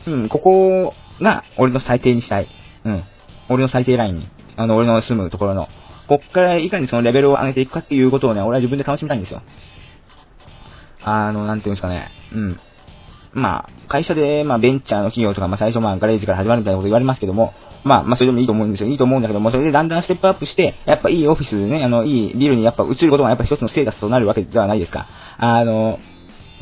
[0.06, 2.48] うん、ここが俺の最低にしたい。
[2.84, 3.04] うん。
[3.48, 4.28] 俺の最低ラインに。
[4.56, 5.68] あの、俺の住むところの。
[6.08, 9.42] こっからいかにそのレベルを上げていくかっていうことをね、俺は自分で楽しみたいんですよ。
[11.02, 12.10] あの、なんていうんですかね。
[12.32, 12.60] うん。
[13.32, 17.52] まあ、会社で、まあ、ベンチャーの企業とか、まあ、最初、まあ、ガレージから始まるみたいなこと言われますけども、
[17.82, 18.88] まあ、まあ、それでもいいと思うんですよ。
[18.88, 25.06] いいと思うんだけども、それでだんだんステップアップして、やっぱいいオフィスね、あの、いいビルにやっぱ移ることがやっぱ一つのステータスとなるわけではないですか。
[25.36, 25.98] あの、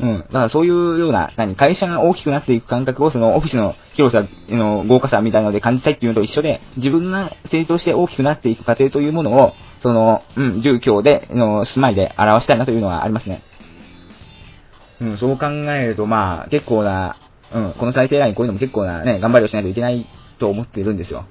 [0.03, 0.19] うん。
[0.19, 13.43] だからそういうような、何、会社が大きくなっていく感覚を、そのオフィスの広さ、の豪華さみたいなので感じたいっていうのと一緒で、自分が成長して大きくなっていく過程というものを、その、うん、住居で、の、住まいで表したいなというのはありますね。
[14.99, 17.15] うん、そう考えると、まあ、結構な、
[17.53, 20.05] うん、この最低ラインこういうのも結構なね、頑張りをしないといけない
[20.39, 21.25] と思っているんですよ。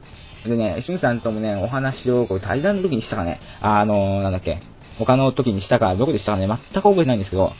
[0.47, 4.61] でね、しゅんさんともね、お話を、これ対談の時にしたかね、あのなんだっけ、
[4.99, 7.53] 他の時にしたか、どこでしたかね、全く覚えてないんですけど、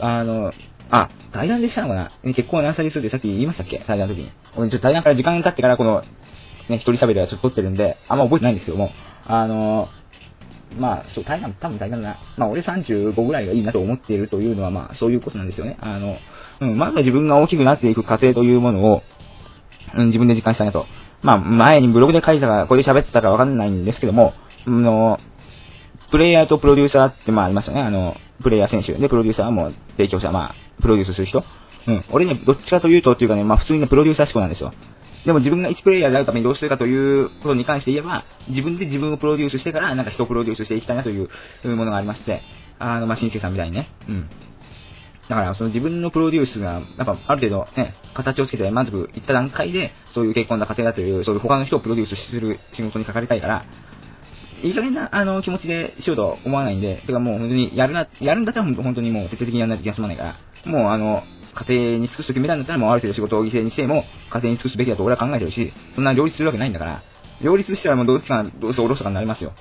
[0.00, 0.52] あの、
[0.90, 2.10] あ、対談でしたのかな？
[2.34, 3.82] 結婚は何歳にすってさっき言いましたっけ？
[3.86, 4.32] 対談の時に。
[4.56, 6.02] 俺ちょっと対談から時間経ってからこの、
[6.68, 8.90] ね、一人喋りはちょっと撮ってるんで、あんま覚えてないんですけども、
[9.26, 9.88] あの、
[10.78, 12.18] まあ、そう、対談、多分対談だな。
[12.36, 15.76] まあ、俺35ぐらいがいいなと思っているというのは、まあ、そういうことなんですよね。
[15.80, 16.16] あの、
[16.60, 19.02] うん、まずは自分が大きくなっていく過程というものを、
[19.96, 20.86] うん、自分で実感したいなと。
[21.22, 24.32] まあ、前にブログで書いたか、これで喋ってたかわかんないんですけども、
[24.66, 25.18] あの、
[26.12, 27.82] プレイヤーとプロデューサーってまあありましたね。
[27.82, 28.92] あの、プレイヤー選手。
[28.94, 31.44] で、プロデューサーも提供者、まあ、プロデュースする人。
[31.86, 32.04] うん。
[32.10, 34.72] 俺ね、どっちかというとっていうかね、まあ普通にね、プロデューサー志向なんですよ。
[35.24, 41.28] でも自分が1プレイヤーであるためにどうするかということに関して言えば、自分で自分をプロデュースしてから、なんか人をプロデュースしていきたいなという
[41.64, 42.42] ものがありまして、
[42.78, 43.90] あの、まあ、新生さんみたいにね。
[44.08, 44.30] うん。
[45.28, 53.64] だから、その自分のプロデュースが、やっぱある程度ね、形をつけて満足いった段階で、そういう結婚だ家庭だという、そういう他の人をプロデュースする仕事にかかりたいから、
[54.62, 61.22] いい加減な、あの、気持ちでしようとは思わないんで、てかもう本当に、やるな、やるんだったら本当にもう徹底的にやらないと気が済まないから、もうあの、
[61.54, 67.02] 家庭に尽くすと決めたんだったらもうある程度仕事を犠牲にしても、家庭に尽くすべきだと俺は考えてるし、そんな両立するわけないんだから、
[67.42, 69.52] 両立したらもうどっちかどうせおろそかになりますよ。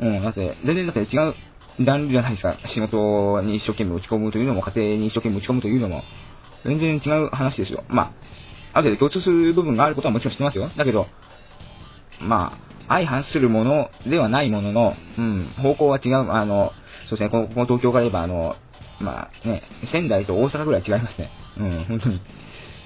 [0.00, 1.34] うん、だって、全然だって違う、
[1.78, 2.56] ジャンルじゃないですか。
[2.66, 6.02] 仕事に一生懸命打ち込むというのも、家庭に一生懸命打ち込むというのも、
[6.64, 7.84] 全然違う話ですよ。
[7.88, 8.14] ま
[8.72, 10.70] あ、ある程度共通する部分があることはもちろん知ってますよ。
[10.76, 11.06] だけど、
[12.20, 16.30] まあ、相反するものではないものの、うん、方向は違う。
[16.30, 16.72] あの、
[17.08, 18.56] そうですね、ここ東京から言えば、あの、
[19.00, 21.30] まあね、仙台と大阪ぐらい違いますね。
[21.58, 22.20] うん、本当に。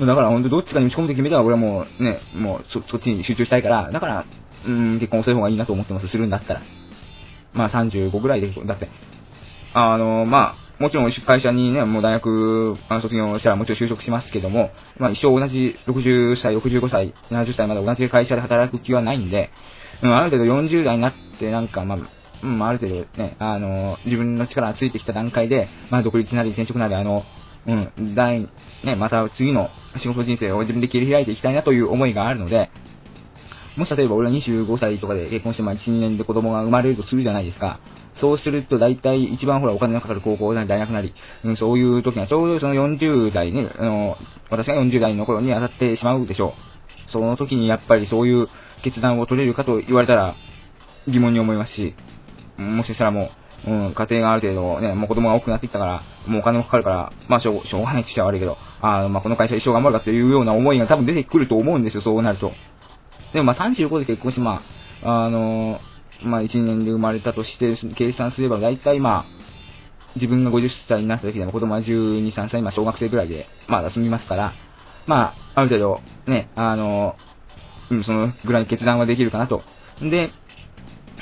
[0.01, 4.27] だから本当どっちかに打ち込むと決めたら俺はもうね、もうそそっちに集中したいから、だから、
[4.67, 6.09] うん、結婚遅い方がいいなと思ってます。
[6.09, 6.63] するんだったら。
[7.53, 8.89] まあ35ぐらいで、だって、
[9.75, 19.51] あの、まあ、もちろん会社にね、もう大学卒業したらもちろん就職しますけども、まあ一生同じ60歳、65歳、70歳まで同じ会社で働く気はないんで、
[20.03, 21.99] うん、ある程度40代になってなんかまあ、
[22.43, 27.25] うん、ある程度ね、あの、自分の力がついてきた段階で、まあ独立なり転職なり、あの、
[27.67, 28.49] うん、第、
[28.85, 32.71] ね、また次の仕事人生を自分で切り開いていきたいなという思いがあるので、
[33.77, 37.81] もし例えば俺は25歳とかで結婚してまあ1、2年で子供が生まれるとするじゃないですか。
[38.15, 44.17] そうすると大体一番ほらお金のかかる高校なり大学なり、うん、そういう時がちょうどその40代ね、あの、
[44.51, 46.55] 私が40代の頃に当たってしまうでしょ
[47.09, 47.11] う。
[47.13, 48.49] その時にやっぱりそういう
[48.83, 50.35] 決断を取れるかと言われたら
[51.07, 51.95] 疑問に思いますし、
[52.57, 53.31] もしかしたらも
[53.67, 62.53] う、うん、家庭がある程度ね、もう子供が大きくなっていったから、もうお金もかかるから、まあしょうしょうがないって言っちゃ悪いけど、あまあこの会社一生頑張るかっていうような思いが多分出てくると思うんですよ、そうなると。
[63.33, 64.63] でもまあ35で結婚して、ま
[65.03, 69.39] あ、あのー、まあ1年で生まれたとして、計算すれば大体まあ、
[70.17, 74.55] 自分が50歳になった時でも子供は12、3歳、まあ小学生ぐらいで、まだ済みますから、
[75.07, 76.01] まあ、ある程度、
[76.31, 77.28] ね、あのー、
[77.91, 79.63] うん、そのぐらいの決断はできるかなと。
[80.01, 80.31] で、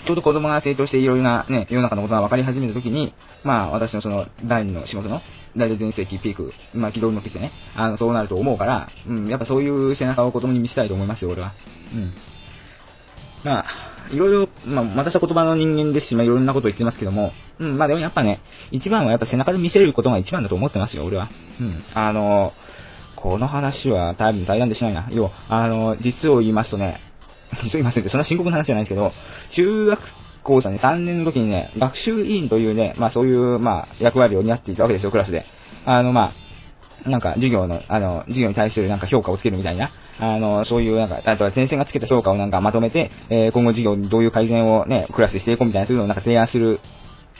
[0.06, 3.14] ちょうど子供が成長していろいろなね、世の中のことが分かり始めた時に、
[3.44, 5.20] まあ私のその第二の仕事の、
[5.56, 11.54] 大体全盛期ピーク、まあ軌道に乗ってきてね、あの、そうなると思うから、うん、やっぱそういう背中を子供に見せたいと思いますよ、俺は。
[11.92, 12.12] うん。
[13.44, 13.66] まあ、
[14.10, 18.40] いろいろ、まあ、私は言葉の人間ですし、まあ、いろんなこと言ってますけども、うん、まあでもやっぱね、
[18.70, 21.28] 一番はやっぱ背中で見せることが一番だと思ってますよ、俺は。
[21.60, 21.84] うん。
[21.94, 22.52] あの、
[23.16, 25.08] この話は多分対談でしないな。
[25.10, 27.00] 要は、あの、実を言いますとね、
[27.64, 29.12] 実を言いますと、そんな深刻な話じゃないですけど、
[29.50, 30.00] 中学
[30.42, 35.44] 校舎ね、3年の時にね、学習委員というね、まあそういう、まあ役割を担っていたわけですよ、クラスで。
[35.84, 36.32] あの、ま
[37.06, 46.80] あ、なんか授業の、あの、授業に対するなんか評価をつけるみたいな、あの、そういうなんか、あとは先生がつけた評価をなんかまとめて、えー、今後授業にどういう改善をね、クラスでしていこうみたいな、そういうのをなんか提案する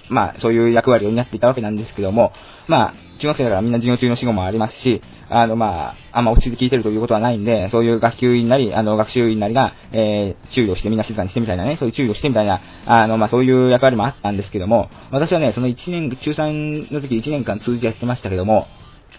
[0.09, 2.33] まあ、そういう役割を担っていたわけなんですけども、
[2.69, 18.67] まあ、中学生だからみんな授業中の死後もありますし、あの、まあ、あんま落ち着いてるということはないんで、そういう学級委員なり、あの、学習委員なりが、えー、注意をしてみんな静かにしてみたいなね、そういう注意をしてみたいな、あの、まあ、そういう役割もあったんですけども、私はね、その1年、中3の時1年間通じてやってましたけども、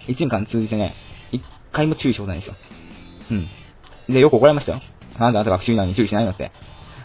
[0.07, 0.93] 1年間通じてね、
[1.31, 1.41] 1
[1.71, 2.55] 回も注意したことないんですよ。
[3.31, 4.13] うん。
[4.13, 4.81] で、よく怒られましたよ。
[5.19, 6.51] なんであなた学習委員なのに注意しないのって。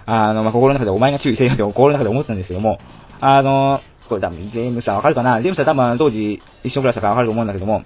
[0.06, 2.78] あの、まあ、心の中でお前が注意せよって心の中で思ったんですけども、
[3.20, 3.80] あの、
[4.12, 5.40] これ多分、ジェームスさんわかるかな？
[5.40, 7.84] ジェームスさん多分当時一緒クラスだからわかると思うんだけども、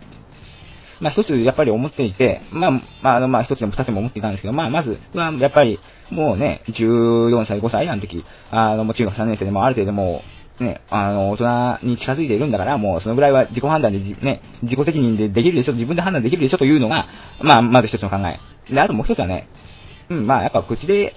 [1.01, 2.81] まあ一つやっぱり思っていて、まあ、ま
[3.13, 5.79] あ、あの、まあ一つでも二つでも思っていたんですけど、まあまずはやっぱり、
[6.11, 10.23] もうね、14歳、5歳の時、あの、もう中学3年生でもある程度も
[10.61, 17.09] う、ね、あの、大人に近づいているんだから、もうそのぐらいは自己判断で、ね、自己責任でできるでしょ、自分で判断できるでしょというのが、
[17.43, 18.41] まあ、まず一つの考え。
[18.73, 19.49] で、あともう一つはね、
[20.09, 21.15] うん、まあやっぱ口で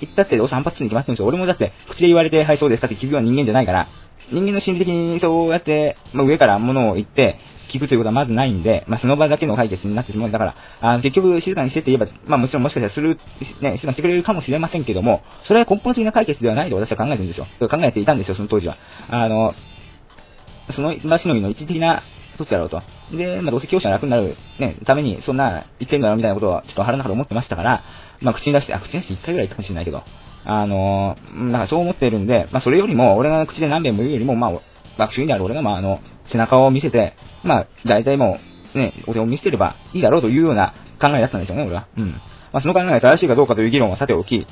[0.00, 1.26] 言ったってどうせ反発に決まってるんですよ。
[1.26, 3.88] 俺もだって、口で言われて、はい、そうですかって聞くような人間じゃないから、
[4.32, 10.30] 人間の心理的にそうやって、まあ、上から物を言って、聞くということはまずないんで、まあ、その場だけの解決になってしまう。
[10.30, 13.18] だから、あ結局静かにしてって言えば、まあ、もちろんもしかしたらする、
[13.60, 17.46] ね、静かにしてくれるかもしれませんけども、それは根本的な解決ではないと私は考えてるんですよ。
[17.68, 18.76] 考えていたんですよ、その当時は。
[19.08, 19.54] あの、
[20.70, 22.02] その場しのぎの一時的な
[22.36, 22.82] 措置だろうと。
[23.12, 27.82] で、まあ、どうせ教師が楽になる、ね、ために、そんな言ってんだろうみたいなことは、ちょっと腹の中で思ってましたから、
[28.20, 30.02] まあ、口に出して、あ、口に出して一回ぐらい言ったかもしれないけど、
[30.48, 34.52] あの、なんかそう思ってるんで、まあ、それよりも、俺が口で何遍も言うよりも、まあ、
[34.96, 38.38] 学習にある俺が、まあ、あの、背中を見せて、まあ、大体も
[38.74, 41.88] う、ね、お手を見せてればいいだろうというような考えだったんですよね、俺は。
[41.96, 42.10] うん。
[42.10, 42.20] ま
[42.54, 44.46] あ、その考えが正しいかどうかという議論はさておき、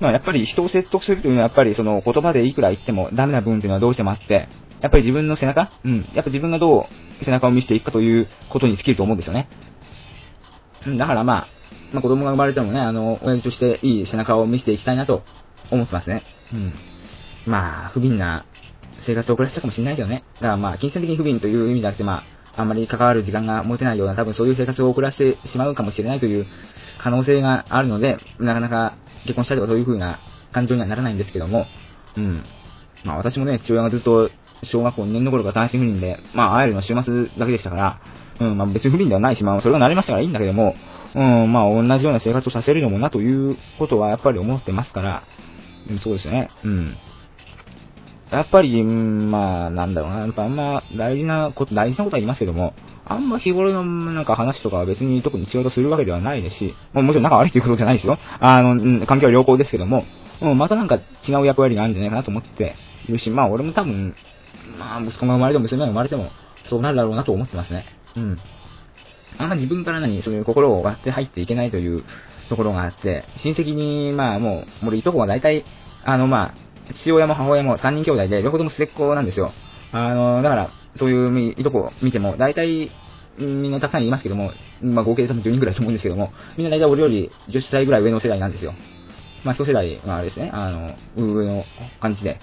[0.00, 4.48] まあ、やっぱり人を説得するというのは、やっぱりその言葉でいくら言ってもダメな部分というのはどうしてもあって、
[4.80, 5.70] やっぱり自分の背中？
[5.84, 6.08] うん。
[6.14, 6.86] やっぱ自分がど
[7.20, 9.50] う背中を見せていくかということに尽きると思うんですよね。
[10.86, 11.48] うん、だからまあ、
[11.92, 15.22] まあ子供が生まれてもね、あの、親父としていい背中を見せていきたいなと
[15.70, 16.22] 思ってますね。
[16.52, 16.74] うん。
[17.46, 18.44] まあ、不憫な
[19.06, 20.24] 生活を送らせたかもしれないけどね。
[20.36, 22.22] だからまあ、金銭的に不憫という意味じゃなくて、ま
[22.56, 26.46] あ、あんまり関わる時間が持てないような、多分そういう生活を送らせてしまうかもしれないという
[27.02, 30.18] 可能性があるので、なかなか結婚したりとかそういう風な
[30.52, 31.66] 感情にはならないんですけども、
[32.16, 32.44] うん。
[33.04, 34.30] まあ私もね、父親がずっと
[34.64, 38.00] 小学校2年の頃から単身赴任で、まあ会えるの週末だけでしたから、
[38.40, 40.74] うん、まあ別に不憫ではないし、まあそれが慣れましたからいいんだけども、
[41.14, 45.22] うん、まあ同じような生活をさせるのもなということはやっぱり思ってますから、
[45.88, 46.96] うん、そうですね、うん。
[48.30, 58.18] やっぱり、んまあ、なんだろうな、やっぱあんま大事なこと、大事なことは言いますけども、あんま日頃のなんか話とかは別に特に必要とするわけではないですし、ももちろん仲悪いということじゃないですよ。
[58.38, 60.04] あの、うん、環境は良好ですけども、
[60.40, 62.76] うん、またなんか違う役割があるんじゃないかなと思って
[63.08, 64.14] いるし、まあ俺も多分、
[64.78, 66.30] まあ息子が生まれても娘が生まれても、
[66.68, 67.84] そうなるだろうなと思ってますね。
[68.16, 68.38] うん。
[69.38, 72.04] あんま自分から何、そういう心を割って入っていけないという
[72.48, 75.64] ところがあって、親戚に、まあもう、俺いとこは大体、
[76.04, 79.52] あのまあ、父親も母親も3人兄弟で、両方とも末っ子なんですよ。
[79.92, 82.90] あの、だから、そういういとこを見ても、大体、
[83.38, 84.52] みんなたくさんいますけども、
[84.82, 88.74] まあ合計で多分10人くらいと思うんですけども、みんな大体俺より10歳ぐらい上の世代なんですよ。
[89.44, 91.64] まあ一世代はあれですね、あの、上の
[92.00, 92.40] 感じで。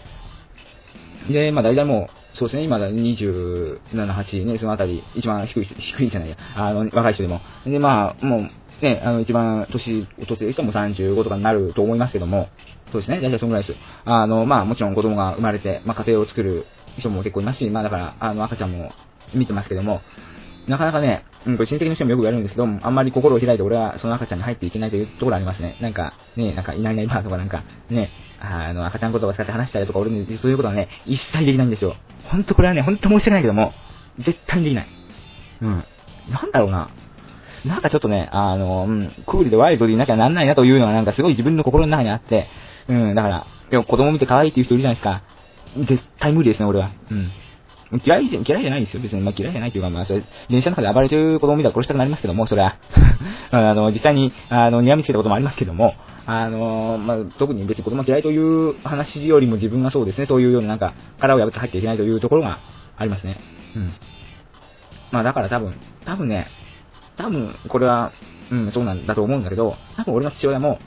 [1.30, 7.42] で、まあ大体もう、そうですね、今だ27、8ね、そのあたり、一番低い、低いじゃないや、あの、若い人でも。
[7.66, 8.42] で、まあ、もう、
[8.84, 12.50] ね、あの、一番年を取ってる人も35とかになると思いますけども、
[12.92, 13.80] そうですね、大体そのぐらいです。
[14.06, 16.68] あの、まあ、もちろん子供が生まれて、まあ、家庭を作る
[17.00, 18.92] 人も結構いますし、まあ、だから、あの、赤ちゃんも
[19.34, 20.02] 見てますけども、
[20.68, 25.78] なかなかね、うん、これ親戚の人もよく言われるんですけど、あんまり心を開いて俺はその赤ちゃんに入っていけないというところありますね。
[25.82, 28.10] なんか、ね、なんか、いないいないばとかなんか、ね、
[28.40, 31.96] あの、赤ちゃん言葉使って話したりとか、俺にそういうことはね、一切できないんですよ。
[32.26, 33.74] ほんとこれはね、ほんと申し訳ないけども、
[34.20, 34.88] 絶対にできない。
[35.62, 35.84] うん。
[36.30, 36.90] なんだろうな。
[37.66, 42.48] なんかちょっとね、あの、うん、クールでワイルドでいなきゃなんないなというのがなんかすごい自分の心の中にあって、
[42.88, 45.24] うん、だから、でも子供見て可愛いっていう人いるじゃないですか。
[45.88, 46.92] 絶対無理ですね、俺は。
[47.12, 47.32] うん。
[48.04, 49.22] 嫌いじゃ、嫌いじゃないですよ、別に。
[49.22, 52.76] まあ嫌いじゃないというか、まあそれ、電車の中で暴れてる子供見たら殺したくなりますけども、それは。
[53.52, 55.94] あの、実際に、あの、睨みつけたこともありますけども、
[56.26, 62.60] あの、まあ特に別に子供嫌いという話よりも自分がそうですね、そういうようななんか、殻を破って入っていけないというところが
[62.98, 63.38] ありますね。
[63.76, 63.94] うん。
[65.12, 65.74] まあだから多分、
[66.04, 66.48] 多分ね、
[67.18, 68.12] 多分、これは、
[68.52, 70.80] うん、そうなんだと思うんだけど、多分俺の父親も、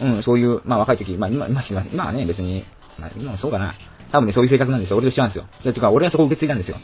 [0.00, 2.64] うん、そういう、まあ若い時、まあ今、今、今はね、別に、
[2.98, 3.74] まあ今もそうかな。
[4.12, 4.96] 多分ね、そういう性格なんですよ。
[4.96, 5.72] 俺と一緒なんですよ。
[5.72, 6.78] てか、俺はそこを受け継いだんですよ。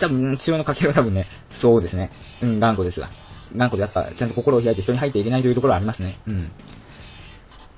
[0.00, 2.10] 多分、父親の家系は多分ね、そうですね。
[2.42, 3.10] うん、頑固ですわ。
[3.56, 6.20] 頑固でやっぱ、ちゃんと心を開いて人に入っていけないというところはありますね。
[6.26, 6.50] うん。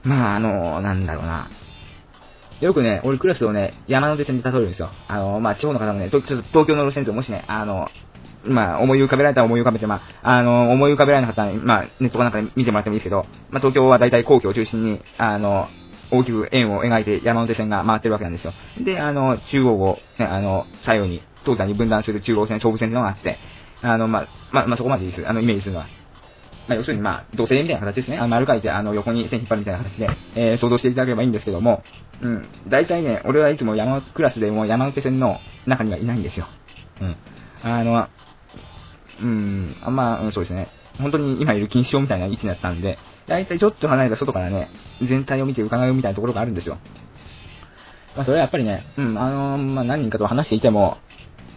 [0.05, 1.51] まあ、あの、なんだろうな。
[2.61, 4.91] よくね、俺クラスをね、山手線で例えるんですよ。
[5.09, 7.89] あの、まあ、地方の方もね、ちょっと東京の路線図をもしね、あの、
[8.45, 15.69] まあ、思い浮かべられたら思い浮かべて、まあ、あの、思い浮かべられなかったら、まあ、ネットかなんかで見てもらってもいいですけど、まあ、東京は大体皇居を中心に、あの、
[16.11, 18.53] 大きく円を描いて山手線が回ってるわけなんですよ。
[18.81, 23.39] で、あの、中央を、ね、あの、左右に、東西に分断する中央線、総武線というのがあって、
[23.83, 25.29] あの、ま、ま、ま、そこまでいいです。
[25.29, 25.87] あの、イメージするのは。
[26.69, 28.19] まあ、要するに、まあ、土星みたいな形ですね。
[28.19, 31.83] あの丸書いて、あの、横に線引っ張るみたいな形で、えー、想像していただければいいんですけども、
[32.21, 32.49] うん。
[32.69, 36.47] 大体ね、俺はいつも山クラスでも山手線の中にはいないんですよ。
[37.01, 37.17] うん。
[37.63, 38.09] あの、
[39.23, 40.69] うん、あんま、うん、そうですね。
[40.99, 42.99] 本当に今いる禁止症みたいな位置だったんで、
[43.29, 44.71] 大体ちょっと離れた外からね、
[45.07, 46.79] 全体を見て伺うみたいなところがあるんですよ。
[48.17, 50.99] まあ、それはやっぱりね、うん、あのー、まあ、何人かと話していても、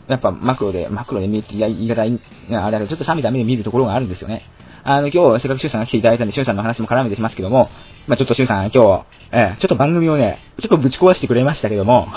[0.08, 2.12] やっぱマクロで、マクロで見て、言い方、あれ
[2.50, 4.44] だけど、ちょっと冷めた目で見るところがあるんですよね。
[4.84, 7.70] あの、今日、せっかくシュウさんが来ていただいたんで、シュウさんの話も絡めてしますけども、
[8.08, 12.08] まあ、ちょっとシュウさん、今日、えー、ちょっと番組をね、ちょっとぶち壊してくれましたけども、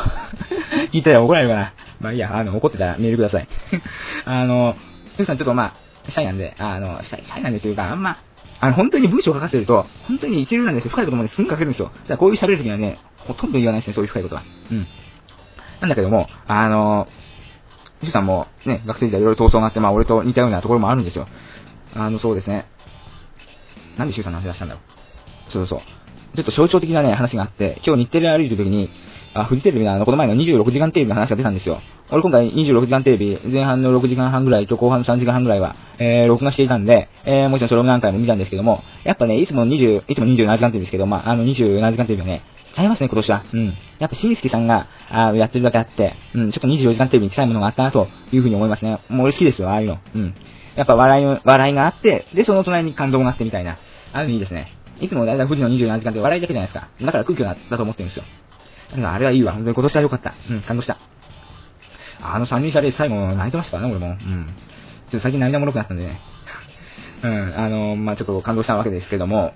[0.92, 1.72] 聞いたら怒られるかな。
[2.00, 3.48] まあいいや、あの、怒ってたらメールください。
[4.24, 4.74] あの、
[5.16, 5.74] シュウさんちょっとま
[6.08, 8.16] あ、シャイなんで、あの、シャイ、シャイなんでというか、あんま、
[8.62, 10.92] あの、本当に文章を書かせると、本当に一流なんですよ。
[10.92, 11.90] 深いことまですぐ書けるんですよ。
[12.06, 14.44] じゃあこういう喋るときはね、ほとんど言わないですね、そういう深いことは。
[14.70, 14.86] うん。
[15.80, 17.08] なんだけども、あの、
[18.04, 21.26] シュさんもね、学生時代いろいろ闘争があって、まあ俺と似たようなところもあるんですよ。
[21.94, 22.66] あの、そうですね。
[23.98, 24.80] なんでシュウさんの話出したんだろ
[25.48, 25.50] う。
[25.50, 25.80] そうそう。
[26.36, 28.90] ちょっと象徴的なね、話があって、今日日テレ歩いてる時に、
[29.34, 31.80] あ、フジテレビのあの、この前の26時間テレビの話が出たんですよ。
[32.10, 42.42] 俺今回26時間テレビ、前半の6時間半ぐらいと後半の3時間半ぐらいは、えー、録画していたんで、えー、もちろんそれも何回も見たんですけども、やっぱね、いつも20、いつも27時間テレビですけど、まあ、あの27時間テレビはね、
[42.74, 43.44] ちゃいますね、今年は。
[43.52, 43.66] うん。
[43.98, 48.98] やっぱ、しんすけさんが、あやってるだけあって、うん、ちょっと24時間テレビに近いものがあったな、というふうに思いますね。
[49.08, 49.98] もう俺好きですよ、ああいうの。
[50.14, 50.34] うん。
[50.74, 53.72] やっぱ笑いの、笑いがあって、で、その隣に感動があってみたいな。
[54.12, 54.72] ああいうのいいですね。
[55.00, 56.88] いつもだいたい富士の24時間って笑いだけじゃないですか。
[57.00, 58.24] だから空虚だと思ってるんですよ。
[58.94, 59.52] あれはいいわ。
[59.52, 60.34] 本当に今年は良かった。
[60.50, 60.98] うん、感動した。
[62.20, 64.08] あの三輪車レース最後泣いてましたからね、俺も。
[64.08, 64.16] うん。
[64.16, 66.20] ちょっと最近涙もろくなったんでね。
[67.22, 69.54] うん、あの、まあ、ちょっと感動したわけですけども、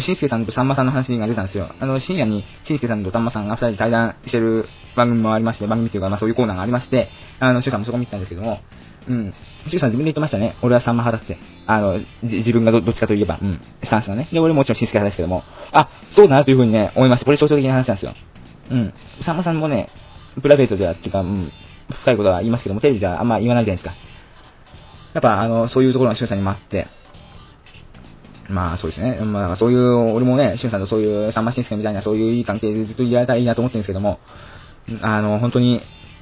[0.00, 1.68] しんすけさんとさんまさんの話が出たんですよ。
[1.78, 4.66] あの、深夜にしんすけさんとさんまさんが二人で対談してる
[4.96, 8.60] 番組もありまして、番組というか、まあそういうコーナーがありまして、あの、しゅうさんもそこ見てたんですけども、
[9.06, 9.34] うん。
[9.68, 10.56] しゅうさん自分で言ってましたね。
[10.62, 11.38] 俺はさんま派だって。
[11.66, 13.60] あの、自分がどっちかといえば、うん。
[13.82, 14.28] スタンスがね。
[14.32, 17.26] で、俺ももちろんしんすけ派ですけども、あ、そうだなというふうにね、思いました。
[17.26, 18.14] これ象徴的な話なんですよ。
[18.70, 18.94] うん。
[19.24, 19.88] さんまさんもね、
[20.40, 21.52] プライベートではっていうか、うん、
[22.02, 23.94] 深いことは言いますけども、テレビじゃあんま言わないじゃないですか。
[25.14, 26.86] やっぱ、あの、そういうところがしゅうさんにもあって、
[28.48, 29.20] まあそうですね。
[29.20, 34.18] まあそういう、俺もね、しゅんさんとそういう、さんましんすけみたいなそういういい関係でずっといられたらいいなと思ってるんですけども、
[35.02, 35.80] あの、本当に、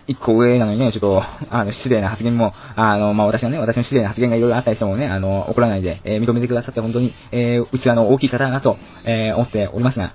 [0.08, 10.12] 一個上なのにね、ちょっと、あの、失礼な発言も、あの、まあ、私のね、私の失礼な発言がいろいろあったりしてもね、あの、怒らないで、えー、認めてくださって本当に、えー、器の大きい方だなと、えー、思っておりますが、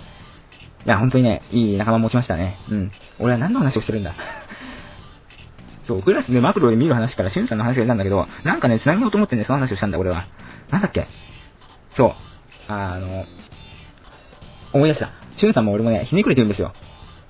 [0.87, 2.57] いや、本当にね、いい仲間持ちましたね。
[2.69, 2.91] うん。
[3.19, 4.15] 俺は何の話をしてるんだ
[5.83, 10.25] そう、クラスでマクロで見る話からシュンさんの話が出たんだけど、なんかね、繋げようと思ってね、その話をしたんだ、俺は。
[10.71, 11.07] なんだっけ？
[11.95, 12.13] そう。
[12.71, 13.25] あの、
[14.73, 15.09] 思い出した。
[15.35, 16.73] しゅんさんも俺もね、ひねくれてるんですよ。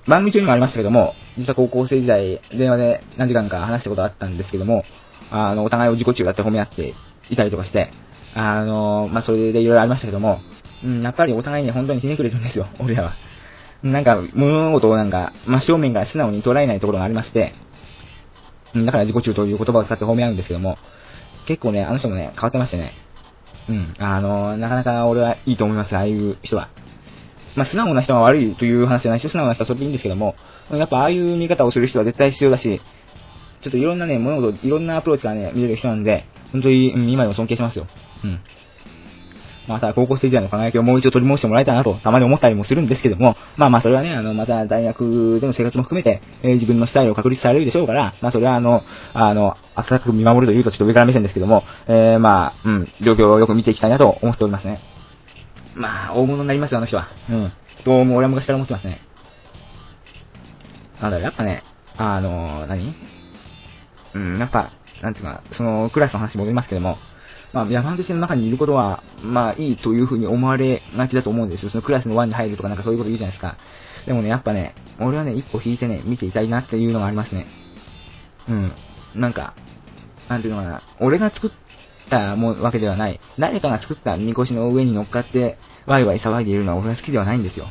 [0.06, 4.84] 番組中にもありましたけども、実は高校生時代、電話で何時間か話したことあったんですけども、
[5.30, 6.94] あの、お互いを自己中だって褒め合って
[7.28, 7.90] いたりとかして、
[8.34, 10.40] あの、まあ、それでいろいろありましたけども、
[10.84, 13.12] うん、やっぱりお互いに本当にひねくれてるんですよ、俺らは。
[13.82, 17.54] なんか、物事をなんか、真正面から素直に捉えないところがありまして、
[18.74, 20.78] だから自己中という言葉を使って褒め合うんですけども、
[21.46, 22.92] 結構ね、あの人もね、変わってましてね、
[23.68, 23.94] うん。
[23.98, 26.70] あの、なかなか俺はいいと思います、ああいう人は。
[27.56, 30.34] まあ、素直な人は悪いという話じゃないし、素直な人はそれでいいんですけども、
[30.70, 32.80] やっぱああいう見方をする人は絶対必要だし、
[33.62, 37.86] ちょっといろんなね、物事、いろんなアプローチからね、見れる人なんで、本当に、うん、今でも尊敬しますよ。
[38.24, 38.40] うん。
[39.68, 54.80] また高校生時代の輝きをもう一度取り戻してもらいたいなと、たまに思ったりもするんですけども、まあまあそれはね、あの、また大学での生活も含めて、えー、自分のスタイルを確立されるでしょうから、まあそれはあの、あの、温かく見守るというとちょっと上から目線ですけども、えー、まあ、うん、状況をよく見ていきたいなと思っておりますね。
[55.74, 57.08] まあ、大物になりますよ、あの人は。
[57.28, 57.52] うん。
[57.84, 59.00] どうも俺は昔から思ってますね。
[61.00, 61.62] なんだろう、やっぱね、
[61.96, 62.94] あの、何？
[64.14, 66.98] うん、やっぱ、なんていうか、その、クラスの話戻りますけども、
[67.52, 71.70] まあ、山手線の中にいることは、まあ、いいというふうに思われがちだと思うんですよ。
[71.70, 73.56] そのクラスの輪に入るとかなんかそういうこと言うじゃないですか。
[74.06, 77.46] でもね、やっぱね、俺はね、一歩引いてね、見ていたいなっていうのがありますね。
[78.48, 78.72] うん。
[79.14, 79.54] なんか、
[80.28, 81.50] なんていうのかな、俺が作っ
[82.10, 83.20] たもわけではない。
[83.38, 87.66] 誰かが作ったみこしの上に乗っかって、ワイワイ騒いでいるのは俺は好きではないんですよ。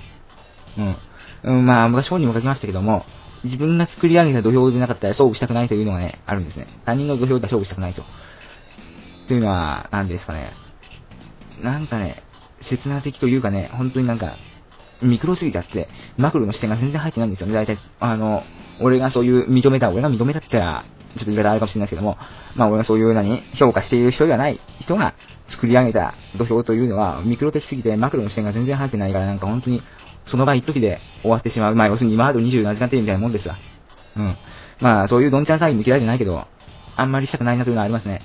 [0.78, 0.96] うん。
[1.44, 3.06] うん、まあ、昔本にも書きましたけども、
[3.44, 6.68] 自分が作り上げた土俵でなかったら勝負したくないというのがね、あるんですね。
[6.86, 8.04] 他人の土俵では勝負したくないと。
[9.28, 10.54] というのは、何ですかね。
[11.62, 12.24] なんかね、
[12.62, 14.38] 刹那的というかね、本当になんか、
[15.02, 17.78] ミクロすぎちゃって、マクロの視点が全然入ってないんですよね、大体。
[18.00, 18.44] あの、
[18.80, 20.86] 俺がそういう認めた、俺が認めたって言ったら、
[21.18, 22.18] ちょっと言い方あるかもしれないですけども、
[22.56, 25.14] まあ俺がそういう何、評価している人ではない人が
[25.50, 29.82] 作り上げた土俵というのは、ミクロ的すぎてマクロの視点が全然入ってないから、なんか本当に、
[30.28, 31.76] その場一時で終わってしまう。
[31.76, 33.58] まあ要するに今まで27時間テレビみたいなもんですわ。
[34.18, 34.38] うん。
[34.80, 36.46] まあそういうどんちゃん騒ぎも嫌いじゃないけど、
[36.96, 38.22] あんまりしたくないなというのはありますね。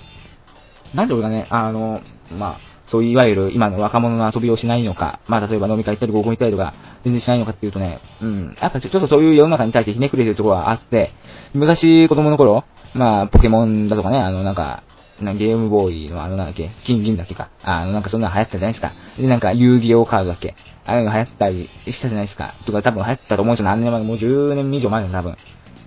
[0.94, 6.74] なんで俺がね、あの、まあ、そういういわゆる今の若者の遊びをしないのか、まあ例えば飲み会行ったり合コン行ったりとか、
[7.04, 11.12] 全然しないのかっていうとね、うん、やっぱちょっとそういう世の中に対してひねくれてるところはあって、
[11.54, 12.64] 昔子供の頃、
[12.94, 14.82] まあポケモンだとかね、あのなんか、
[15.20, 18.92] ゲームボーイのあのなんだっけ、金銀だっけか、あのなんかそんなの流行ったじゃないですか。
[19.16, 22.56] で、なんか遊戯王カードだっけ、ああいうの流行ったりしたじゃないですか。
[22.66, 23.64] とか多分流行ったと思うんですよ。
[23.66, 25.36] 何年前もう10年以上前だ、多分。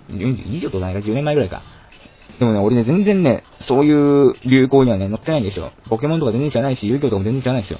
[0.10, 1.62] 以上とないか、10年前ぐらいか。
[2.40, 5.72] でもね、俺ね、全然ね、そういう流行にはね、乗ってないんですよ。
[5.90, 7.80] ポケモンとか全然知らないし、遊戯王とかも全然知らないですよ。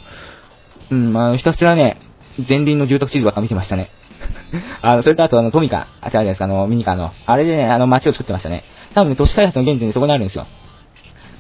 [0.92, 2.00] うん、まあ、ひたすらね、
[2.48, 3.90] 前輪の住宅地図ばっか見てましたね。
[4.82, 7.12] あの、それとあとあの、トミカ、あ、違うじゃないですか、あの、ミニカーの。
[7.26, 8.64] あれでね、あの、街を作ってましたね。
[8.94, 10.46] 多分ね、都市開発の原点でそこにあるんですよ。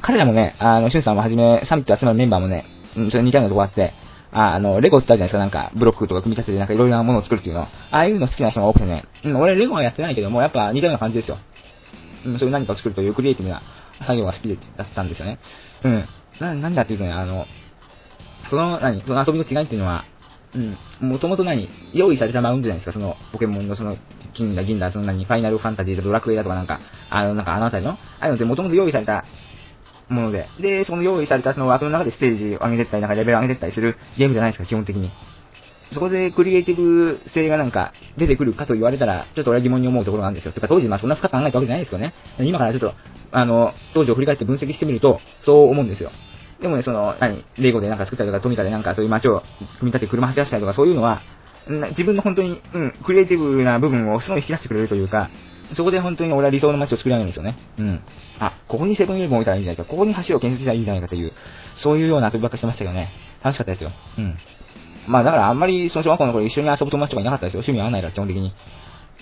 [0.02, 2.66] 彼らもね、あの、シュンさんをはじめ、サミット集まるメンバーもね、
[2.98, 3.94] うん、それ似たようなとこあって、
[4.32, 7.62] ああの、レゴってあるじゃないですか、なんか、ブロックとか組み立ててなんかいろいろなものを作るっていうの。
[7.62, 11.38] ああいうの好きな人が多くてね、うん、俺レゴはやってないけども、やっぱ似たような感じですよ。
[12.26, 13.62] うん、そういう何かを作るというクリエイティブな
[14.00, 15.40] 作業が好きでだったんですよね。
[15.84, 16.08] うん。
[16.40, 17.46] な、なんだっていうとね、あの、
[18.50, 20.06] その、何、その遊びの違いっていうのは、
[20.54, 20.58] う
[21.06, 23.98] ん、もともと何、用意されたマウントじゃないですか、その、ポケモンのその、
[24.34, 29.26] 金だ銀だ、その何、ファイナルファンタジーだ、ドラクエだとかなんか、あの、なんかあのあたりの、ああいうのってもともと用意された
[30.10, 35.12] もので、で、その用意されたその枠の中でステージを上げてったり、なんかレベルを上げてったりするゲームじゃないですか、基本的に。
[35.94, 40.52] そこでクリエイティブ性がなんか出てくるかと言われたら、ちょっと俺は疑問に思うところなんですよ。
[40.52, 42.14] てか当時まあそんな深く考えたわけじゃないですよね。
[42.40, 42.94] 今からちょっと、
[43.32, 46.12] あの、当時を振り返って分析してみると、そう思うんですよ。
[46.62, 49.44] でもね、その、何、レゴでなんか作ったりとか、トミカでなんかそういう街を
[49.80, 51.22] 組み立てて車走らせたりとか、そういうのは、
[51.90, 55.30] 自分の本当に、うん、クリエイティブな部分をすごい引き出してくれるというか、
[55.74, 57.58] そこで本当に俺は理想の街を作り上げるんですよね。
[57.80, 58.02] うん。
[58.40, 61.34] あ、ここにセブンイレブン置いたらいいんじゃないか、ここに橋を建設したらいいんじゃないかという、
[61.78, 63.12] そういうような遊びばっかしてましたけどね。
[63.44, 63.92] 楽しかったですよ。
[64.18, 64.38] うん。
[65.08, 67.60] まあだからあんまりその小学校の頃一緒に遊ぶ友達とかいなかったですよ。
[67.60, 68.54] 趣味合わないから基本的に。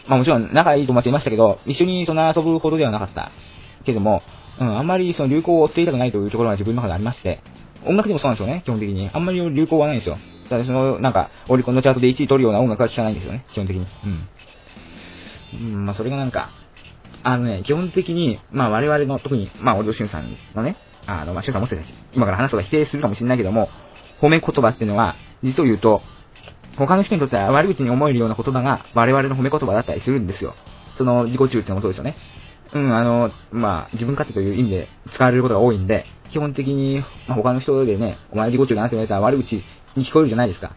[0.08, 3.32] まあもちろん仲いい友達いましたけど、一緒にそんな遊ぶほどではなかった。
[3.86, 4.22] けども、
[4.60, 7.42] うん、あんまりその流行を追っていたくないというところが自分の中でありまして、
[7.86, 9.10] 音楽でもそうなんですよね、基本的に。
[9.14, 10.18] あんまり流行はないんですよ。
[10.50, 13.88] ただその、なんか、オリコンのチャートで1位取るような音楽は聴かないんですよね、基本的に。
[14.04, 14.28] うん。
[15.54, 16.50] うん、まあそれがなんか、
[17.24, 20.76] あのね、基本的に、まあ我々の、特に、まあ俺としゅんさんのね、
[21.06, 23.70] あの、まあしゅんさんもしかして今から話すとか否定するかもしれないけども、
[24.22, 26.02] 褒め言葉っていうのは、実を言うと、
[26.78, 30.56] 他の人にとっては悪口に思えるような言葉が我々の褒め言葉だったりするんですよ。
[30.98, 32.16] その自己中ってのもそうですよね。
[32.74, 39.64] うん、あの、まあ、自分勝手という意味で使われることが多いんで、基本的に、まあ、他の人でね、お前自己中だなって言われたら悪口
[39.96, 40.76] に聞こえるじゃないですか。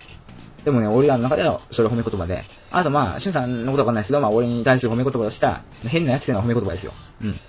[0.64, 6.92] でもね、俺らの中ではそれは褒め言葉で、あとまあ、しゅんさんのことわかんないですけど、まあ、俺に対する褒め言葉をした、変なやつっていうのは褒め言葉ですよ。
[7.22, 7.40] うん。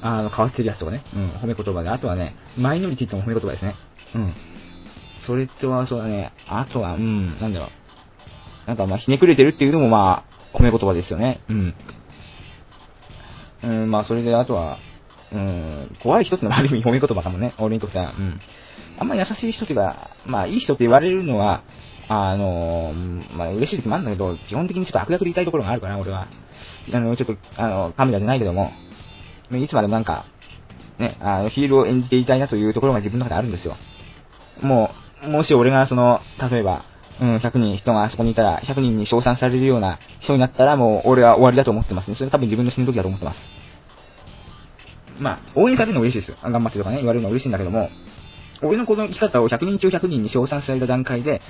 [0.00, 1.04] あの、変わってるやつとかね。
[1.14, 1.90] うん、褒め言葉で。
[1.90, 3.74] あとはね、マイノリティっても褒め言葉ですね。
[4.14, 4.34] うん。
[5.26, 7.68] それとは、そうだね、あとは、うん、なんだろう。
[8.66, 11.40] なんかまあ、ひねくれてるっていうのもまあ、褒め言葉ですよね。
[11.48, 11.74] うん。
[13.64, 14.78] うん、まあ、それで、あとは、
[15.32, 18.12] うん、怖い人ってのはある意味褒め言葉かもね、俺にとっては。
[18.12, 18.40] うん。
[18.98, 21.62] あんまり優しい人っていうか、まあ、いい人って言われるのは、
[22.08, 22.92] あの、
[23.32, 26.28] まあ、嬉しい時もあるんだけど、基本的にちょっと悪役で言いたいところがあるから、俺は。
[26.92, 28.72] あの、ちょっと、あの、カメラじゃないけども、
[29.50, 30.26] いつまでもなんか、
[30.98, 33.76] ね、あの、ヒールを演じていたいなというところが自分の中であるんですよ。
[34.60, 36.20] もう、もし俺がその、
[36.50, 36.84] 例えば、
[37.20, 42.16] うん、100人人があそこにいたら、100人に称賛されるような人になったら、もう俺は終わりだと思ってますね。
[42.16, 43.38] それは多分自分の死ぬ時だと思ってます。
[45.18, 46.36] まあ、応援されるの嬉しいですよ。
[46.42, 47.90] 頑張ってとかね、言われるのは嬉しいんだけども、
[48.62, 51.40] 俺のこの生き方を100人中100人に称賛された段階で、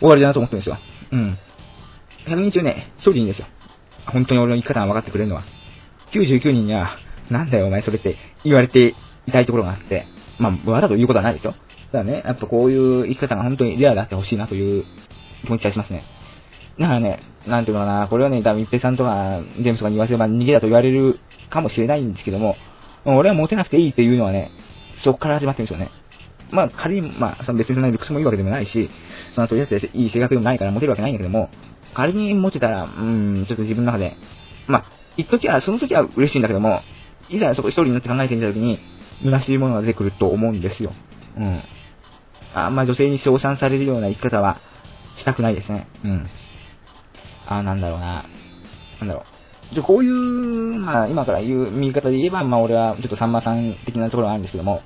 [0.00, 0.78] 終わりだなと思ってるんですよ。
[1.12, 1.38] うん。
[2.26, 3.46] 100人中ね、1人いいんですよ。
[4.06, 5.44] 本当に俺の生き方が分かってくれるのは。
[6.12, 6.96] 99人には、
[7.30, 10.06] なんだよお前それって言われていたいところがあって、
[10.38, 11.54] まあ、わざと言うことはないですよ。
[11.92, 14.84] だからね、やっぱこういう生き方が本当にレアであってほしいなという
[15.44, 16.04] 気持ちがしますね。
[16.78, 21.18] だからね、なんていうのかな、これはね、多分一平さんとか、ジェームスとかに言わせれば逃げだと言われる
[21.50, 22.56] かもしれないんですけども、
[23.04, 24.50] 俺はモテなくていいっていうのはね、
[24.98, 25.90] そこから始まってるんですよね。
[26.50, 28.90] まあ仮に、まあその別にそんなにルックスもいいわけでもないし、
[29.34, 31.50] そのとりあえずいい性格でもないからモテるわけないんだけども、
[31.94, 34.16] 仮にモテたら、うん、ちょっと自分の中で、
[34.68, 34.84] まあ、
[35.16, 36.82] 一時は、その時は嬉しいんだけども、
[37.28, 38.78] いざそこ一人になって考えてみた時に、
[39.22, 40.92] 虚しいものが出てくると思うんですよ。
[41.36, 41.62] うん。
[42.54, 44.58] あんま女性に称賛されるような生き方は
[45.16, 45.88] したくないですね。
[46.04, 46.26] うん。
[47.46, 48.24] あ、なんだろうな。
[49.00, 49.24] なんだろ
[49.72, 49.74] う。
[49.74, 54.82] で、こういう、まあ、今から言う見方で言えば、まあ、俺はちょっとさんまさん的なところがあるんですけども、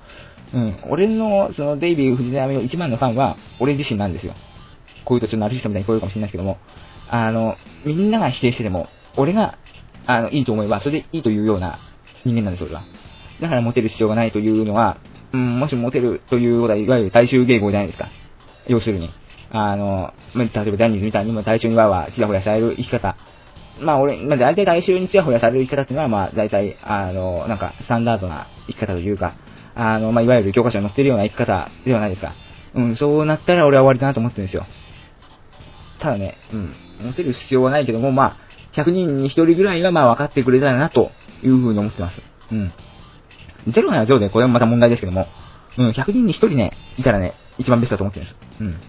[0.53, 0.79] うん。
[0.91, 4.35] 俺の、その、デイビー・藤波の一番のファンは、俺自身なんですよ。
[5.05, 6.59] こういうとちょっとナルシストみたいに聞こえるかもしれないですけども、
[7.09, 9.59] あの、みんなが否定してても、俺が、
[10.07, 11.79] あの、いいと思えば、それでいいというような
[12.25, 12.83] 人間なんです、俺は。
[13.41, 14.99] だからモテる必要がないというのは、
[15.35, 18.09] うん、もしモテるということは、いわゆる大衆迎合じゃないですか。
[18.69, 19.11] 要するに。
[19.51, 23.17] あの、例えばジャニーズみたいにも大衆にわわちやほやされる生き方。
[23.81, 29.37] まあ俺、まあ大体大衆にちやほやされる生き方っていうのは、まあ大体、あの、なんかスタンダードな生き方というか、
[29.75, 32.33] あの、まあいわゆる教科書に載ってるような生き方ではないですか。
[32.75, 34.67] うん、そうなったら俺は終わりだなと思ってるんですよ。
[35.99, 36.75] ただね、うん、
[37.07, 41.11] モテる必要はないけども、まあ、100人に1人ぐらいはまあ分かってくれたらなと
[41.43, 42.21] いうふうに思ってます。
[42.51, 42.73] うん。
[43.69, 45.27] ゼロならゼロでこれもまた問題ですけども、
[45.79, 48.37] うん、100人に1人ね、いたらね、一番ベストだと思ってるんです。
[48.61, 48.81] うん。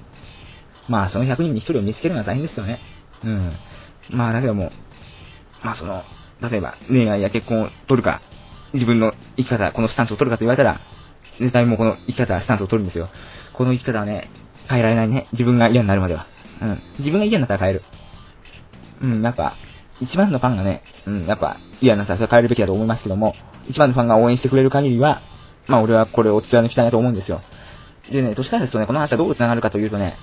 [0.88, 2.80] まあ、その100人に1人を見つけるのは大変ですよね。
[3.24, 3.54] うん。
[4.10, 4.72] まあ、だけども、
[5.64, 6.04] まあその、
[6.42, 8.22] 例えば恋愛や結婚を取るか、
[8.74, 10.80] 自分の生き方、このスタンスを取るかと言われたら、
[11.40, 13.10] 絶対もうこの生き方は、スタンスを取るんですよ。
[13.54, 14.30] この生き方はね、
[14.70, 15.28] 変えられないね。
[15.32, 16.28] 自分が嫌になるまでは。
[16.62, 16.82] うん。
[17.00, 17.84] 自分が嫌になったら変える。
[19.02, 19.56] うん、やっぱ、
[20.02, 23.34] 一番のファンがね、うん、やっぱ嫌になったらそれ変えるべきだと思いますけども、
[23.68, 25.22] 一番のファンが応援してくれる限りは、
[25.68, 27.42] まあ俺はこれを貫きたいなと思うんですよ。
[28.12, 30.18] でね、都市開発とね、この話はどう繋がるかというとね、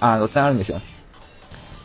[0.00, 0.80] あの、繋がるんですよ。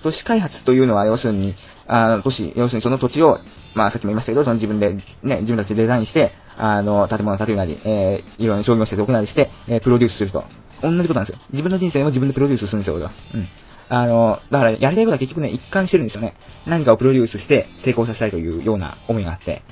[0.03, 1.55] 都市開発というのは、要するに、
[1.87, 3.39] あの、都市、要するにその土地を、
[3.75, 4.93] まあさっきも言いましたけど、その自分で、
[5.23, 10.43] ね、自分たちでデザインして、あの、建物を建てるなり、えー、いろんな商業施設を置くなりして、えー、プロデュースすると。
[10.81, 11.41] 同じことなんですよ。
[11.51, 13.11] 自分の人生も自分でプロデュースするんですよ、俺は。
[13.33, 13.47] うん。
[13.89, 16.35] あの、だから、やりたいことは結局ね、一貫してるんですよね。
[16.65, 19.63] 何かをプロデュースして成功させたいというような思いがあって。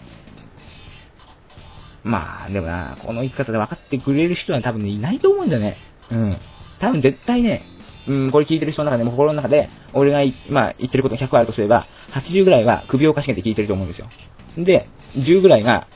[2.04, 5.78] まあ、でもな、この生き方で分かってくれる人は多分、いないと思うんだよね。
[6.12, 6.38] うん。
[6.80, 7.64] 多分絶対ね、
[8.08, 10.20] うん、これ聞いてる人の中でも心の中で、俺が、
[10.50, 14.10] まあ、言ってることが100あるとすれば、80ぐらいが首をかしげて聞いてると思うんですよ。
[14.58, 15.88] で、10ぐらいが、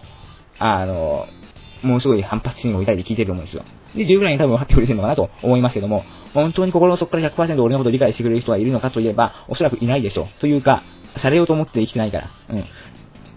[0.59, 1.25] あの、
[1.81, 3.63] もうすごい反発心を抱いて聞いてると思うんですよ。
[3.95, 10.39] で、10ぐらいに多分分かってくれてるのかなと思いますけども、本当に心の底から100%俺のことを理解してくれる人がいるのかといえば、おそらくいないでしょう。
[10.39, 10.83] というか、
[11.17, 12.29] されようと思って生きてないから。
[12.49, 12.65] うん。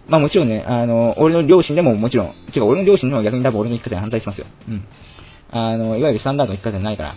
[0.08, 4.46] まあもちろんね、あの、俺の両親でももちろん、てか俺の両親でも逆に多分俺の生き方に反対しますよ。
[4.68, 4.84] うん。
[5.50, 7.14] あの、いわゆるスタンダードの生き方じゃないから。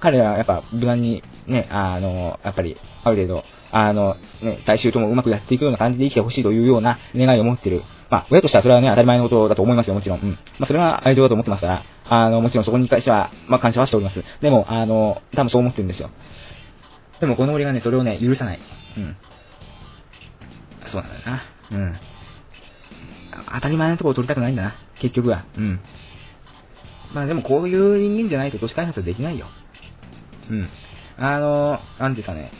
[0.00, 7.82] 彼らはやっぱ無難にね、あの、やっぱり、ある程度、あの、ね、大衆ともうまくやっていくような感じで生きてほしいというような願いを持ってる。
[8.10, 10.20] まあ、親としてはそれはね、当たり前のことだと思いますよ、もちろん。
[10.20, 10.30] うん。
[10.30, 14.24] まあ、それは愛情だと思ってますから、あの、もちろんそこに関しては、まあ、感謝はしております。
[14.40, 16.10] でも、あの、多分そう思ってるんですよ。
[17.20, 18.60] でも、この俺がね、それをね、許さない。
[18.96, 19.16] うん。
[20.86, 21.42] そうなんだよな。
[21.72, 22.00] うん。
[23.52, 24.74] 当たり前のところを取りたくないんだな。
[25.00, 25.44] 結局は。
[25.56, 25.80] うん。
[27.14, 29.46] まあでもこういう人間じゃないと都市開発はできないよ。
[30.50, 30.68] うん。
[31.18, 32.52] あの、なんていうかね、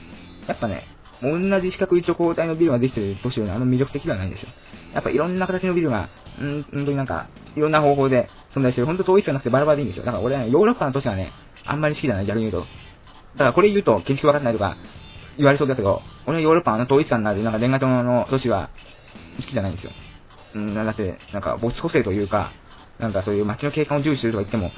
[0.47, 0.85] やっぱね、
[1.23, 4.49] 同じ四角い直方体のビルができてる都市よりあの魅力的ではないんですよ。
[4.95, 6.09] やっぱいろんな形のビルが、
[6.41, 8.87] うん、本当になんか、いろんな方法で存在してる。
[8.87, 10.05] 本当統一じゃなくてバラバラでいいんですよ。
[10.05, 11.33] だから俺は、ヨーロッパの都市はね、
[11.65, 12.67] あんまり好きじゃない、逆に言うと。
[13.35, 14.77] だからこれ言うと建築分かってないとか
[15.37, 18.71] 言われそうだけど、俺はヨーロッパの統一感のある、なんかレンガ調の都市は
[19.37, 19.93] 好きじゃないんですよ。
[20.55, 22.53] うん、だって、なんか没個性というか、
[22.99, 24.73] なんかそういう街の景観を重視するとか言っても、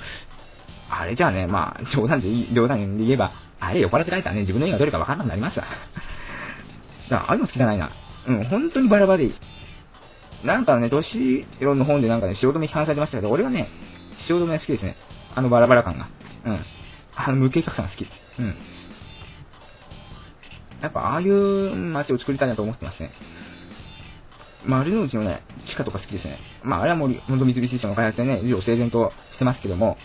[0.91, 5.65] あれじゃあね、まあ、冗談でいい、冗談で言えば、あれ酔っ払って書いたらね、自分の家がどれか分かんなくなりますわ。
[7.09, 7.91] だから、ああいうの好きじゃないな。
[8.27, 9.35] うん、本当にバラバラでいい。
[10.45, 13.69] なんかね、都市論の本でなんかね、汐留批判されてましたけど、俺はね、
[14.19, 14.97] 汐留好きですね。
[15.35, 16.09] あのバラバラ感が。
[16.45, 16.65] うん。
[17.15, 18.07] あの無計画さが好き。
[18.39, 18.57] うん。
[20.83, 23.13] やっぱああいう街を作りたいなと思ってますね。
[24.67, 26.39] 丸の内のね、地下とか好きですね。
[26.63, 29.97] まあ、あれはもう、本当三菱地所の開発でね、以上整然としてますけども、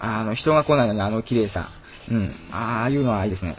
[0.00, 1.68] あの、人が来ないのにあの綺麗さ。
[2.10, 2.32] うん。
[2.52, 3.56] ああいうのはいいですね。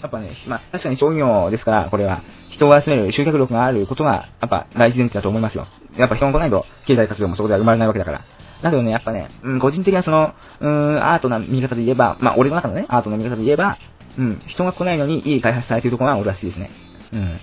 [0.00, 5.66] やっぱね、まあ、確かに商業ですから、これは、人を集める集客力があることが、やっぱ大事前提だと思いますよ。
[5.96, 8.24] やっぱ人が来ないと、経済活動もそこでは生まれないわけだから。
[8.62, 13.78] だけどね、やっぱね、うん、個人的なその、うーん、アートな見方で言えば、まあ、俺の中のね、アートの見方で言えば、
[14.18, 16.70] うん、人が来ないのにいい開発されているところが俺は好きですね。
[17.12, 17.40] うん。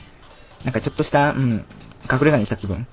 [0.64, 1.66] なんかちょっとした、うん、
[2.12, 2.88] 隠れ家にした気分。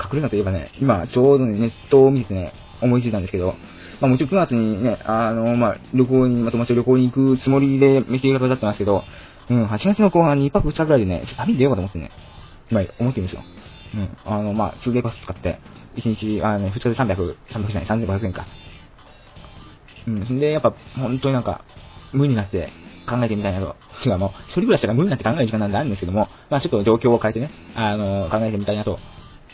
[0.00, 3.54] 隠れ家といえばね、今ちょうどね、ネットを見てね、思いついたんですけど、
[4.00, 9.04] まあもちろん9月にね、あの、まあ旅行に、まあ友達と旅行に行くつもりで見計画立ってますけど、
[9.50, 12.10] うん、8月の後半に1泊2日ぐらいでね、ちょっと旅に出ようかと思ってね、
[12.70, 13.42] 今思ってるんですよ。
[13.94, 15.60] うん、あの、まあ、2デーパス使って、
[15.96, 18.46] 1日、あの、ね、2日で300、300じゃない、3500円か。
[20.06, 21.64] うん、で、やっぱ、本当になんか、
[22.12, 22.70] 無になって
[23.06, 23.76] 考えてみたいなと。
[24.04, 28.98] 違う、もう、一人暮らしだから無になって考える時間なんてあるんですけども、まあちょっと状況を変えてね、あの、考えてみたいなと。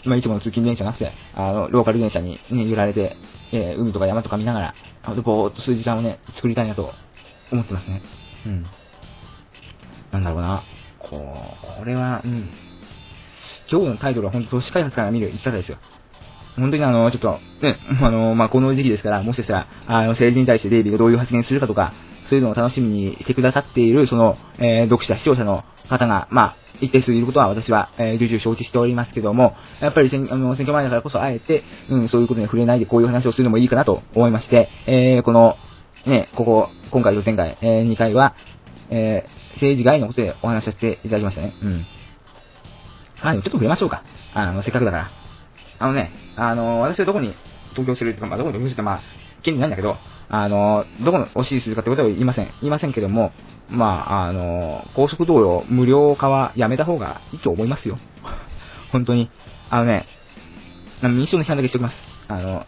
[0.05, 3.16] まあいつもの通勤電車なくて、あの、ローカル電車にね、揺られて、
[3.53, 6.92] えー海とか山とか見ながら、ほんとぼーっとする時間をね、作りたいなと
[7.53, 8.03] 思ってますね。
[8.46, 8.66] うん。
[10.12, 10.62] なんだろうな。
[10.98, 12.48] こう、これは、うん。
[13.70, 15.78] 今日のタイトルは本当都市開発から見る生き方ですよ。
[16.57, 21.92] 本当にあの、ちょっと、ね、あの、まあ、この時期ですから、もしかしたら、あの、政治に対してデイビーがどういう発言するかとか、
[22.30, 35.56] そういうのを楽しみにしてくださっている、その、えー、読者、視聴者の方が、まあ、一定数いることは私は、えー、重々承知しておりますけども、やっぱり選あの選挙前だからこそ、あえて、うん、そういうことに触れないでこういう話をするのもいいかなと思いまして、えー、この、
[36.06, 38.36] ね、ここ、今回と前回、えー、2回は、
[38.90, 41.54] えー、政治外のことでお話しさせていただきましたね。
[41.60, 41.86] うん。
[43.16, 44.04] はい、ちょっと触れましょうか。
[44.32, 45.10] あの、せっかくだから。
[45.80, 47.34] あのね、あの、私はどこに
[47.74, 49.00] 投票するとか、まあ、どこに投票するって、まあ、
[49.42, 49.96] 権利ないんだけど、
[50.30, 52.46] あの、どこのを支持するかってことは言いません。
[52.60, 53.32] 言いませんけども、
[53.68, 57.98] まあ、あの、高速道路無料化はやめた方がいいと思いますよ。
[58.92, 59.28] 本当に。
[59.70, 60.06] あのね、
[61.02, 62.02] 民主党の批判だけしておきます。
[62.28, 62.64] あの、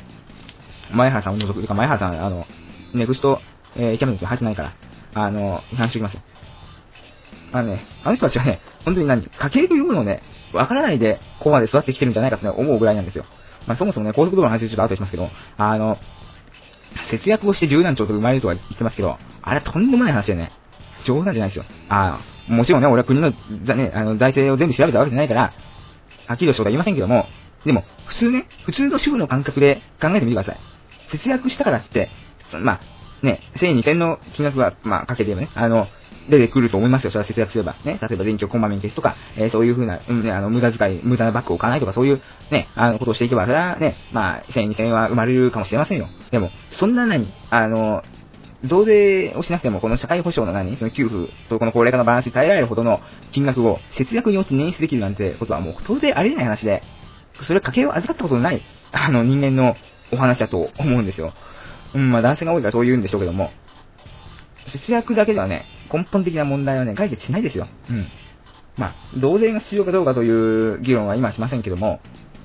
[0.92, 2.46] 前原さんを除く、か前原さん、あの、
[2.94, 3.40] ネクスト、
[3.76, 4.72] えー、キャビネットに入ってないから、
[5.14, 6.20] あの、批判しておきます。
[7.52, 13.24] あのね、あの人たちはね、本当に何、家計というものをね、わからないで、ここまで育ってきてるんじゃないかって思うぐらいなんですよ。
[13.66, 15.98] まあ、そもそもね、高速道路の話ちょっと後でしますけど、あの、
[17.10, 20.52] 節約をして柔軟長と生まれるとは言ってますけど、あれはとんでもない話だよね。
[21.04, 21.64] 冗談じゃないですよ。
[21.88, 25.52] ああ、もちろんね、俺は国の、ね、あの財政を全部調べたわけじゃないから、
[26.26, 27.26] はっきりとしたことは言いませんけども、
[27.64, 30.60] でも、普通ね、普通の主婦の感覚で考えてみてください。
[31.10, 32.10] 節約したからって、
[32.60, 35.86] まあ、ね、1000、2000の金額は、まあ、かけて言えばね、あの、
[36.28, 37.10] 出てくると思いますよ。
[37.10, 37.76] それは節約すれば。
[37.84, 37.98] ね。
[38.00, 42.20] 例えば電気をこまめに消すとか、えー、そういうふうな、うん、ね、あの、無駄遣い、無駄なバッグを買わないとか、そういう、
[42.50, 46.08] ね、あの、ことをしていけば、それはね、まあ、1000、2000は生まれるかもしれませんよ。
[46.30, 48.02] でも、そんな何、あの、
[48.64, 53.00] 増税をしなくても、この社会保障の何、その給付とこの高齢化のバランスに耐えられるほどの
[53.32, 56.82] 金額を節約によって捻出できるなんてことはもう当然ありえない話で、
[57.42, 58.62] それは家計を預かったことのない、
[58.92, 59.74] あの、人間の
[60.12, 61.32] お話だと思うんですよ。
[61.94, 63.50] うん、まあ男性が多いからそう言うんでしょうけども、
[64.66, 67.66] 節約だけではね、根本的な問題はね、解決しないですよ。
[67.90, 68.06] うん。
[68.76, 72.00] まあ、増税が必要かどうかという議論は今しませんけども、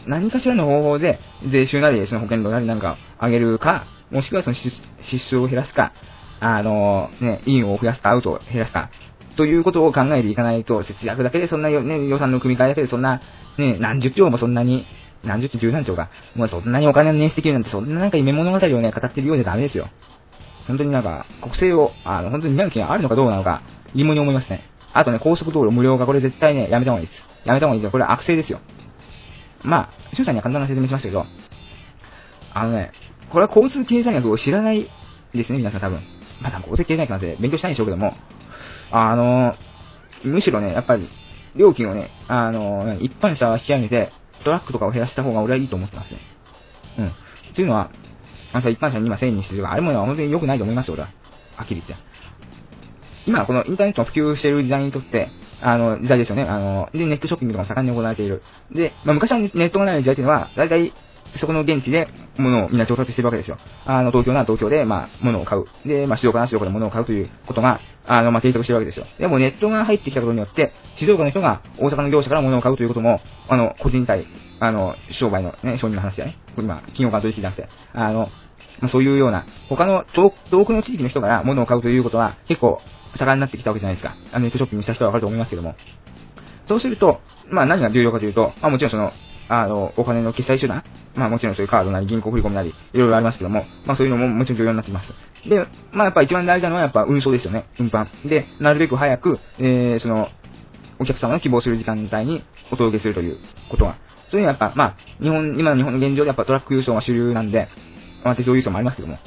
[0.05, 1.19] 何かしらの方法で
[1.51, 4.71] 税収なり、その保険料なりなんか上げるか、もしくはその支
[5.03, 5.93] 出を減らすか、
[6.39, 8.89] あの、ね、インを増やすか、アウトを減らすか、
[9.37, 13.21] ということを考えていかないと、節約だけでそんな、ね、予算の組み替えだけでそんな、
[13.57, 14.85] ね、何十兆もそんなに、
[15.23, 19.89] 何十兆、十何兆か、もうそんなにお金を捻出できるなんて、そんななんか夢物語をね、語ってるようじゃダメですよ。
[20.67, 23.61] 本当になんか、国政を、あの、本当に担う気があるのかどうなのか、
[23.95, 24.63] 疑問に思いますね。
[24.93, 27.23] あとね、高速道路無料化、これ絶対ね、やめた方がいいです。
[27.45, 27.91] やめた方がいいですよ。
[27.91, 28.59] これは悪性ですよ。
[29.63, 31.25] まあ、しゅんさんには簡単な説明しましたけど、
[32.53, 32.91] あのね、
[33.29, 34.89] これは交通経済学を知らない
[35.33, 36.01] ですね、皆さん多分。
[36.41, 38.13] まだ交通経済学なんて勉強したいんでしょうけども、
[38.91, 39.55] あの、
[40.23, 41.09] むしろね、やっぱり、
[41.55, 44.11] 料金をね、あの、一般車は引き上げて、
[44.43, 46.19] トラックとかを減らした方が俺はいいと思ってますね。
[46.99, 47.11] うん。
[47.53, 47.91] というのは、
[48.53, 51.09] あの一般社に今1000円にしてるあれも本当に良くないと思いますよ、俺は。
[51.55, 52.07] はっきり言って。
[53.25, 55.29] 今、このインターネットが普及している時代にとって、
[55.61, 56.43] あの、時代ですよね。
[56.43, 58.41] あの、で、ネットショッピングとか盛んに行われている。
[58.71, 60.93] で、まあ、昔はネットがない時代というのは、だいたい
[61.35, 62.07] そこの現地で
[62.37, 63.57] 物をみんな調達してるわけですよ。
[63.85, 65.65] あの、東京なら東京で、まあ、物を買う。
[65.85, 69.05] で、まあ、静岡なら静岡で物を買うということが、あの、まあ、定着してるわけですよ。
[69.19, 74.25] でもネットが入ってきたことによって、静岡の人が大阪の業者から物を買うということも、あの、個人体、
[74.59, 76.37] あの、商売のね、商人の話だね。
[76.57, 78.29] 今、企業間取引じゃなくて、あの、
[78.79, 80.31] まあ、そういうような、他の遠
[80.65, 82.79] くの地域の人から物を買うということは結構
[83.15, 84.15] 盛んになってきたわけじゃないですか。
[84.31, 85.75] あのネットショッピングした人はわかると思いますけども。
[86.67, 89.11] そうすると、まあ何が重要かというと、まあもちろんその、
[89.49, 90.83] あの、お金の決済手段、
[91.15, 95.09] まあもちろんそういうカードなり銀行振り込みなり、いろいろありますけども、まあそういうのももちろん重要になってきます。
[95.47, 97.65] で、まあやっぱ一番大事なのはやっぱ運送ですよね。
[97.79, 98.07] 運搬。
[98.27, 100.29] で、なるべく早く、えー、その、
[100.99, 103.37] お客様の希望する時間帯にお届けするという
[103.69, 103.97] ことは。
[104.29, 107.69] そういうのはやっぱ、まあ、日本、今の日本の現状でやっぱトラック輸送が主流なんで、
[108.23, 109.19] まあ、鉄道輸送もありますけども。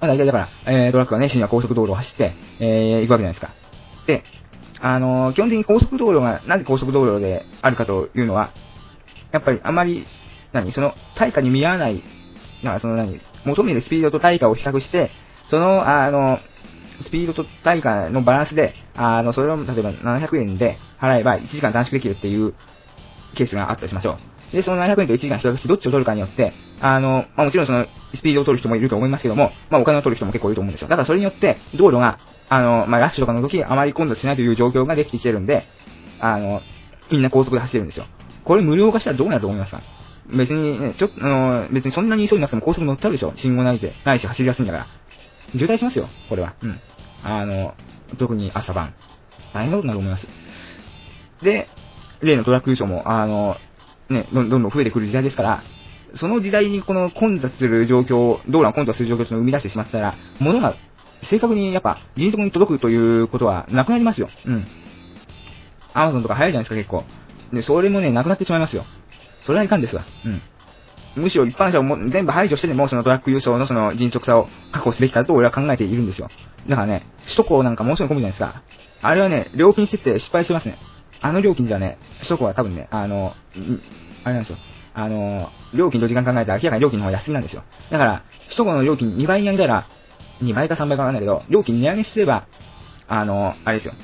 [0.00, 3.50] まあ、大体だから、えー、トラックがね、深夜高速道路を走って、えー、行くわけじゃないですか。
[4.06, 4.24] で、
[4.80, 8.52] あのー、基本的に高速道路が、なぜ高速道路であるかというのは、
[9.34, 10.06] やっぱりあまり、
[10.52, 12.04] 何、その、対価に見合わない、
[12.62, 15.10] なその何、求めるスピードと対価を比較して、
[15.48, 16.38] その、あの、
[17.02, 22.54] スピードと対価のバランスで、あの、それを例えば700円で払えば1時間短縮できるっていう
[23.34, 24.18] ケースがあったとしましょ
[24.52, 24.56] う。
[24.56, 30.86] で、その700円と1時間比較してどっちを取るかによって、あの、まあ、もちろんその、スピードを取る人もいると思いますけども、まあ、お金を取る人も結構いると思うんですよ。
[30.88, 35.66] だからそれによって、道路が、あの、まあ、ラッシュとかの時、あまり混雑しないという状況ができてきてるんで、
[36.20, 36.60] あの、
[37.10, 38.06] みんな高速で走ってるんですよ。
[38.44, 39.82] これ無料化したらどうなると思いますか？
[40.26, 43.32] 別にね、ちょっと、あの、別にそんなに急いなくても高速乗っちゃうでしょ？
[43.36, 44.86] 信号ないで、ないし走りやすいんだから。
[45.52, 46.54] 渋滞しますよ、これは。
[46.62, 46.80] うん。
[47.22, 47.74] あの、
[48.18, 48.94] 特に朝晩。
[49.52, 50.26] 大変なことになると思います。
[51.42, 51.68] で、
[52.22, 53.56] 例のトラック優勝も、あの、
[54.08, 55.62] ね、どんどん増えてくる時代ですから、
[56.14, 60.76] その時代にこの混雑する状況、道路が混雑する状況というのを生み出してしまったら、物が
[61.22, 64.28] 正確にやっぱ迅速に届くということはなくなりますよ。
[64.46, 64.66] うん。
[65.92, 67.04] アマゾンとか早いじゃないですか、結構。
[67.54, 68.84] で、それもね、なくなってしまいますよ。
[69.44, 70.04] それはいかんですわ。
[70.24, 70.42] うん。
[71.16, 76.28] むしろ一般者をも全部排除してでも、そのトラック輸送のその迅速さを確保すべきだと俺は考えているんですよ。
[76.68, 78.62] だからね、首都高なんかもうすぐ混むじゃないですか。
[79.02, 80.78] あれはね、料金設定失敗してますね。
[81.20, 83.34] あの料金じゃね、首都高は多分ね、あの、
[84.24, 84.58] あれなんですよ。
[84.94, 87.64] あの、料金と時間考えたら明らかに料金の方が安いなんですよ。
[87.90, 89.86] だから、首都高の料金2倍に上げたら、
[90.42, 92.46] 2倍か3倍かわかんないけど、料金値上げすれば、
[93.06, 93.94] あの、あれですよ。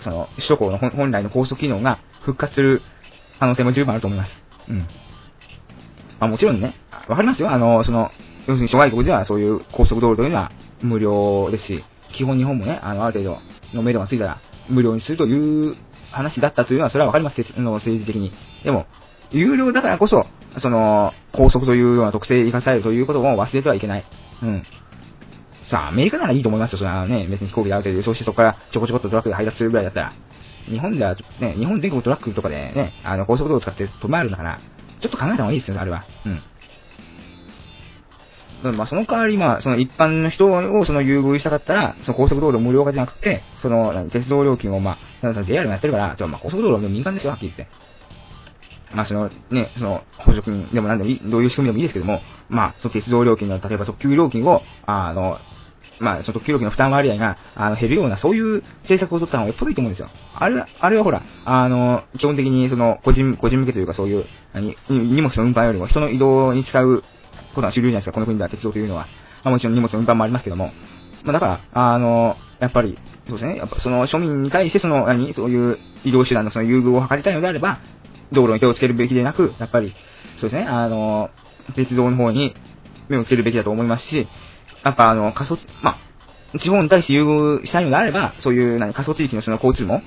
[0.00, 2.82] その、首都高の本来の高速機能が復活する
[3.38, 4.32] 可能性も十分あると思います。
[4.68, 4.78] うん。
[4.78, 4.86] ま
[6.20, 6.76] あもちろんね、
[7.08, 7.50] わかりますよ。
[7.50, 8.10] あの、その、
[8.46, 13.36] 要するに諸外国ではそういう高速道路というのは無料ですし、基本日本もね、あの、ある程
[13.72, 15.76] 度の目処がついたら無料にするという
[16.10, 17.38] 話だったというのは、それはわかります。
[17.56, 18.32] の政治的に。
[18.64, 18.86] でも、
[19.30, 20.26] 有料だからこそ、
[20.58, 24.04] その、高速というような特性を生かされるということを忘れてはいけない。
[24.42, 24.62] うん。
[25.70, 26.78] さあ、アメリカならいいと思いますよ。
[26.78, 30.12] それはね、別に飛行機である程度輸送してそこからちょこちょこっとトラックで配達するぐらいだったら。
[30.68, 34.60] 日本では、ね、日本全国トラックとかでね、あの、高速道路使って止まるんだから、
[35.00, 36.04] ちょっと考えた方がいいですよ、あれは。
[36.24, 36.42] うん。
[38.76, 47.74] まあ、その代わり、まあ、その一般の人をその優遇したかったら、その高速道路無料化じゃなくて、その、鉄道料金を、まあ、その JR がやってるから、まあ、高速道路は民間ですよ、はっきり言って。
[48.94, 55.38] まあ、その、ね、その、補助金でもなんでもいい、どういう仕組みでもいいですけども、まあ、その鉄道料金の、例えば特急料金を、あの、
[56.00, 60.08] まあ、その特急料金の負担割合が、あの、減るような、そういう政策を取った方がよっぽどいいと思うんですよ。
[60.34, 67.02] あれは、あれはほら、あの、基本的に、その、個人、個人向けというか、そういう、何、荷物の運搬よりも人の移動に使う
[67.54, 69.06] ことが主流じゃないですか、この国では鉄道というのは。
[69.44, 70.72] まあ、もちろん荷物の運搬もありますけども。
[71.24, 72.98] まあ、だから、あの、やっぱり、
[73.28, 77.78] そうですね、やっぱその庶民に対して、その、何、そういう移動手段のその優遇を図りたいのであれば、
[78.32, 79.94] 道路に手をつけるべきでなく、やっぱり、
[80.38, 81.30] そうですね、あの、
[81.76, 82.54] 鉄道の方に
[83.08, 84.26] 目をつけるべきだと思いますし、
[84.84, 85.96] やっぱあの、過疎、ま
[86.54, 90.02] あ、地方に対して優遇したいのであれば、そういう、何、過疎地域のその交通も、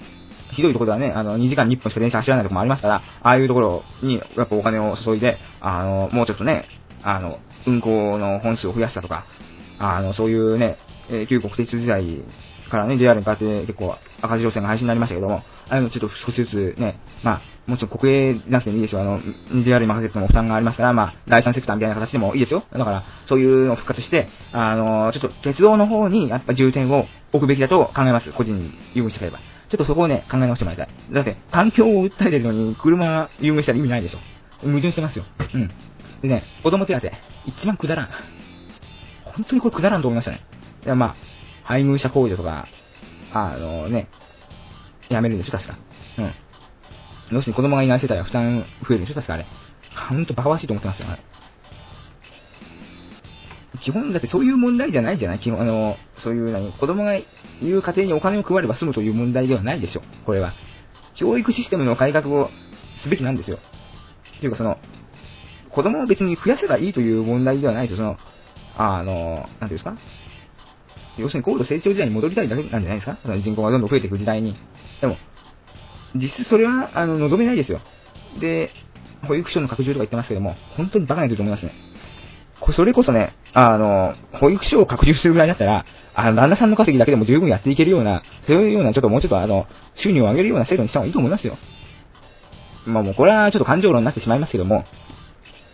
[0.51, 6.67] ひどいところではね、あの、2時間に1本しか電車走らないところもありますから、ああいうところに、やっぱお金を注いで、あの、もうちょっとね、
[7.03, 9.25] あの、運行の本数を増やしたとか、
[9.79, 10.77] あの、そういうね、
[11.09, 12.23] え旧国鉄時代
[12.69, 19.01] からね、JR に変わって結構赤字路線が廃止になりましたけども、ああいうのちょっと少しずつね、まあ、もちろん国営なくてもいいですよ。
[19.01, 19.19] あの、
[19.63, 22.63] JR に任せても負担がありますから、まあ、第三セクターみたいな形でもいいですよ。
[22.71, 28.31] だから、そういうのを復活して、あの、ちょっと鉄道の方にやっぱ重点を置くべきだと考えます。
[28.33, 29.39] 個人に優遇してくれば。
[29.69, 30.89] ちょっとそこをね、考え直してもらいたい。
[31.11, 34.19] だって、環境を訴えてるのに、車優遇したら意味ないでしょ。
[34.61, 35.25] 矛盾してますよ。
[35.53, 35.71] うん。
[36.21, 37.07] でね、子供手当、
[37.47, 38.09] 一番くだらん。
[39.23, 40.41] 本当にこれくだらんと思いましたね。
[40.85, 41.15] いや、まあ、
[41.63, 42.67] 配偶者控除とか、
[43.33, 44.07] あのね、
[45.09, 45.77] やめるんでしょ、確か。
[46.19, 46.33] うん。
[47.31, 49.45] 要するに子供がいない世帯は負担増えるでしょ、確かあれ。
[50.09, 51.23] ほんとバカバしいと思ってますよ、あれ。
[53.81, 55.39] 基本、だってそういう問題じゃないじゃない？
[55.39, 57.25] 基本、あの、そういう何、子供がい
[57.61, 60.53] る家庭にお金を配れば済むという問題ではないでしょ、これは。
[61.15, 62.49] 教育システムの改革を
[62.97, 63.57] すべきなんですよ。
[64.37, 64.77] っていうかその、
[65.71, 68.17] 子供を別に増やせばいいという問題ではないですよ、その、
[68.77, 69.97] あの、なんていうんですか？
[71.17, 73.17] 要するに高度成長時代に戻りたいだけなんじゃないですか？
[73.21, 74.55] その人口がどんどん増えていく時代に。
[75.01, 75.17] でも、
[76.15, 77.79] 実質それは、あの、望めないですよ。
[78.39, 78.71] で、
[79.27, 81.73] 保育所の拡充とか言ってますけども、本当にバカなこと思いますね。
[82.71, 91.57] それこそね、あの、保育所を拡充するぐらいだったら、あの、旦那さんの稼ぎだけでも十分やっていけるような、そういうような、ちょっともうちょっとあの、収入を上げるような制度にした方がいいと思いますよ。
[92.85, 94.85] まあもうこれはちょっと感情論になってしまいますけども、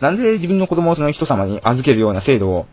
[0.00, 2.66] なんで自分の子供をその人様に預けるような制度を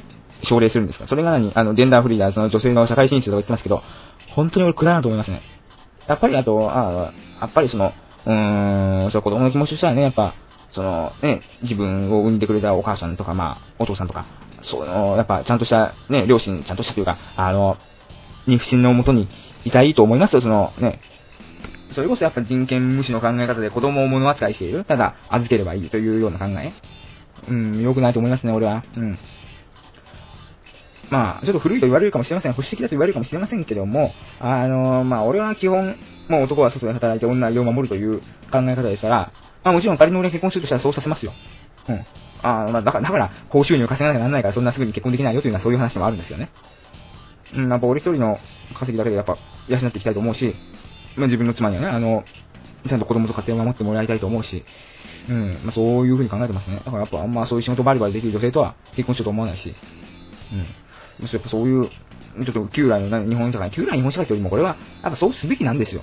[0.43, 1.07] 奨励するんですか？
[1.07, 1.51] それが何？
[1.53, 3.83] あの、ジェンダーフリーだ、その女性の社会進出とか言ってますけど、
[4.29, 5.41] 本当に俺くだらなと思いますね。
[6.09, 7.93] やっぱりあと、あやっぱりその、
[8.25, 10.33] うーん、その子供の気持ちとしてはね、やっぱ、
[10.71, 14.25] そのね、自分を産んでくれたお母さんとか、まあ、お父さんとか、
[14.63, 17.77] その、やっぱちゃんとした、ね、両親、ちゃんとしたというか、あの、
[18.47, 19.27] 肉親のもとに
[19.65, 20.99] いたいと思いますよ、そのね。
[21.91, 24.85] それこそやっぱ人権無視の考え方で子供を物扱いしている。
[24.85, 26.73] ただ、預ければいいというような考え。
[27.47, 28.83] うん、良くないと思いますね、俺は。
[28.95, 29.17] うん。
[31.09, 32.53] まあ、ちょっと古いと言われるかもしれません。
[32.53, 35.95] 保守的だと言われるかもしれませんけども、あの、まあ、俺は基本、
[36.29, 38.19] もう男は外で働いて女は家を守るという
[38.51, 39.31] 考え方ですから、
[39.63, 41.33] まあもちろん仮に俺が結婚するとしたらそうさせますよ。
[41.87, 42.05] うん。
[42.41, 46.51] あまあ、だから、だから、高収入を稼がなきゃならないからそんなすぐに結婚できないよというのはそういう話もあるんですよね。
[47.55, 48.37] うん、やっぱ俺一人の
[48.75, 49.37] 稼ぎだけでやっぱ
[49.67, 50.55] 養っていきたいと思うし、
[51.17, 52.23] まあ自分の妻にはね、あの、
[52.87, 54.63] ちゃんと子供と家庭を守ってもらいたいと思うし、
[55.27, 56.77] うん、まあそういうふうに考えてますね。
[56.77, 59.75] だからやっぱあんまそういう仕事バリバリできる女性とは結婚しようと思わないし、
[60.53, 60.65] うん。
[61.19, 66.01] むしろやっぱそういう、ちょっと旧来の日本社会、旧来日本社会というよりもこれは、やっぱそうすべきなんですよ。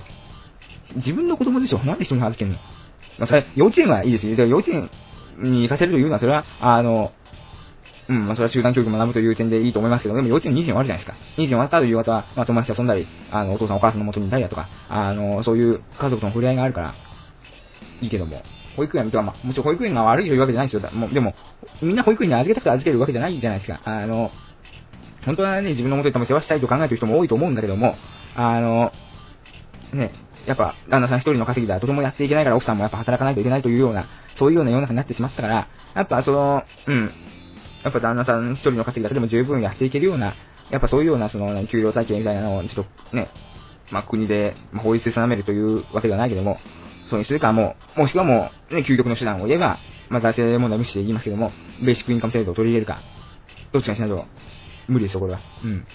[0.95, 2.57] 自分の子供でしょなんで人に預けるの
[3.17, 4.35] まあそれ、幼稚園はいいですよ。
[4.35, 4.89] で幼稚園
[5.39, 7.11] に行かせるというのは、それは、あの、
[8.09, 11.17] うん、まあ、それは集団教育学ぶという点でいいと思いますけど、でも幼稚園2時に終わるじゃないですか。
[11.33, 16.95] 2時に終わった後夕方は、まあ、友達と遊んだり、あの、お父さんお母さんの元にいたりだとか、あの、そういう家族との触れ合いがあるから、
[18.01, 18.41] いいけども、
[18.77, 20.91] 保育園とか、まあ、もちろん保育園が悪いというわけじゃないですよ。
[20.91, 21.33] もうでも、
[21.81, 23.81] みんな保育園に預けたくて預けるわけじゃないじゃないですか。
[23.83, 24.31] あの、
[25.27, 27.95] 本当はね、自分の元で多分世話したいと考えてる人も多いと思うんだけども、
[28.35, 28.93] あの、
[29.93, 30.13] ね、
[30.45, 37.11] やっぱ、旦那さん一人の稼ぎではとてもやっていけないから奥さんもやっぱ働かないといけないというような、そういうような世の中になってしまったから、やっぱその、うん、
[37.83, 40.33] やっぱ旦那さん一人の稼ぎだけでも十分やっていけるような、
[40.71, 43.29] やっぱそういうようなその、給料体系みたいなのをちょっとね、
[43.91, 46.57] まあ国で、ま、法律で定めるというわけではないけども、
[47.09, 49.77] そうにするかもう、もしくはもう、ね、究極の手段を言えば、
[50.09, 51.51] まあ財政問題無視で言いますけども、
[51.81, 53.01] ベーシックインカム制度を取り入れるか、
[53.73, 54.25] どっちかにしないと。
[54.87, 55.39] 無理ですよ、これは。
[55.63, 55.85] うん。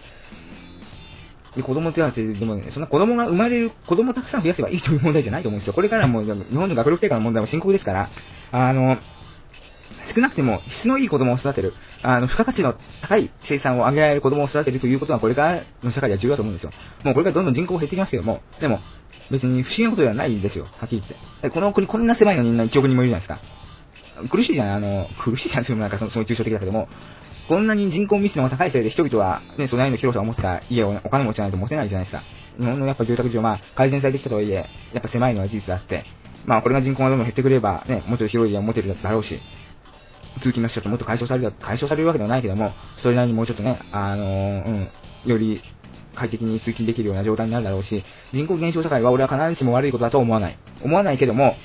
[1.56, 5.74] で、子供手当でもね、そんな子供が生まれる、子供たくさん増やせばいいという問題じゃないと思うんですよ。
[5.74, 8.10] これからも、日本の学力低下の問題も深刻ですから、
[8.52, 8.98] あの、
[10.14, 16.72] 少なくても質のいい子供を育てる、あの、付加価値の高い生産を上げられる子供を育てるということは、これからの社会では重要だと思うんですよ。
[17.04, 18.80] もうこれからどんどん人口が減ってきますけども、でも、
[19.30, 21.50] 別に不思議なことではないんですよ、はっきり言って。
[21.50, 23.40] この国こんな狭いのにみんな1億人もいるじゃないです
[24.22, 24.28] か。
[24.28, 26.88] 苦しいじゃない、あの、苦しいじゃないですか、なんかその、その抽象的だけども、
[27.48, 32.22] こんなに人口密度が高いせいで人々は、ね、そのなりの広さを持った家をねお金持ちじゃないと持てないじゃないですか。
[32.58, 36.04] 日本のやっぱ住宅事情、まあ、改善されてきたとはいえ、やっぱ狭いのは事実であって、
[36.44, 39.40] まあ、これが人口がどんどん減ってくれば、ね、もうちょっと広い家を持てるだろうし、
[40.40, 44.88] 通勤の人ともっと解消される、解消されるわけではないけども、それなりにもうちょっとね、あのー、うん、
[45.30, 45.62] より
[46.14, 50.58] 快適に通勤できるような状態になるだろうし、人口減少社会は俺は必ずしも悪いことだと思わない。
[50.82, 51.56] 思わないけども、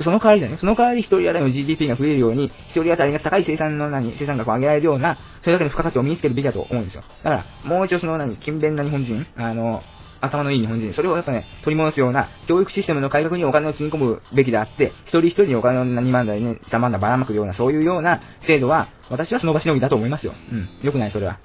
[0.00, 0.58] その代わりだね。
[0.58, 7.02] その代わり一人当たりの GDP が増えるように、一人当たりが高い生産の何、生産額を上げられるような、それだけの付加価値を身につけるべきだと思うんですよ。
[7.24, 9.82] だから、もう一度その何、勤勉な日本人、あの、
[10.20, 20.32] 頭のいい日本人、それをやっぱね、取り戻すような教育システムの改革にお金を積み込むべきであって、一人一人にお金を2万台ね、3万台ばらまくような、そういうような制度は、私はその場しのぎだと思いますよ。
[20.52, 20.68] うん。
[20.82, 21.38] よくない、それは。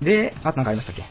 [0.00, 1.04] で、あとなんかありましたっけ？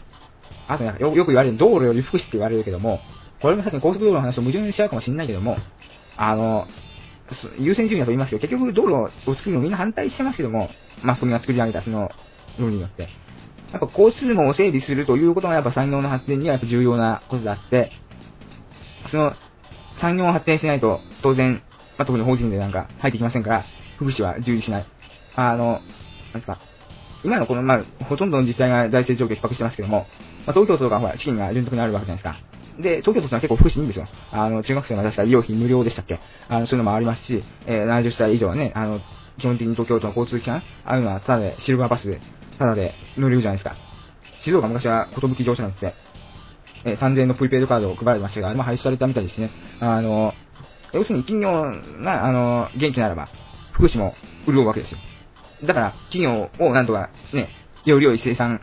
[0.68, 3.00] あとなんかよよく言われる、道路より福祉って言われるけども、
[3.42, 5.58] これもさっきの高速道路の話と矛盾しちゃうかもしれないけども、
[6.18, 6.68] あの、
[7.58, 10.70] 優先順位だと言いますけど、結局道路を作るのみんな反対してますけども、
[11.04, 12.10] マスコミが作り上げたその
[12.60, 13.10] 論理によって。
[13.72, 17.92] やっぱ交通網を整備するということがやっぱ産業の発展にはやっぱ重要なことであって、
[19.08, 19.34] その
[20.00, 21.62] 産業を発展しないと当然、
[21.98, 23.66] まあ、特に法人でなんか入ってきませんから、
[23.98, 24.86] 福祉は従事しない。
[25.36, 25.82] あの、なん
[26.36, 26.60] ですか、
[27.24, 30.08] 今のこの、まあ、ほとんどの自治体が財政状況逼迫してますけども、
[30.46, 32.55] まあ、東京都とかほら、資金が潤沢にあるわけじゃないですか。
[32.80, 34.08] で、東京都ってのは結構福祉いいんですよ。
[34.32, 36.20] あの、中学生の確か医療費無料でしたっけ？
[36.50, 39.00] あの、そういうのもありますし、えー、70歳以上はね、あの、
[39.40, 42.22] 基本的に東京都の交通機関、ああいうのはただで、シルバーバスで、
[42.58, 43.76] ただで乗れるじゃないですか。
[44.42, 45.94] 静岡昔は寿乗車なんて、
[46.86, 49.50] えー、3000円のプリペイドカードを配られましたが、あれも廃止されたみたいですね。
[49.80, 50.34] あの、
[50.94, 51.52] 要するに企業
[52.04, 53.28] が、あの、元気ならば、
[53.72, 54.14] 福祉も
[54.46, 55.00] 潤うわけですよ。
[55.66, 57.50] だから、企業をなんとかね、
[57.86, 58.62] より良い生産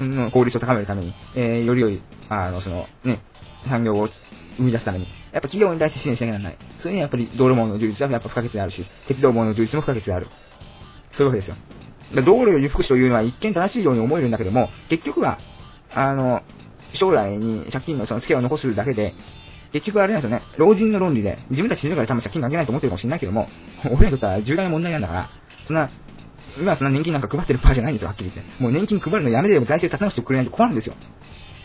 [0.00, 3.22] の効率を高めるために、えー、より良い、あの、その、ね、
[3.68, 4.08] 産業を
[4.56, 6.58] 生み出すために、やっぱ企業に対して支援しなきゃならない。
[6.80, 10.26] それにはやっぱり道路網の充実はやっぱ不可欠であるし、鉄道網の充実も不可欠である。
[11.12, 11.56] そういうわけですよ。
[12.24, 15.38] 道路より福祉というのは一見正しいように思えるんだけども、結局は、
[15.92, 16.42] あの、
[16.94, 19.14] 将来に借金のその付けを残すだけで、
[19.72, 23.48] 結局あれなんですよね、老人の論理で、自分たち死ぬから多分借金かけないと思ってるかもしれないけども、
[23.84, 25.30] 俺らにとっては重大な問題なんだから、
[25.66, 25.90] そんな、
[26.58, 28.62] 今そんな年金なんか配ってる場合じゃないんですよ、はっきり言って。
[28.62, 30.94] もう年金配るのやめてでも財政立て直してくれないと困るんですよ。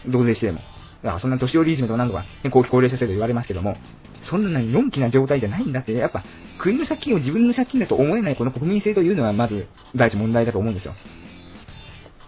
[0.09, 0.59] 増税してでも。
[1.03, 3.77] だからそんな年寄りいじめとか何とか、ね、後期高齢者制度言われますけども、
[4.23, 6.23] そんなのんきな状態じゃないんだって、やっぱ
[6.57, 10.95] 国の借金を自分の借金だと思えないこの国民性というのはまず第一問題だと思うんですよ。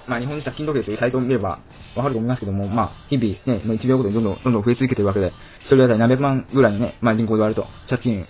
[0.08, 1.60] まあ日本の借金時計というサイトを見れば
[1.96, 3.30] わかると思いますけども、まあ日々
[3.60, 8.26] ね、まあ、1秒ごとにどんどんどんどん増え続けてるわけで、一人当たり何百万ぐらいのね、まあ人口で割ると借金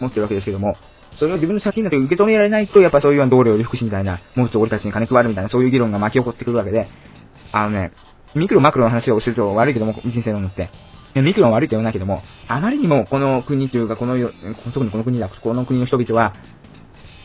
[0.00, 0.76] 持ってるわけですけども、
[1.20, 6.88] それを自分の借金だと受け止められないと、やっぱそういう道路より福祉みたいな、もうちょっと俺たちに金配るみたいな、そういう議論が巻き起こってくるわけで、
[7.52, 7.92] あのね、
[8.34, 10.70] ミクロマクロの話をすると悪いけども、人生論って。
[11.14, 14.16] ミクロは悪いとは言わないけども、あまりにもこの国というか、この、
[14.72, 16.34] 特にこの国だ、この国の人々は、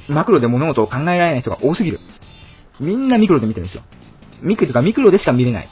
[0.09, 2.01] マクロで物事を考えられない人が多すぎる。
[2.81, 3.84] みんなミクロで見てるんですよ。
[4.41, 5.69] ミクロとかミクロでしか見れない。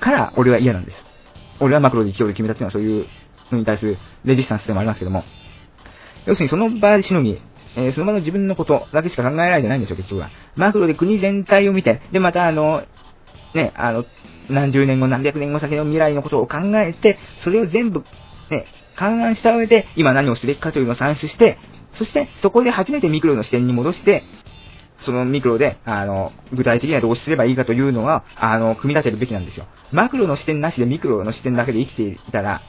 [0.00, 0.96] から、俺は嫌なんです。
[1.60, 3.06] 俺はマクロで生きようと決めたっていうのはそういう
[3.50, 5.24] のに対するレジスタンスでもありますけども。
[6.26, 7.38] 要するにその場しのぎ、
[7.76, 10.30] えー、その場の自分のことだけしか考えられてないんですよ、結局は。
[10.56, 12.82] マクロで国全体を見て、で、またあの、
[13.54, 14.04] ね、あの、
[14.48, 18.04] 何十年後、何百年後先の未来のことを考えて、それを全部、
[18.50, 18.66] ね、
[18.96, 21.58] 勘案した上で、今何をすべきかというのを算出して、
[21.94, 24.24] そして、そこで初めてミクロの視点に戻して、
[24.98, 29.66] そのミクロで、あの、具体的にはどうすればいいかというのは、あの、組み立てるべきなんですよ。
[29.92, 32.60] マクロの視点なしでミクロの視点だけで生きていたら、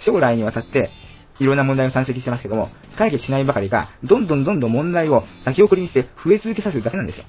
[0.00, 0.90] 将来にわたって、
[1.38, 7.24] いろんな問題を山積してますけども、解決しないばかりか、どんどんどんどん問題を先送りにして増え続けさせるだけなんですよ。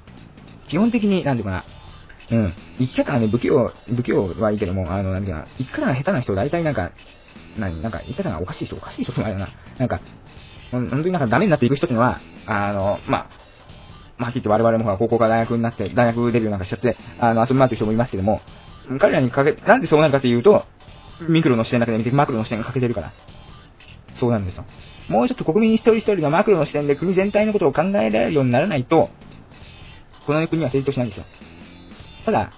[0.68, 1.65] 基本的に、なんていうかな、
[2.31, 2.53] うん。
[2.80, 6.91] 生き方がね、不器用、不器用はいいけども、あの、なんていうかな、生き方が下手な人、大体なんか、
[7.57, 9.53] 何なんか、生き方がおかしい人、おかしい人ってのはあれだな。
[9.77, 10.02] なんか、
[10.72, 13.30] 本当になんかダメになっていく人っていうのは、あの、まあ、
[14.18, 18.41] まあ、はっきり言って我々もほら、高校から大学になって、大学デビューなんかしちゃって、あの、遊び回ってる人もいますけども、
[18.99, 20.65] 彼らにかけ、なんでそうなるかというと、
[21.27, 23.14] ミクロの視点だけで見て、マクロの視点が欠けてるから。
[24.20, 24.66] そうなんですよ。
[25.10, 29.10] もうちょっと国民一人一人がマクロの視点で国全体のことを考えられるようにならないと、
[30.26, 31.26] この国は成長しないんですよ。
[32.26, 32.52] ただ、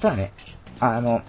[0.00, 0.32] ただね、
[0.78, 1.22] あの、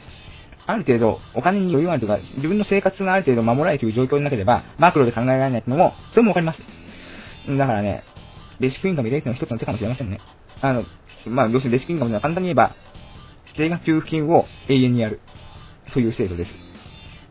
[0.67, 6.61] ある程度、お金に余裕があるとか、自分の生活がある程度守られている状況になければ、マクロで考えられないっていうのも、それもわかります。
[7.47, 8.03] だからね、
[8.59, 10.19] ベーシックインカム入れるの一つの手かもしれませんね。
[10.61, 10.83] あの、
[11.25, 12.75] まあ、要するにベーシックインカムでは簡単に言えば、
[13.55, 15.21] 定額給付金を永遠にやる。
[15.93, 16.53] という制度です。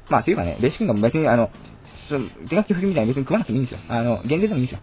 [0.09, 1.51] まあ、というかね、ベーシックインカム別にあの、
[2.09, 3.81] その定額給付金みたいに別に組まなくてもいいんですよ。
[3.89, 4.81] あの、減税でもいいんですよ。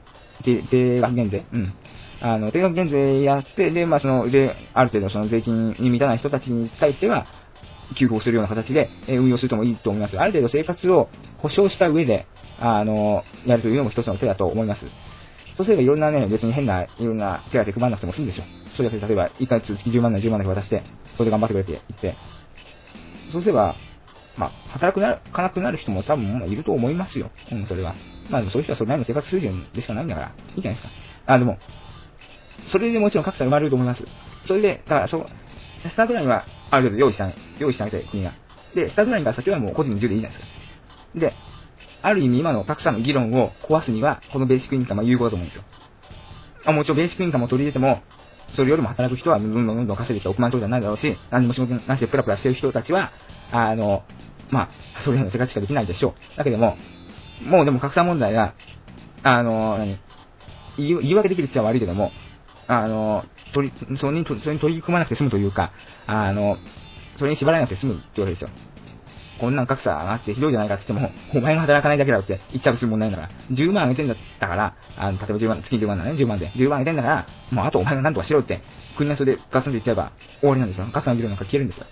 [0.69, 1.45] 定額減税。
[1.51, 1.73] うん。
[2.21, 7.27] あの、定額減税やって、で、まあ、その、で、ある程度その税金に満たない人たちに対しては、
[7.97, 10.17] 給付をするような形で、え運用するともいいと思います。
[10.17, 12.27] ある程度生活を保障した上で、
[12.59, 14.85] あの、やるというのも一つの手だと思います。
[15.55, 18.43] そうすればいろんなね、別に変な、いろんな手当配らなくても済むでしょ。
[18.75, 20.83] それだけ例えば、1ヶ月月10万なら10万だけ渡して、
[21.17, 22.15] それで頑張ってくれって言って、
[23.31, 23.75] そうすれば、
[24.37, 27.31] まあ、働くな、かなくなる人も多分まあいると思いますよ。
[27.51, 27.95] うん、それは。
[28.29, 30.89] まあ、そういう人はそれなりの生活水準でしかないんだから、いいじゃないですか。
[31.27, 31.57] あ、でも、
[32.67, 34.03] それでもちろん格差生まれると思います。
[34.45, 35.27] それで、だから、そう、
[35.89, 37.29] スタートラインはある程度用意した、
[37.59, 38.33] 用意してあげたい、国が。
[38.73, 40.51] で、スタートラインから先はもう個人の自由でいいじゃないです
[41.13, 41.19] か。
[41.19, 41.33] で、
[42.01, 45.63] ある意味今の格差の議論を壊すには、このベーシックインカムは有効だと思うんですよ。
[46.65, 48.01] あもちろんベーシックインカムを取り入れても、
[48.55, 53.11] それよりも働く人はどんどんどんどん稼いできて億万長者になるだろうし、何も仕事なしでプラプラしてる人たちは、
[53.51, 54.03] あの、
[54.49, 56.37] まあ、それらの生活しかできないでしょう。
[56.37, 56.77] だけども、
[57.43, 58.53] もうでも格差問題が、
[59.23, 59.99] あの、何
[60.77, 62.11] 言い言い訳できるっちゃ悪いけども、
[62.67, 64.39] あの、取り、それに、取
[64.75, 65.71] り組まなくて済むというか、
[66.07, 66.57] あの、
[67.17, 68.49] それに縛られなくて済むってわけですよ。
[69.39, 76.51] こんなん格差上がってひどいじゃないかって言っても、お前が働かないだけだろって言っちゃうする問題だから、10万あげてんだったから、あの、例えば10万、月10万だね、10万で。
[76.51, 78.61] 10万あげてんだから、もうあとお前が何とかしろって、
[78.97, 80.85] 国がそれでガツンと言っちゃえば終わりなんですよ。
[80.85, 81.85] 格差の議論なんか消えるんですよ。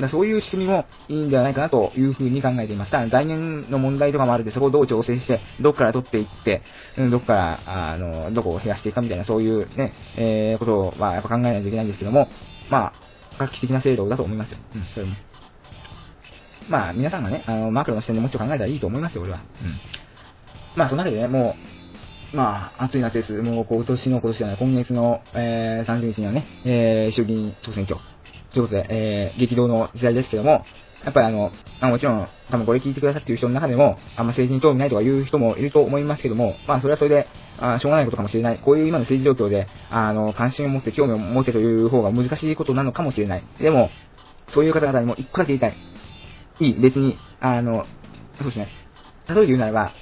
[0.00, 2.90] だそういう仕組みもいいんではないかなというふうに考えています。
[2.90, 6.62] ただ財源の問題とかもあるんで、そこをどう調整して、どこから取っていって、
[7.10, 12.28] どこから、あの、どこを減らしていくかみたいな、そういうね、えー、ことを、まあ、やっぱ考えないといけないんですけども、
[12.70, 12.92] まあ、
[13.38, 14.58] 画期的な制度だと思いますよ。
[14.74, 15.14] うん、それも。
[16.68, 19.38] まあ、皆さんがね、あの、マクロの視点でもうちょっと考えたらいいと思いますよ、俺は。
[19.38, 19.78] うん。
[20.76, 21.54] まあ、その中でね、も
[22.32, 23.32] う、まあ、暑い夏です。
[23.42, 28.00] もう、今年の、今年じゃない、今月の、えー、30日にはね、えー、衆議院総選挙。
[28.52, 30.64] ということで、えー、激動の時代ですけども、
[31.04, 37.26] やっぱりあの、まあ、もちろん、多分これ聞いてくださっている人の中でも、あんま政治に興味ないとかいう人もいると思いますけども、まあ、それはそれで、
[37.58, 38.58] あしょうがないことかもしれない。
[38.58, 43.44] こういう今の政治状況で、あの、関心を持って興味を持ってという方が難しいことなのかもしれない。
[43.60, 43.90] でも、
[44.50, 45.74] そういう方々にも一個だけ言いたい。
[46.60, 47.84] いい、別に、あの、
[48.38, 48.68] そうですね。
[49.28, 49.92] 例えば言うならば、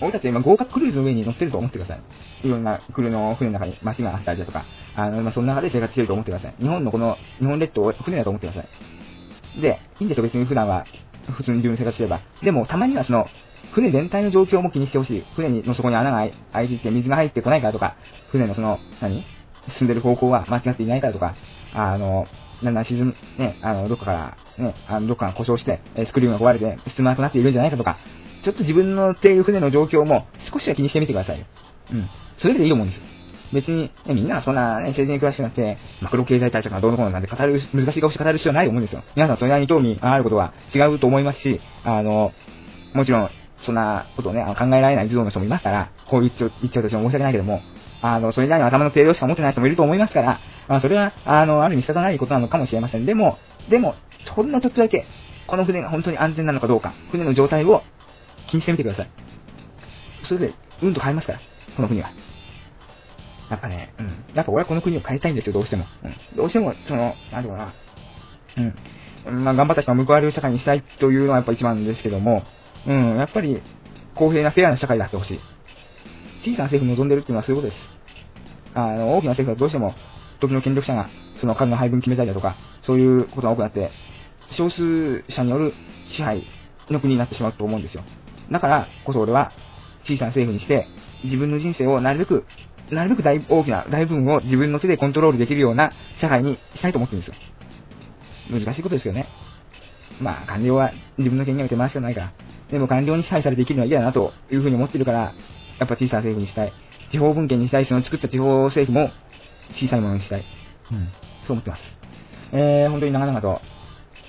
[0.00, 2.02] 俺たちは今合格クルーズの上に乗ってると思ってください。
[2.46, 4.64] いろんなクルーの船の中に街があったりだとか、
[4.96, 6.54] あの、まあ、その中で生活してると思ってください。
[6.58, 8.68] 日本のこの、日本列島を船だと思ってくださ
[9.58, 9.60] い。
[9.60, 10.86] で、いいんですよ、別に普段は、
[11.36, 12.20] 普通に自分生活してれば。
[12.42, 13.26] でも、たまにはその、
[13.72, 15.24] 船全体の状況も気にしてほしい。
[15.36, 17.96] 船の底に穴が開いていて水が入ってこないからとか、
[18.30, 19.24] 船のその、何？
[19.78, 21.36] 進んでる方向は間違っていないからとか、
[21.72, 22.26] あの、
[22.62, 27.98] なんだん、沈む、ね、あの、どっかから、ね、あの、どっかが故障して、スクリューが壊れて進まなくなっているんじゃないかとか、
[28.42, 31.46] ちょっと自分の乗っている船の状況も少しは気にしてみてくださいよ。
[31.92, 32.08] うん。
[32.38, 33.00] それでいいと思うんです。
[33.52, 39.02] 別に、ね、みんながそんな、ね、政治に詳しくなって、マクロ経済対策がどうのこうのなんて語る、難しい顔して語る必要はないと思うんですよ。
[39.14, 42.32] 皆さんそれなりに興味があることは違うと思いますし、あの、
[42.94, 43.30] もちろん、
[43.60, 47.60] そんなことをね、考えられない児童の人もいますから、こう言っちゃう言っちゃうとしても申し訳ないけども、
[48.00, 53.06] あの、それなりの頭の程度しか持ってない人もいると思いますから、まあ、それは、あの、ある意味仕方ないことなのかもしれません。
[53.06, 53.38] でも、
[53.70, 53.94] でも、
[54.30, 55.06] ほんのちょっとだけ、
[55.46, 57.82] この船が本当に安全なのかどうか、船の状態を
[58.48, 59.10] 気にしてみてください。
[60.24, 61.40] それで、うんと変えますから、
[61.76, 62.10] この国は。
[63.50, 64.06] やっぱね、うん。
[64.34, 65.84] やっぱ俺はこの国を変えたいんですよ、どうしても。
[66.02, 66.36] うん。
[66.36, 67.74] どうしても、その、なんていうかな。
[69.26, 69.44] うん。
[69.44, 72.44] まあ、頑張った人が報われる社会にしたいというのはやっぱ一番ですけども、
[72.86, 73.62] うん、やっぱり、
[74.14, 75.40] 公平なフェアな社会であってほしい。
[76.42, 77.88] 小さな政府望んでるっていうのはそういうことです。
[78.74, 79.94] あの、大きな政府はどうしても、
[80.42, 81.08] 時の権力者が、
[81.40, 83.90] その数の配分決めたりだとか、そういうことが多くなって、
[84.50, 85.72] 少数者による
[86.08, 86.44] 支配
[86.90, 88.02] の国になってしまうと思うんですよ。
[88.50, 89.52] だからこそ俺は、
[90.04, 90.86] 小さな政府にして、
[91.24, 92.44] 自分の人生をなるべく、
[92.90, 97.34] なるべく大大きな大部分を自分の手でコントロールできるような社会にしたいと思ってるんですよ。
[98.50, 99.28] 難しいことですよね。
[100.20, 102.32] まあ、官僚は自分の権限を手回しかないから。
[102.70, 105.34] でも官僚に支配されて生きるのは嫌だなというふうに思ってるから、
[105.78, 106.72] やっぱ小さな政府にしたい。
[107.10, 109.10] 地方分権にしたい、その作った地方政府も
[109.74, 110.44] 小さいものにしたい。
[110.90, 111.08] うん。
[111.46, 111.82] そう思ってます。
[112.52, 113.60] えー、本当に長々と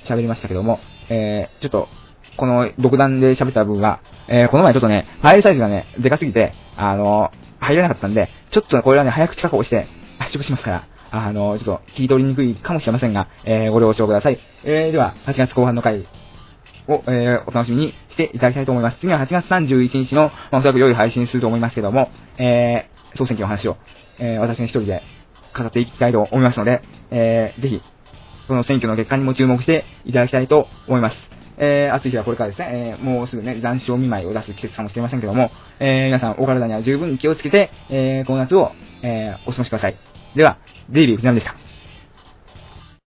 [0.05, 0.79] 喋りましたけども、
[1.09, 1.87] えー、ちょっと、
[2.37, 9.87] この独断で喋った分は、えー、この前ちょっとね、ファイルサイズがね、でかすぎて、あの入らなかったんで、ちょっとこれはね、早口加工して
[10.19, 14.39] 圧縮しますから、あのちょっと聞き取りにくいかもしれませんが、えー、ご了承ください。
[14.63, 16.07] えー、では、8月後半の回
[16.87, 18.99] を、えー、お楽しみにしていただきたいと思います。
[18.99, 23.77] 次は8月31日の、まあ、おそらく良い配信すると思いますけども、えー、総選挙の話を、
[24.19, 25.03] えー、私の一人で
[25.57, 26.81] 語っていきたいと思いますので、
[27.11, 27.81] えー、ぜひ、
[28.47, 31.17] その選挙の結果にも注目していただきたいと思います。
[31.57, 38.71] えー、暑い日はこれからですね、えー、もうすぐね、残暑見舞いを出す季節かもしれませんけども、えー、皆さんお体には十分に気をつけて、えー、この夏を、
[39.03, 39.97] えー、お過ごしください。
[40.35, 40.57] では、
[40.89, 41.72] デイビー藤波でした。